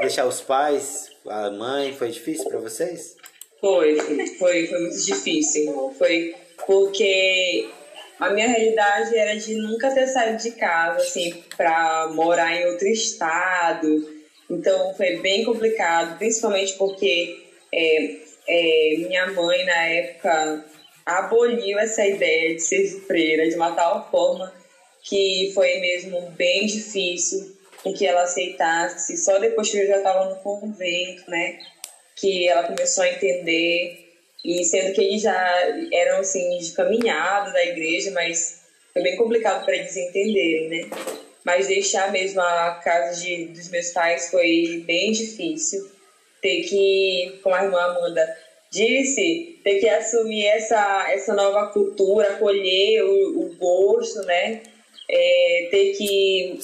deixar 0.00 0.26
os 0.26 0.40
pais, 0.40 1.10
a 1.26 1.50
mãe? 1.50 1.94
Foi 1.94 2.08
difícil 2.08 2.48
para 2.48 2.60
vocês? 2.60 3.16
Foi, 3.60 3.98
foi, 4.38 4.66
foi 4.68 4.80
muito 4.80 5.04
difícil. 5.04 5.94
Foi 5.98 6.34
porque 6.66 7.68
a 8.20 8.30
minha 8.30 8.46
realidade 8.46 9.16
era 9.16 9.34
de 9.34 9.56
nunca 9.56 9.90
ter 9.92 10.06
saído 10.06 10.42
de 10.42 10.50
casa, 10.52 10.98
assim, 10.98 11.42
para 11.56 12.08
morar 12.12 12.54
em 12.54 12.66
outro 12.66 12.86
estado. 12.86 14.20
Então 14.48 14.94
foi 14.94 15.16
bem 15.20 15.44
complicado, 15.44 16.18
principalmente 16.18 16.74
porque 16.74 17.42
é, 17.72 18.16
é, 18.46 18.96
minha 18.98 19.26
mãe, 19.32 19.64
na 19.64 19.86
época, 19.86 20.64
aboliu 21.06 21.78
essa 21.78 22.06
ideia 22.06 22.54
de 22.54 22.60
ser 22.60 22.86
freira 23.06 23.48
de 23.48 23.54
uma 23.54 23.72
tal 23.74 24.10
forma 24.10 24.52
que 25.02 25.50
foi 25.54 25.78
mesmo 25.78 26.30
bem 26.32 26.66
difícil 26.66 27.56
com 27.82 27.94
que 27.94 28.06
ela 28.06 28.22
aceitasse. 28.22 29.16
Só 29.16 29.38
depois 29.38 29.70
que 29.70 29.78
eu 29.78 29.86
já 29.86 29.96
estava 29.96 30.28
no 30.28 30.36
convento, 30.36 31.30
né, 31.30 31.58
que 32.16 32.46
ela 32.46 32.64
começou 32.64 33.04
a 33.04 33.08
entender. 33.08 34.09
E 34.44 34.64
sendo 34.64 34.94
que 34.94 35.00
eles 35.00 35.22
já 35.22 35.88
eram 35.92 36.18
assim 36.18 36.58
de 36.58 36.72
caminhada 36.72 37.52
da 37.52 37.64
igreja, 37.64 38.10
mas 38.12 38.62
foi 38.92 39.02
bem 39.02 39.16
complicado 39.16 39.64
para 39.64 39.76
eles 39.76 39.96
entenderem, 39.96 40.68
né? 40.68 40.90
Mas 41.44 41.66
deixar 41.66 42.10
mesmo 42.12 42.40
a 42.40 42.80
casa 42.82 43.20
de, 43.22 43.46
dos 43.46 43.68
meus 43.68 43.90
pais 43.90 44.30
foi 44.30 44.82
bem 44.86 45.12
difícil. 45.12 45.88
Ter 46.40 46.62
que, 46.62 47.38
como 47.42 47.54
a 47.54 47.64
irmã 47.64 47.80
Amanda 47.80 48.36
disse, 48.70 49.58
ter 49.62 49.78
que 49.80 49.88
assumir 49.88 50.46
essa, 50.46 51.10
essa 51.10 51.34
nova 51.34 51.68
cultura, 51.72 52.36
colher 52.36 53.04
o, 53.04 53.40
o 53.40 53.56
gosto, 53.56 54.20
né? 54.22 54.62
é, 55.10 55.68
ter 55.70 55.92
que 55.96 56.60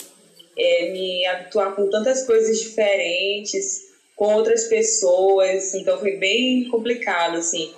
é, 0.57 0.91
me 0.91 1.27
habituar 1.27 1.75
com 1.75 1.91
tantas 1.91 2.25
coisas 2.25 2.59
diferentes, 2.61 3.86
com 4.17 4.35
outras 4.35 4.65
pessoas, 4.65 5.75
então 5.75 6.01
foi 6.01 6.17
bem 6.17 6.69
complicado, 6.71 7.37
assim. 7.37 7.73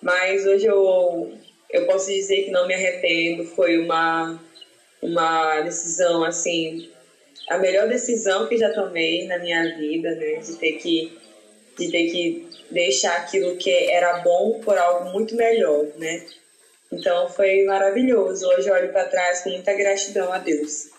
Mas 0.00 0.46
hoje 0.46 0.64
eu, 0.64 1.32
eu 1.70 1.86
posso 1.86 2.06
dizer 2.06 2.44
que 2.44 2.50
não 2.52 2.68
me 2.68 2.74
arrependo, 2.74 3.44
foi 3.44 3.78
uma, 3.78 4.40
uma 5.02 5.60
decisão, 5.60 6.22
assim, 6.22 6.88
a 7.50 7.58
melhor 7.58 7.88
decisão 7.88 8.48
que 8.48 8.56
já 8.56 8.72
tomei 8.72 9.26
na 9.26 9.38
minha 9.38 9.76
vida, 9.76 10.14
né, 10.14 10.36
de 10.36 10.56
ter 10.56 10.72
que, 10.74 11.18
de 11.76 11.90
ter 11.90 12.10
que 12.10 12.48
deixar 12.70 13.16
aquilo 13.16 13.56
que 13.56 13.90
era 13.90 14.18
bom 14.18 14.60
por 14.60 14.78
algo 14.78 15.10
muito 15.10 15.34
melhor, 15.34 15.84
né. 15.96 16.24
Então 16.92 17.28
foi 17.28 17.64
maravilhoso. 17.64 18.46
Hoje 18.48 18.68
eu 18.68 18.74
olho 18.74 18.92
para 18.92 19.08
trás 19.08 19.40
com 19.40 19.50
muita 19.50 19.72
gratidão 19.72 20.30
a 20.30 20.38
Deus. 20.38 20.90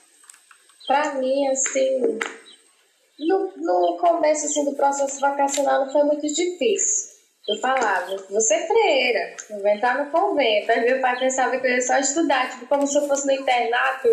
Para 0.87 1.13
mim, 1.15 1.47
assim, 1.47 2.19
no, 3.19 3.53
no 3.57 3.97
começo 3.97 4.45
assim, 4.45 4.65
do 4.65 4.75
processo 4.75 5.19
vacacional 5.19 5.85
não 5.85 5.91
foi 5.91 6.03
muito 6.03 6.27
difícil. 6.27 7.13
Eu 7.47 7.57
falava, 7.57 8.15
você 8.29 8.53
é 8.53 8.67
freira, 8.67 9.35
vou 9.49 9.67
entrar 9.67 10.03
no 10.03 10.11
convento. 10.11 10.71
Aí 10.71 10.85
meu 10.85 11.01
pai 11.01 11.19
pensava 11.19 11.57
que 11.57 11.67
eu 11.67 11.71
ia 11.71 11.81
só 11.81 11.97
estudar, 11.97 12.49
tipo, 12.49 12.65
como 12.67 12.87
se 12.87 12.97
eu 12.97 13.05
fosse 13.07 13.27
no 13.27 13.33
internato 13.33 14.07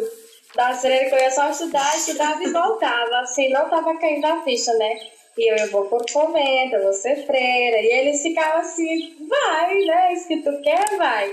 da 0.56 0.74
freira, 0.74 1.08
que 1.08 1.14
eu 1.14 1.18
ia 1.20 1.30
só 1.30 1.48
estudar, 1.48 1.96
estudava 1.96 2.42
e 2.42 2.50
voltava. 2.50 3.20
Assim, 3.20 3.50
não 3.50 3.70
tava 3.70 3.96
caindo 3.98 4.24
a 4.24 4.42
ficha, 4.42 4.72
né? 4.74 4.98
E 5.38 5.52
eu, 5.52 5.56
eu 5.58 5.70
vou 5.70 5.84
por 5.84 6.04
convento, 6.12 6.74
eu 6.74 6.82
vou 6.82 6.92
ser 6.92 7.24
freira. 7.24 7.78
E 7.78 7.86
eles 7.86 8.20
ficavam 8.20 8.62
assim, 8.62 9.16
vai, 9.28 9.74
né? 9.74 10.12
Isso 10.12 10.26
que 10.26 10.42
tu 10.42 10.60
quer, 10.60 10.96
vai. 10.96 11.32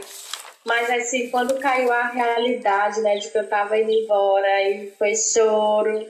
Mas 0.68 0.90
assim, 0.92 1.30
quando 1.30 1.58
caiu 1.60 1.92
a 1.92 2.10
realidade, 2.10 3.02
né, 3.02 3.16
de 3.16 3.30
que 3.32 3.38
eu 3.38 3.48
tava 3.48 3.78
indo 3.78 3.90
embora, 3.90 4.64
e 4.70 4.92
foi 5.00 5.16
choro, 5.16 6.06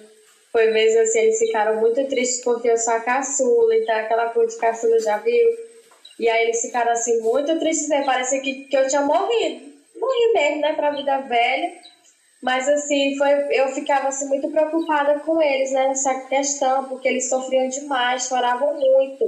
foi 0.51 0.71
mesmo 0.71 1.01
assim, 1.01 1.19
eles 1.19 1.39
ficaram 1.39 1.79
muito 1.79 2.05
tristes 2.07 2.43
porque 2.43 2.69
eu 2.69 2.77
sou 2.77 2.93
a 2.93 2.99
caçula, 3.01 3.75
então 3.75 3.95
aquela 3.95 4.29
coisa 4.29 4.53
de 4.53 4.59
caçula 4.59 4.99
já 4.99 5.17
viu. 5.17 5.47
E 6.19 6.27
aí 6.27 6.45
eles 6.45 6.61
ficaram 6.61 6.91
assim, 6.91 7.19
muito 7.21 7.59
tristes, 7.59 7.89
né? 7.89 8.03
Parece 8.03 8.39
que, 8.41 8.65
que 8.65 8.75
eu 8.77 8.87
tinha 8.87 9.01
morrido. 9.01 9.73
Morri 9.95 10.33
mesmo, 10.33 10.61
né, 10.61 10.73
pra 10.73 10.91
vida 10.91 11.19
velha. 11.19 11.73
Mas 12.41 12.67
assim, 12.69 13.17
foi, 13.17 13.31
eu 13.51 13.69
ficava 13.69 14.07
assim, 14.09 14.27
muito 14.27 14.49
preocupada 14.49 15.19
com 15.19 15.41
eles, 15.41 15.71
né, 15.71 15.87
nessa 15.87 16.13
questão, 16.27 16.85
porque 16.85 17.07
eles 17.07 17.29
sofriam 17.29 17.67
demais, 17.67 18.27
choravam 18.27 18.75
muito, 18.75 19.25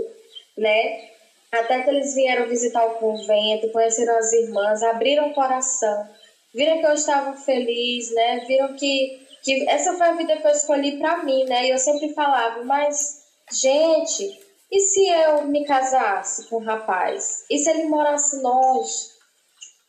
né? 0.58 1.10
Até 1.52 1.82
que 1.82 1.90
eles 1.90 2.14
vieram 2.14 2.48
visitar 2.48 2.86
o 2.86 2.96
convento, 2.96 3.72
conheceram 3.72 4.16
as 4.16 4.32
irmãs, 4.32 4.84
abriram 4.84 5.30
o 5.30 5.34
coração, 5.34 6.08
viram 6.54 6.80
que 6.80 6.86
eu 6.86 6.94
estava 6.94 7.36
feliz, 7.38 8.14
né? 8.14 8.46
Viram 8.48 8.76
que, 8.76 9.28
que 9.44 9.68
essa 9.70 9.94
foi 9.94 10.08
a 10.08 10.14
vida 10.14 10.38
que 10.38 10.48
eu 10.48 10.52
escolhi 10.52 10.98
para 10.98 11.24
mim, 11.24 11.46
né? 11.46 11.66
E 11.66 11.70
eu 11.70 11.78
sempre 11.78 12.14
falava, 12.14 12.64
mas, 12.64 13.24
gente, 13.52 14.40
e 14.72 14.80
se 14.80 15.08
eu 15.08 15.46
me 15.48 15.66
casasse 15.66 16.48
com 16.48 16.58
um 16.58 16.64
rapaz? 16.64 17.46
E 17.50 17.58
se 17.58 17.70
ele 17.70 17.86
morasse 17.86 18.40
longe? 18.42 19.20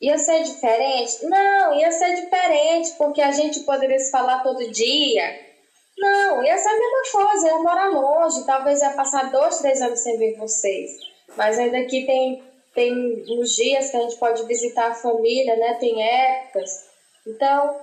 Ia 0.00 0.16
ser 0.16 0.42
diferente? 0.42 1.26
Não, 1.26 1.74
ia 1.74 1.90
ser 1.90 2.14
diferente, 2.14 2.92
porque 2.96 3.20
a 3.20 3.32
gente 3.32 3.60
poderia 3.60 3.98
se 3.98 4.10
falar 4.10 4.42
todo 4.42 4.70
dia. 4.70 5.50
Não, 5.98 6.42
ia 6.42 6.56
ser 6.56 6.70
a 6.70 6.78
mesma 6.78 7.02
coisa, 7.12 7.48
ia 7.48 7.58
morar 7.58 7.88
longe, 7.90 8.46
talvez 8.46 8.80
ia 8.80 8.90
passar 8.90 9.30
dois, 9.30 9.58
três 9.58 9.82
anos 9.82 10.00
sem 10.00 10.16
ver 10.16 10.38
vocês. 10.38 10.92
Mas 11.36 11.58
ainda 11.58 11.78
aqui 11.78 12.06
tem, 12.06 12.42
tem 12.74 13.24
uns 13.28 13.50
dias 13.50 13.90
que 13.90 13.96
a 13.98 14.00
gente 14.00 14.16
pode 14.16 14.42
visitar 14.46 14.92
a 14.92 14.94
família, 14.94 15.56
né? 15.56 15.74
Tem 15.74 16.02
épocas. 16.02 16.88
Então, 17.26 17.76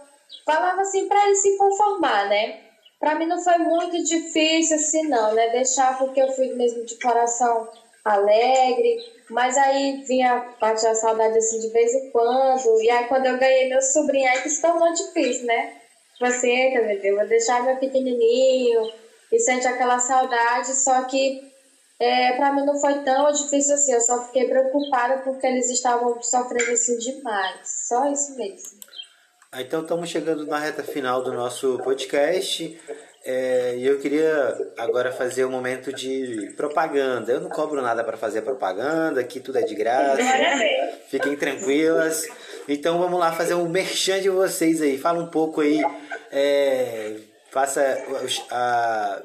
falava 0.45 0.81
assim 0.81 1.07
para 1.07 1.25
ele 1.25 1.35
se 1.35 1.57
conformar, 1.57 2.29
né? 2.29 2.61
Para 2.99 3.15
mim 3.15 3.27
não 3.27 3.41
foi 3.41 3.57
muito 3.59 4.03
difícil 4.03 4.75
assim, 4.75 5.07
não, 5.07 5.33
né? 5.33 5.49
Deixar 5.49 5.97
porque 5.97 6.21
eu 6.21 6.31
fui 6.31 6.53
mesmo 6.53 6.85
de 6.85 6.99
coração 6.99 7.69
alegre, 8.03 8.97
mas 9.29 9.57
aí 9.57 10.03
vinha 10.07 10.55
bater 10.59 10.87
a 10.87 10.95
saudade 10.95 11.37
assim 11.37 11.59
de 11.59 11.69
vez 11.69 11.93
em 11.93 12.09
quando. 12.11 12.81
E 12.81 12.89
aí 12.89 13.05
quando 13.05 13.25
eu 13.25 13.37
ganhei 13.37 13.69
meu 13.69 13.81
sobrinho, 13.81 14.29
aí 14.29 14.41
que 14.41 14.49
se 14.49 14.61
tornou 14.61 14.91
difícil, 14.93 15.45
né? 15.45 15.77
Você, 16.19 16.47
tipo 16.47 16.77
assim, 16.77 16.87
meu 16.87 16.99
Deus, 16.99 17.17
vou 17.17 17.27
deixar 17.27 17.63
meu 17.63 17.77
pequenininho 17.77 18.91
e 19.31 19.39
sente 19.39 19.67
aquela 19.67 19.99
saudade, 19.99 20.73
só 20.75 21.03
que 21.03 21.47
é, 21.99 22.33
para 22.33 22.53
mim 22.53 22.65
não 22.65 22.79
foi 22.79 23.03
tão 23.03 23.31
difícil 23.31 23.75
assim, 23.75 23.93
eu 23.93 24.01
só 24.01 24.25
fiquei 24.25 24.47
preocupada 24.47 25.21
porque 25.23 25.45
eles 25.45 25.69
estavam 25.69 26.21
sofrendo 26.21 26.71
assim 26.71 26.97
demais. 26.97 27.87
Só 27.87 28.11
isso 28.11 28.35
mesmo. 28.35 28.79
Ah, 29.57 29.61
então 29.63 29.81
estamos 29.81 30.07
chegando 30.07 30.45
na 30.45 30.59
reta 30.59 30.83
final 30.83 31.23
do 31.23 31.33
nosso 31.33 31.79
podcast. 31.83 32.79
É, 33.25 33.73
e 33.75 33.87
eu 33.87 33.97
queria 33.97 34.55
agora 34.77 35.11
fazer 35.11 35.45
um 35.45 35.49
momento 35.49 35.91
de 35.91 36.53
propaganda. 36.55 37.31
Eu 37.31 37.41
não 37.41 37.49
cobro 37.49 37.81
nada 37.81 38.03
para 38.03 38.15
fazer 38.15 38.43
propaganda, 38.43 39.19
aqui 39.19 39.39
tudo 39.39 39.57
é 39.57 39.63
de 39.63 39.73
graça. 39.73 40.21
Fiquem 41.09 41.35
tranquilas. 41.35 42.27
Então 42.69 42.99
vamos 42.99 43.19
lá 43.19 43.31
fazer 43.31 43.55
um 43.55 43.67
merchan 43.67 44.21
de 44.21 44.29
vocês 44.29 44.79
aí. 44.79 44.95
Fala 44.95 45.23
um 45.23 45.27
pouco 45.31 45.61
aí. 45.61 45.81
É, 46.31 47.15
faça 47.49 47.81
a 48.51 49.23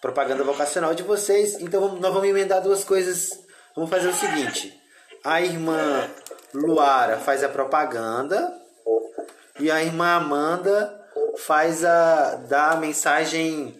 propaganda 0.00 0.42
vocacional 0.42 0.94
de 0.94 1.02
vocês. 1.02 1.60
Então 1.60 1.96
nós 1.96 2.14
vamos 2.14 2.30
emendar 2.30 2.62
duas 2.62 2.82
coisas. 2.82 3.44
Vamos 3.76 3.90
fazer 3.90 4.08
o 4.08 4.14
seguinte: 4.14 4.72
a 5.22 5.42
irmã 5.42 6.08
Luara 6.54 7.18
faz 7.18 7.44
a 7.44 7.48
propaganda 7.50 8.58
e 9.60 9.70
a 9.70 9.82
irmã 9.82 10.16
Amanda 10.16 10.98
faz 11.36 11.84
a 11.84 12.36
dá 12.48 12.70
a 12.72 12.76
mensagem 12.76 13.78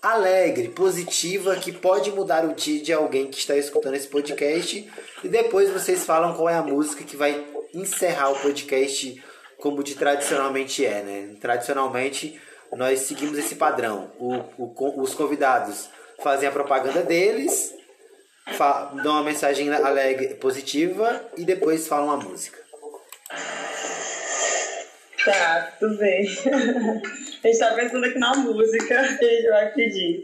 alegre, 0.00 0.68
positiva 0.68 1.54
que 1.56 1.70
pode 1.70 2.10
mudar 2.10 2.44
o 2.44 2.54
dia 2.54 2.82
de 2.82 2.92
alguém 2.92 3.28
que 3.28 3.38
está 3.38 3.56
escutando 3.56 3.94
esse 3.94 4.08
podcast 4.08 4.90
e 5.22 5.28
depois 5.28 5.70
vocês 5.70 6.04
falam 6.04 6.34
qual 6.34 6.48
é 6.48 6.54
a 6.54 6.62
música 6.62 7.04
que 7.04 7.16
vai 7.16 7.46
encerrar 7.72 8.30
o 8.30 8.40
podcast 8.40 9.22
como 9.58 9.84
de 9.84 9.94
tradicionalmente 9.94 10.84
é, 10.84 11.02
né? 11.02 11.36
Tradicionalmente 11.40 12.40
nós 12.72 13.00
seguimos 13.00 13.38
esse 13.38 13.54
padrão. 13.54 14.10
O, 14.18 14.34
o, 14.58 15.02
os 15.02 15.14
convidados 15.14 15.88
fazem 16.20 16.48
a 16.48 16.52
propaganda 16.52 17.02
deles, 17.02 17.72
dão 19.04 19.12
uma 19.12 19.22
mensagem 19.22 19.72
alegre, 19.72 20.34
positiva 20.34 21.24
e 21.36 21.44
depois 21.44 21.86
falam 21.86 22.10
a 22.10 22.16
música. 22.16 22.58
Tá, 25.24 25.76
tudo 25.78 25.98
bem. 25.98 26.22
a 26.22 27.46
gente 27.46 27.58
tá 27.58 27.74
pensando 27.74 28.04
aqui 28.04 28.18
na 28.18 28.34
música 28.36 29.16
que 29.18 29.24
a 29.24 29.30
gente 29.32 29.48
vai 29.48 29.72
pedir. 29.72 30.22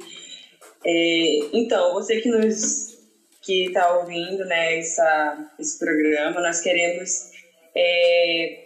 É, 0.84 1.38
então, 1.52 1.94
você 1.94 2.20
que 2.20 2.28
nos, 2.28 2.98
que 3.48 3.68
está 3.68 3.96
ouvindo 3.96 4.44
né, 4.44 4.78
essa, 4.78 5.50
esse 5.58 5.78
programa. 5.78 6.40
Nós 6.40 6.60
queremos 6.60 7.30
é, 7.74 8.64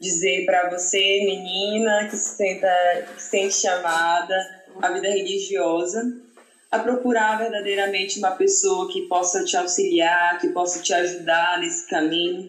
dizer 0.00 0.46
para 0.46 0.70
você, 0.70 0.98
menina, 0.98 2.06
que 2.08 2.16
se, 2.16 2.36
senta, 2.36 3.06
que 3.14 3.22
se 3.22 3.30
sente 3.30 3.54
chamada 3.54 4.36
à 4.80 4.92
vida 4.92 5.08
religiosa, 5.08 6.02
a 6.70 6.78
procurar 6.78 7.38
verdadeiramente 7.38 8.20
uma 8.20 8.30
pessoa 8.32 8.90
que 8.92 9.08
possa 9.08 9.44
te 9.44 9.56
auxiliar, 9.56 10.38
que 10.40 10.50
possa 10.50 10.80
te 10.80 10.94
ajudar 10.94 11.58
nesse 11.58 11.88
caminho, 11.88 12.48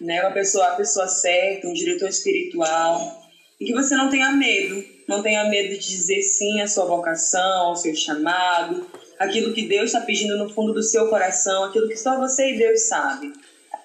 né? 0.00 0.20
Uma 0.22 0.32
pessoa, 0.32 0.66
a 0.66 0.76
pessoa 0.76 1.08
certa, 1.08 1.66
um 1.68 1.72
diretor 1.72 2.08
espiritual, 2.08 3.22
e 3.58 3.66
que 3.66 3.72
você 3.72 3.96
não 3.96 4.10
tenha 4.10 4.32
medo, 4.32 4.84
não 5.08 5.22
tenha 5.22 5.44
medo 5.44 5.70
de 5.70 5.88
dizer 5.88 6.22
sim 6.22 6.60
à 6.60 6.66
sua 6.66 6.84
vocação, 6.84 7.68
ao 7.68 7.76
seu 7.76 7.94
chamado, 7.94 8.86
aquilo 9.18 9.54
que 9.54 9.66
Deus 9.66 9.86
está 9.86 10.00
pedindo 10.00 10.36
no 10.36 10.52
fundo 10.52 10.74
do 10.74 10.82
seu 10.82 11.08
coração, 11.08 11.64
aquilo 11.64 11.88
que 11.88 11.96
só 11.96 12.18
você 12.18 12.54
e 12.54 12.58
Deus 12.58 12.82
sabe, 12.82 13.32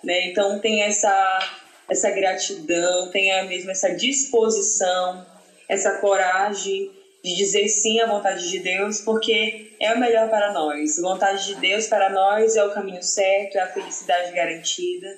né? 0.03 0.27
Então 0.27 0.59
tem 0.59 0.81
essa 0.81 1.59
essa 1.89 2.09
gratidão, 2.09 3.11
tenha 3.11 3.43
mesmo 3.43 3.69
essa 3.69 3.89
disposição, 3.89 5.25
essa 5.67 5.97
coragem 5.99 6.89
de 7.23 7.35
dizer 7.35 7.67
sim 7.67 7.99
à 7.99 8.07
vontade 8.07 8.49
de 8.49 8.59
Deus, 8.59 9.01
porque 9.01 9.73
é 9.79 9.93
o 9.93 9.99
melhor 9.99 10.29
para 10.29 10.53
nós. 10.53 10.97
A 10.97 11.01
vontade 11.01 11.45
de 11.45 11.55
Deus 11.55 11.87
para 11.87 12.09
nós 12.09 12.55
é 12.55 12.63
o 12.63 12.73
caminho 12.73 13.03
certo, 13.03 13.57
é 13.57 13.61
a 13.61 13.67
felicidade 13.67 14.31
garantida. 14.31 15.17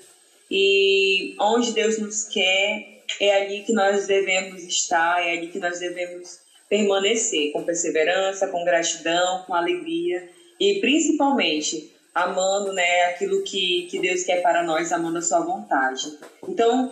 E 0.50 1.36
onde 1.40 1.72
Deus 1.72 1.98
nos 1.98 2.26
quer, 2.26 3.04
é 3.20 3.36
ali 3.36 3.64
que 3.64 3.74
nós 3.74 4.08
devemos 4.08 4.64
estar, 4.64 5.22
é 5.22 5.38
ali 5.38 5.48
que 5.48 5.60
nós 5.60 5.80
devemos 5.80 6.40
permanecer, 6.70 7.52
com 7.52 7.64
perseverança, 7.64 8.48
com 8.48 8.64
gratidão, 8.64 9.44
com 9.46 9.54
alegria 9.54 10.28
e 10.60 10.80
principalmente 10.80 11.92
amando 12.14 12.74
né, 12.74 13.06
aquilo 13.06 13.44
que, 13.44 13.88
que 13.90 14.00
Deus 14.00 14.24
quer 14.24 14.42
para 14.42 14.64
nós, 14.64 14.92
amando 14.92 15.18
a 15.18 15.22
sua 15.22 15.42
vontade. 15.42 16.18
Então, 16.48 16.92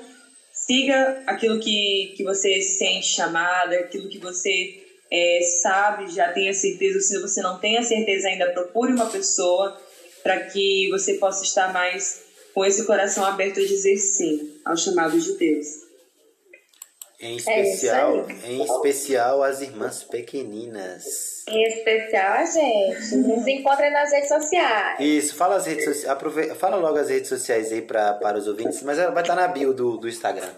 siga 0.51 1.23
aquilo 1.27 1.59
que, 1.59 2.13
que 2.17 2.23
você 2.23 2.61
sente 2.61 3.07
chamada, 3.07 3.75
aquilo 3.75 4.09
que 4.09 4.17
você 4.17 4.83
é, 5.09 5.39
sabe, 5.61 6.11
já 6.11 6.31
tenha 6.31 6.53
certeza, 6.53 6.99
se 6.99 7.19
você 7.19 7.41
não 7.41 7.59
tem 7.59 7.77
a 7.77 7.83
certeza 7.83 8.27
ainda, 8.27 8.51
procure 8.51 8.93
uma 8.93 9.09
pessoa 9.09 9.79
para 10.23 10.39
que 10.45 10.89
você 10.89 11.15
possa 11.15 11.43
estar 11.43 11.71
mais 11.71 12.23
com 12.53 12.65
esse 12.65 12.85
coração 12.85 13.25
aberto 13.25 13.59
a 13.59 13.65
dizer 13.65 13.97
sim 13.97 14.59
ao 14.65 14.77
chamado 14.77 15.19
de 15.19 15.33
Deus. 15.33 15.91
Em 17.21 17.37
especial, 17.37 18.27
é 18.27 18.51
em 18.51 18.63
especial 18.63 19.43
as 19.43 19.61
irmãs 19.61 20.03
pequeninas. 20.03 21.43
Em 21.47 21.63
especial 21.67 22.33
a 22.33 22.45
gente. 22.45 23.15
Nos 23.15 23.45
encontra 23.45 23.91
nas 23.91 24.11
redes 24.11 24.27
sociais. 24.27 24.99
Isso, 24.99 25.35
fala 25.35 25.57
as 25.57 25.67
redes 25.67 25.85
sociais. 25.85 26.09
Aproveita, 26.09 26.55
fala 26.55 26.77
logo 26.77 26.97
as 26.97 27.09
redes 27.09 27.29
sociais 27.29 27.71
aí 27.71 27.83
pra, 27.83 28.15
para 28.15 28.39
os 28.39 28.47
ouvintes, 28.47 28.81
mas 28.81 28.97
vai 28.97 29.21
estar 29.21 29.35
na 29.35 29.47
bio 29.47 29.71
do, 29.71 29.97
do 29.97 30.09
Instagram. 30.09 30.49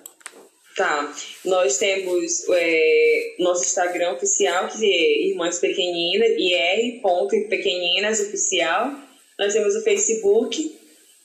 Tá. 0.76 1.14
Nós 1.44 1.78
temos 1.78 2.46
é, 2.50 3.36
nosso 3.39 3.66
Instagram 3.66 4.14
oficial, 4.14 4.70
que 4.70 4.86
é 4.86 5.28
Irmãs 5.30 5.60
Pequeninas, 5.60 6.30
ir.pequeninas 6.38 8.22
oficial. 8.22 8.91
Nós 9.38 9.54
temos 9.54 9.76
o 9.76 9.84
Facebook, 9.84 10.80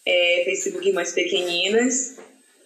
é, 0.08 0.42
Facebook 0.44 0.88
Irmãs 0.88 1.12
Pequeninas. 1.12 2.16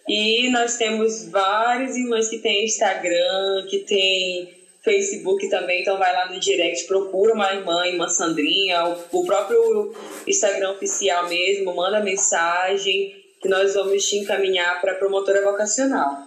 E 0.07 0.49
nós 0.49 0.77
temos 0.77 1.29
várias 1.29 1.95
irmãs 1.95 2.29
que 2.29 2.39
têm 2.39 2.65
Instagram, 2.65 3.65
que 3.69 3.79
tem 3.79 4.63
Facebook 4.81 5.49
também, 5.49 5.81
então 5.81 5.97
vai 5.97 6.11
lá 6.11 6.29
no 6.29 6.39
direct, 6.39 6.85
procura 6.87 7.33
uma 7.33 7.53
irmã, 7.53 7.87
irmã 7.87 8.09
Sandrinha, 8.09 8.83
o, 8.85 9.19
o 9.19 9.25
próprio 9.25 9.95
Instagram 10.27 10.71
oficial 10.71 11.29
mesmo, 11.29 11.73
manda 11.73 12.01
mensagem 12.01 13.15
que 13.41 13.47
nós 13.47 13.73
vamos 13.75 14.05
te 14.05 14.17
encaminhar 14.17 14.81
para 14.81 14.93
a 14.93 14.95
promotora 14.95 15.41
vocacional. 15.41 16.17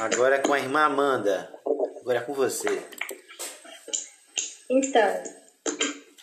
Agora 0.00 0.36
é 0.36 0.38
com 0.38 0.52
a 0.52 0.58
irmã 0.58 0.80
Amanda. 0.80 1.48
Agora 2.00 2.18
é 2.18 2.22
com 2.22 2.34
você. 2.34 2.82
Então, 4.68 5.22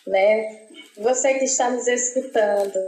né? 0.06 0.66
Você 0.98 1.34
que 1.34 1.44
está 1.44 1.70
nos 1.70 1.86
escutando, 1.86 2.78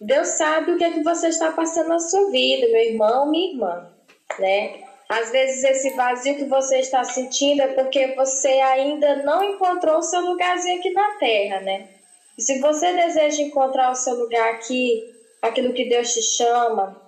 Deus 0.00 0.28
sabe 0.28 0.72
o 0.72 0.76
que 0.76 0.84
é 0.84 0.90
que 0.90 1.02
você 1.02 1.28
está 1.28 1.52
passando 1.52 1.88
na 1.88 1.98
sua 1.98 2.30
vida, 2.30 2.66
meu 2.68 2.82
irmão, 2.82 3.30
minha 3.30 3.52
irmã, 3.52 3.90
né? 4.38 4.80
Às 5.08 5.30
vezes 5.30 5.62
esse 5.62 5.90
vazio 5.90 6.36
que 6.36 6.46
você 6.46 6.78
está 6.78 7.04
sentindo 7.04 7.62
é 7.62 7.68
porque 7.68 8.14
você 8.14 8.48
ainda 8.48 9.22
não 9.22 9.42
encontrou 9.44 9.98
o 9.98 10.02
seu 10.02 10.20
lugarzinho 10.20 10.78
aqui 10.78 10.90
na 10.90 11.12
terra, 11.18 11.60
né? 11.60 11.88
E 12.36 12.42
se 12.42 12.58
você 12.58 12.92
deseja 12.92 13.42
encontrar 13.42 13.92
o 13.92 13.94
seu 13.94 14.14
lugar 14.14 14.54
aqui, 14.54 15.04
aquilo 15.40 15.72
que 15.72 15.88
Deus 15.88 16.12
te 16.12 16.22
chama, 16.22 17.00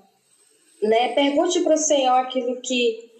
né? 0.83 1.15
Pergunte 1.15 1.61
para 1.61 1.75
o 1.75 1.79
Senhor 1.79 2.15
aquilo 2.15 2.61
que, 2.61 3.11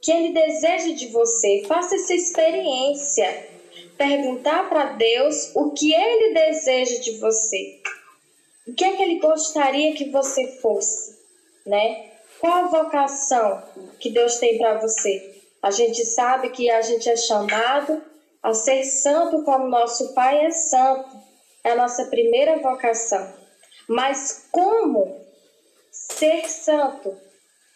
que 0.00 0.10
Ele 0.10 0.32
deseja 0.32 0.94
de 0.94 1.06
você. 1.08 1.62
Faça 1.68 1.94
essa 1.94 2.14
experiência. 2.14 3.50
Perguntar 3.96 4.68
para 4.68 4.92
Deus 4.94 5.52
o 5.54 5.70
que 5.70 5.94
Ele 5.94 6.34
deseja 6.34 7.00
de 7.00 7.18
você. 7.20 7.80
O 8.66 8.74
que 8.74 8.84
é 8.84 8.96
que 8.96 9.02
Ele 9.02 9.18
gostaria 9.18 9.94
que 9.94 10.10
você 10.10 10.58
fosse, 10.60 11.18
né? 11.66 12.10
Qual 12.40 12.52
a 12.52 12.68
vocação 12.68 13.62
que 13.98 14.10
Deus 14.10 14.36
tem 14.36 14.58
para 14.58 14.78
você? 14.78 15.42
A 15.62 15.70
gente 15.70 16.04
sabe 16.04 16.50
que 16.50 16.70
a 16.70 16.80
gente 16.82 17.08
é 17.08 17.16
chamado 17.16 18.02
a 18.42 18.52
ser 18.52 18.84
santo 18.84 19.44
como 19.44 19.68
nosso 19.68 20.12
Pai 20.14 20.46
é 20.46 20.50
santo. 20.50 21.08
É 21.62 21.70
a 21.70 21.76
nossa 21.76 22.06
primeira 22.06 22.58
vocação. 22.58 23.32
Mas 23.88 24.48
como 24.50 25.24
ser 25.92 26.48
santo, 26.48 27.16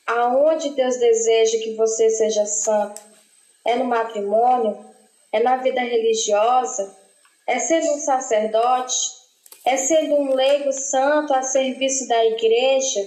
aonde 0.07 0.71
Deus 0.71 0.97
deseja 0.97 1.59
que 1.59 1.77
você 1.77 2.11
seja 2.11 2.45
santo, 2.45 3.01
é 3.65 3.77
no 3.77 3.85
matrimônio, 3.85 4.85
é 5.33 5.41
na 5.41 5.57
vida 5.59 5.81
religiosa, 5.81 6.97
é 7.47 7.59
sendo 7.59 7.93
um 7.93 7.99
sacerdote, 7.99 8.97
é 9.67 9.77
sendo 9.77 10.15
um 10.15 10.33
leigo 10.33 10.73
santo 10.73 11.35
a 11.35 11.43
serviço 11.43 12.07
da 12.07 12.25
igreja. 12.25 13.07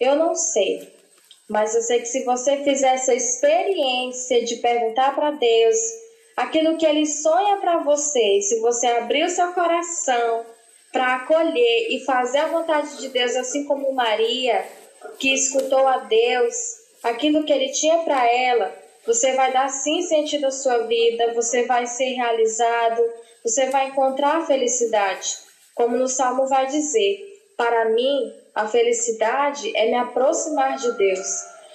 Eu 0.00 0.14
não 0.14 0.32
sei, 0.32 0.88
mas 1.48 1.74
eu 1.74 1.82
sei 1.82 1.98
que 1.98 2.06
se 2.06 2.24
você 2.24 2.58
fizer 2.58 2.94
essa 2.94 3.12
experiência 3.12 4.44
de 4.44 4.56
perguntar 4.56 5.16
para 5.16 5.32
Deus 5.32 5.76
aquilo 6.36 6.78
que 6.78 6.86
Ele 6.86 7.04
sonha 7.04 7.56
para 7.56 7.78
você, 7.78 8.40
se 8.40 8.60
você 8.60 8.86
abrir 8.86 9.24
o 9.24 9.28
seu 9.28 9.52
coração 9.52 10.46
para 10.92 11.16
acolher 11.16 11.88
e 11.90 12.04
fazer 12.06 12.38
a 12.38 12.48
vontade 12.48 12.96
de 12.98 13.08
Deus, 13.08 13.34
assim 13.34 13.64
como 13.64 13.92
Maria, 13.92 14.64
que 15.18 15.34
escutou 15.34 15.84
a 15.86 15.98
Deus, 15.98 16.54
aquilo 17.02 17.44
que 17.44 17.52
Ele 17.52 17.72
tinha 17.72 17.98
para 17.98 18.24
ela, 18.32 18.72
você 19.04 19.32
vai 19.32 19.52
dar 19.52 19.68
sim 19.68 20.00
sentido 20.02 20.46
à 20.46 20.50
sua 20.52 20.86
vida, 20.86 21.34
você 21.34 21.64
vai 21.64 21.86
ser 21.86 22.14
realizado, 22.14 23.02
você 23.42 23.66
vai 23.66 23.88
encontrar 23.88 24.36
a 24.36 24.46
felicidade. 24.46 25.47
Como 25.78 25.96
no 25.96 26.08
Salmo 26.08 26.48
vai 26.48 26.66
dizer: 26.66 27.40
Para 27.56 27.90
mim, 27.90 28.34
a 28.52 28.66
felicidade 28.66 29.70
é 29.76 29.86
me 29.86 29.94
aproximar 29.94 30.76
de 30.76 30.90
Deus. 30.98 31.28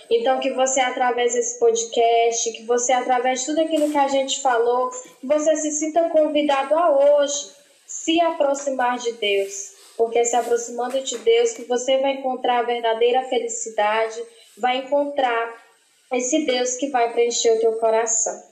Então, 0.10 0.42
que 0.42 0.52
você, 0.52 0.82
através 0.82 1.34
desse 1.34 1.58
podcast, 1.58 2.52
que 2.52 2.66
você, 2.66 2.92
através 2.92 3.40
de 3.40 3.46
tudo 3.46 3.62
aquilo 3.62 3.90
que 3.90 3.98
a 3.98 4.10
gente 4.10 4.42
falou, 4.42 4.90
que 4.90 5.26
você 5.26 5.56
se 5.56 5.72
sinta 5.72 6.10
convidado 6.10 6.78
a 6.78 6.92
hoje 6.92 7.52
se 7.88 8.20
aproximar 8.20 8.98
de 8.98 9.14
Deus. 9.14 9.72
Porque 9.96 10.26
se 10.26 10.36
aproximando 10.36 11.02
de 11.02 11.18
Deus, 11.20 11.54
que 11.54 11.64
você 11.64 11.98
vai 12.00 12.16
encontrar 12.16 12.60
a 12.60 12.64
verdadeira 12.64 13.24
felicidade, 13.30 14.22
vai 14.58 14.80
encontrar 14.80 15.64
esse 16.12 16.46
Deus 16.46 16.76
que 16.76 16.90
vai 16.90 17.14
preencher 17.14 17.54
o 17.54 17.60
teu 17.62 17.72
coração. 17.74 18.52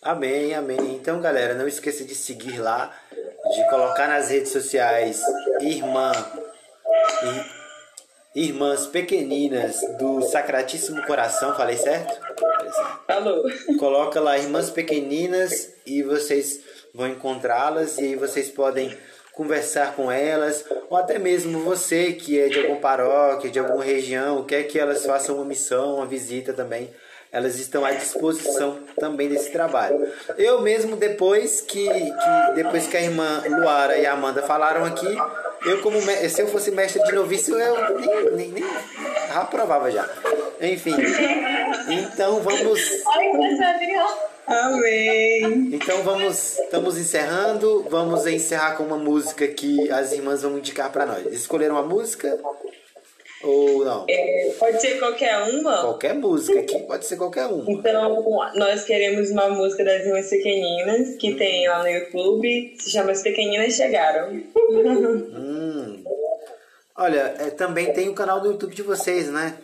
Amém, 0.00 0.54
amém. 0.54 0.94
Então, 0.94 1.20
galera, 1.20 1.52
não 1.52 1.68
esqueça 1.68 2.02
de 2.02 2.14
seguir 2.14 2.58
lá, 2.58 2.96
de 3.54 3.70
colocar 3.70 4.08
nas 4.08 4.30
redes 4.30 4.52
sociais 4.52 5.20
Irmã 5.60 6.12
Irmãs 8.34 8.86
Pequeninas 8.86 9.80
do 9.98 10.22
Sacratíssimo 10.22 11.02
Coração, 11.06 11.56
falei 11.56 11.76
certo? 11.76 12.18
Falou. 13.06 13.44
Coloca 13.78 14.20
lá 14.20 14.38
Irmãs 14.38 14.70
Pequeninas 14.70 15.72
e 15.86 16.02
vocês 16.02 16.60
vão 16.94 17.08
encontrá-las 17.08 17.98
e 17.98 18.04
aí 18.04 18.16
vocês 18.16 18.48
podem 18.50 18.96
conversar 19.32 19.94
com 19.94 20.10
elas, 20.10 20.64
ou 20.90 20.96
até 20.96 21.16
mesmo 21.16 21.60
você 21.60 22.12
que 22.12 22.40
é 22.40 22.48
de 22.48 22.58
alguma 22.58 22.80
paróquia, 22.80 23.48
de 23.48 23.58
alguma 23.60 23.84
região, 23.84 24.44
quer 24.44 24.64
que 24.64 24.80
elas 24.80 25.06
façam 25.06 25.36
uma 25.36 25.44
missão, 25.44 25.94
uma 25.94 26.06
visita 26.06 26.52
também 26.52 26.90
elas 27.30 27.58
estão 27.58 27.84
à 27.84 27.92
disposição 27.92 28.78
também 28.98 29.28
desse 29.28 29.50
trabalho. 29.50 30.10
Eu 30.36 30.62
mesmo, 30.62 30.96
depois 30.96 31.60
que, 31.60 31.88
que, 31.88 32.54
depois 32.54 32.86
que 32.86 32.96
a 32.96 33.02
irmã 33.02 33.42
Luara 33.46 33.98
e 33.98 34.06
a 34.06 34.12
Amanda 34.12 34.42
falaram 34.42 34.84
aqui, 34.84 35.16
eu 35.66 35.82
como 35.82 36.00
se 36.00 36.40
eu 36.40 36.48
fosse 36.48 36.70
mestre 36.70 37.02
de 37.02 37.12
noviço, 37.12 37.54
eu 37.54 37.98
nem, 38.00 38.30
nem, 38.32 38.48
nem 38.52 38.64
aprovava 39.34 39.90
já. 39.90 40.08
Enfim. 40.60 40.94
Então 41.88 42.40
vamos. 42.40 42.80
Amém. 44.46 45.70
Então 45.72 46.02
vamos. 46.02 46.58
Estamos 46.58 46.96
encerrando. 46.96 47.86
Vamos 47.88 48.26
encerrar 48.26 48.76
com 48.76 48.84
uma 48.84 48.96
música 48.96 49.46
que 49.46 49.90
as 49.90 50.12
irmãs 50.12 50.42
vão 50.42 50.58
indicar 50.58 50.90
para 50.90 51.06
nós. 51.06 51.26
Escolheram 51.26 51.76
uma 51.76 51.82
música? 51.82 52.38
Ou 53.42 53.84
não? 53.84 54.04
É, 54.08 54.52
pode 54.58 54.80
ser 54.80 54.98
qualquer 54.98 55.38
uma? 55.38 55.80
Qualquer 55.82 56.14
música 56.14 56.58
aqui, 56.58 56.78
pode 56.80 57.06
ser 57.06 57.16
qualquer 57.16 57.46
uma. 57.46 57.70
Então, 57.70 58.24
nós 58.56 58.84
queremos 58.84 59.30
uma 59.30 59.48
música 59.48 59.84
das 59.84 60.04
Irmãs 60.04 60.28
Pequeninas, 60.28 61.16
que 61.16 61.34
tem 61.34 61.68
lá 61.68 61.82
no 61.82 61.88
YouTube, 61.88 62.74
se 62.78 62.90
chama 62.90 63.12
As 63.12 63.22
Pequeninas 63.22 63.74
Chegaram. 63.74 64.42
Hum. 64.70 66.04
Olha, 66.94 67.34
é, 67.38 67.50
também 67.50 67.92
tem 67.92 68.08
o 68.08 68.14
canal 68.14 68.40
do 68.40 68.48
YouTube 68.48 68.74
de 68.74 68.82
vocês, 68.82 69.30
né? 69.30 69.56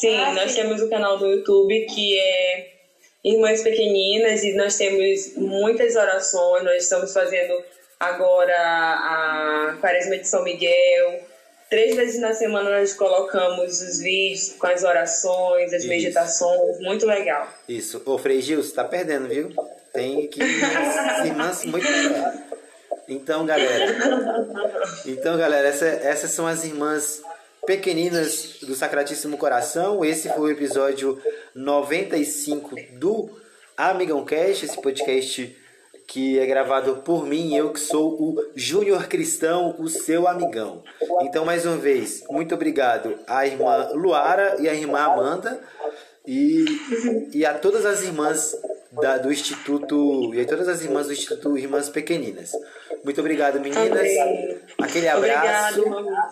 Sim, 0.00 0.16
nós 0.34 0.54
temos 0.54 0.80
o 0.82 0.88
canal 0.88 1.18
do 1.18 1.26
YouTube 1.26 1.86
que 1.86 2.18
é 2.18 2.72
Irmãs 3.22 3.62
Pequeninas 3.62 4.42
e 4.42 4.54
nós 4.54 4.76
temos 4.76 5.36
muitas 5.36 5.94
orações. 5.96 6.64
Nós 6.64 6.82
estamos 6.82 7.12
fazendo 7.12 7.62
agora 8.00 8.54
a 8.56 9.78
Quaresma 9.80 10.16
de 10.16 10.26
São 10.26 10.42
Miguel. 10.42 11.20
Três 11.68 11.96
vezes 11.96 12.20
na 12.20 12.32
semana 12.32 12.70
nós 12.70 12.92
colocamos 12.94 13.80
os 13.80 13.98
vídeos 13.98 14.52
com 14.58 14.66
as 14.68 14.84
orações, 14.84 15.72
as 15.72 15.80
Isso. 15.80 15.88
meditações. 15.88 16.78
Muito 16.80 17.04
legal. 17.06 17.48
Isso. 17.68 18.00
Ô, 18.06 18.16
Frei 18.18 18.40
Gil, 18.40 18.62
você 18.62 18.72
tá 18.72 18.84
perdendo, 18.84 19.28
viu? 19.28 19.52
Tem 19.92 20.28
que 20.28 20.40
irmãs 21.24 21.64
muito. 21.64 21.86
Então, 23.08 23.44
galera. 23.46 23.96
Então, 25.06 25.36
galera, 25.36 25.68
essa- 25.68 25.86
essas 25.86 26.30
são 26.30 26.46
as 26.46 26.64
irmãs 26.64 27.20
pequeninas 27.66 28.58
do 28.62 28.74
Sacratíssimo 28.74 29.36
Coração. 29.36 30.04
Esse 30.04 30.28
foi 30.28 30.50
o 30.50 30.52
episódio 30.52 31.20
95 31.54 32.76
do 32.92 33.28
Amigão 33.76 34.24
Cast, 34.24 34.64
esse 34.66 34.80
podcast 34.80 35.56
que 36.06 36.38
é 36.38 36.46
gravado 36.46 36.96
por 37.04 37.26
mim, 37.26 37.54
eu 37.56 37.70
que 37.72 37.80
sou 37.80 38.12
o 38.12 38.50
Júnior 38.54 39.08
Cristão, 39.08 39.74
o 39.78 39.88
seu 39.88 40.28
amigão. 40.28 40.82
Então, 41.22 41.44
mais 41.44 41.66
uma 41.66 41.76
vez, 41.76 42.22
muito 42.30 42.54
obrigado 42.54 43.18
à 43.26 43.46
irmã 43.46 43.88
Luara 43.92 44.56
e 44.60 44.68
à 44.68 44.74
irmã 44.74 45.00
Amanda 45.00 45.60
e, 46.26 46.64
e 47.34 47.44
a 47.44 47.54
todas 47.54 47.84
as 47.84 48.02
irmãs 48.02 48.54
da- 48.92 49.18
do 49.18 49.32
Instituto 49.32 50.32
e 50.34 50.40
a 50.40 50.46
todas 50.46 50.68
as 50.68 50.82
irmãs 50.82 51.06
do 51.08 51.12
Instituto 51.12 51.58
Irmãs 51.58 51.88
Pequeninas. 51.88 52.52
Muito 53.04 53.20
obrigado, 53.20 53.60
meninas. 53.60 54.08
Aquele 54.80 55.08
abraço. 55.08 55.80
Obrigada, 55.80 56.00
irmã. 56.00 56.28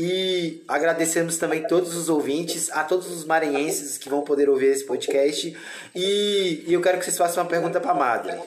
E 0.00 0.62
agradecemos 0.68 1.38
também 1.38 1.66
todos 1.66 1.96
os 1.96 2.08
ouvintes, 2.08 2.70
a 2.70 2.84
todos 2.84 3.10
os 3.10 3.24
maranhenses 3.24 3.98
que 3.98 4.08
vão 4.08 4.22
poder 4.22 4.48
ouvir 4.48 4.66
esse 4.66 4.84
podcast. 4.86 5.56
E, 5.94 6.64
e 6.66 6.72
eu 6.72 6.80
quero 6.80 6.98
que 6.98 7.04
vocês 7.04 7.18
façam 7.18 7.42
uma 7.42 7.48
pergunta 7.50 7.80
para 7.80 7.90
a 7.90 7.94
Madre. 7.94 8.38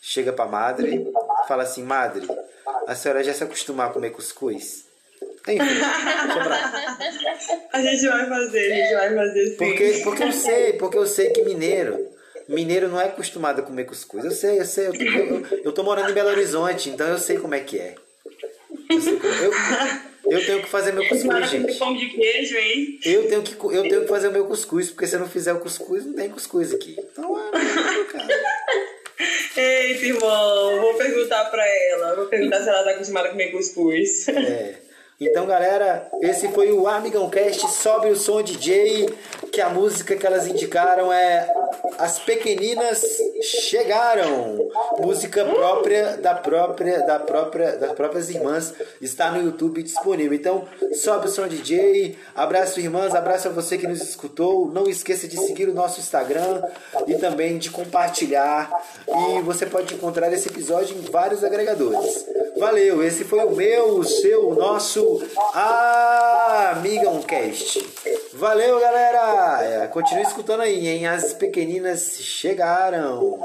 Chega 0.00 0.32
para 0.32 0.44
a 0.46 0.48
Madre, 0.48 1.06
fala 1.46 1.62
assim: 1.62 1.82
Madre, 1.82 2.26
a 2.86 2.94
senhora 2.94 3.22
já 3.22 3.34
se 3.34 3.44
acostumar 3.44 3.90
a 3.90 3.92
comer 3.92 4.10
cuscuz? 4.10 4.84
Enfim. 5.46 5.58
A 7.72 7.80
gente 7.82 8.06
vai 8.06 8.28
fazer, 8.28 8.72
a 8.72 8.76
gente 8.76 8.94
vai 8.94 9.14
fazer 9.14 9.46
sim. 9.46 9.56
porque, 9.56 10.00
porque 10.04 10.24
eu 10.24 10.32
sei, 10.32 10.72
porque 10.74 10.98
eu 10.98 11.06
sei 11.06 11.30
que 11.30 11.42
mineiro. 11.42 12.08
Mineiro 12.48 12.88
não 12.88 13.00
é 13.00 13.04
acostumado 13.04 13.60
a 13.60 13.62
comer 13.62 13.84
cuscuz. 13.84 14.24
Eu 14.24 14.32
sei, 14.32 14.58
eu 14.58 14.64
sei. 14.64 14.88
Eu, 14.88 14.94
eu, 14.94 15.46
eu 15.64 15.72
tô 15.72 15.82
morando 15.84 16.10
em 16.10 16.14
Belo 16.14 16.30
Horizonte, 16.30 16.90
então 16.90 17.06
eu 17.06 17.18
sei 17.18 17.38
como 17.38 17.54
é 17.54 17.60
que 17.60 17.78
é. 17.78 17.94
Eu, 18.88 19.00
sei 19.00 19.12
eu, 19.14 19.52
eu 20.38 20.46
tenho 20.46 20.62
que 20.62 20.68
fazer 20.68 20.92
meu 20.92 21.06
cuscuz, 21.08 21.48
gente. 21.48 21.78
pão 21.78 21.96
de 21.96 22.08
queijo, 22.08 22.56
hein? 22.56 22.98
Eu 23.04 23.28
tenho, 23.28 23.42
que, 23.42 23.54
eu 23.54 23.82
tenho 23.82 24.02
que 24.02 24.08
fazer 24.08 24.28
o 24.28 24.32
meu 24.32 24.46
cuscuz, 24.46 24.90
porque 24.90 25.06
se 25.06 25.14
eu 25.14 25.20
não 25.20 25.28
fizer 25.28 25.52
o 25.52 25.60
cuscuz, 25.60 26.04
não 26.04 26.14
tem 26.14 26.28
cuscuz 26.28 26.74
aqui. 26.74 26.96
Então 26.98 27.38
é 27.38 28.04
cara. 28.04 28.28
Eita, 29.56 30.06
irmão, 30.06 30.80
vou 30.80 30.94
perguntar 30.94 31.44
pra 31.46 31.64
ela. 31.66 32.16
Vou 32.16 32.26
perguntar 32.26 32.62
se 32.62 32.68
ela 32.68 32.84
tá 32.84 32.90
acostumada 32.90 33.28
a 33.28 33.30
comer 33.30 33.50
cuscuz. 33.50 34.28
É. 34.28 34.74
Então, 35.20 35.46
galera, 35.46 36.10
esse 36.22 36.48
foi 36.48 36.72
o 36.72 36.88
Amigão 36.88 37.28
Cast 37.28 37.70
Sobe 37.72 38.08
o 38.08 38.16
Som 38.16 38.42
DJ, 38.42 39.06
que 39.50 39.60
a 39.60 39.68
música 39.68 40.16
que 40.16 40.26
elas 40.26 40.46
indicaram 40.46 41.12
é 41.12 41.48
As 41.98 42.18
Pequeninas 42.18 43.04
Chegaram. 43.42 44.70
Música 44.98 45.44
própria 45.44 46.16
da 46.16 46.34
própria 46.34 47.00
da 47.06 47.18
própria 47.18 47.76
das 47.76 47.92
próprias 47.92 48.30
irmãs, 48.30 48.74
está 49.00 49.30
no 49.30 49.42
YouTube 49.42 49.82
disponível. 49.82 50.34
Então, 50.34 50.66
sobe 50.94 51.26
o 51.26 51.30
som 51.30 51.48
DJ. 51.48 52.18
Abraço 52.34 52.80
irmãs, 52.80 53.14
abraço 53.14 53.48
a 53.48 53.50
você 53.50 53.78
que 53.78 53.86
nos 53.86 54.00
escutou. 54.02 54.70
Não 54.70 54.88
esqueça 54.88 55.26
de 55.26 55.38
seguir 55.38 55.68
o 55.68 55.74
nosso 55.74 56.00
Instagram 56.00 56.62
e 57.06 57.14
também 57.16 57.58
de 57.58 57.70
compartilhar. 57.70 58.70
E 59.08 59.40
você 59.40 59.66
pode 59.66 59.94
encontrar 59.94 60.32
esse 60.32 60.48
episódio 60.48 60.96
em 60.96 61.10
vários 61.10 61.42
agregadores. 61.42 62.26
Valeu, 62.58 63.02
esse 63.02 63.24
foi 63.24 63.42
o 63.44 63.50
meu, 63.50 63.98
o 63.98 64.04
seu, 64.04 64.50
o 64.50 64.54
nosso 64.54 65.22
Amigão 66.72 67.22
Cast. 67.22 67.88
Valeu, 68.34 68.78
galera! 68.80 69.39
É, 69.62 69.86
continue 69.88 70.22
escutando 70.22 70.60
aí, 70.60 70.88
hein? 70.88 71.06
As 71.06 71.32
pequeninas 71.34 72.18
chegaram. 72.20 73.38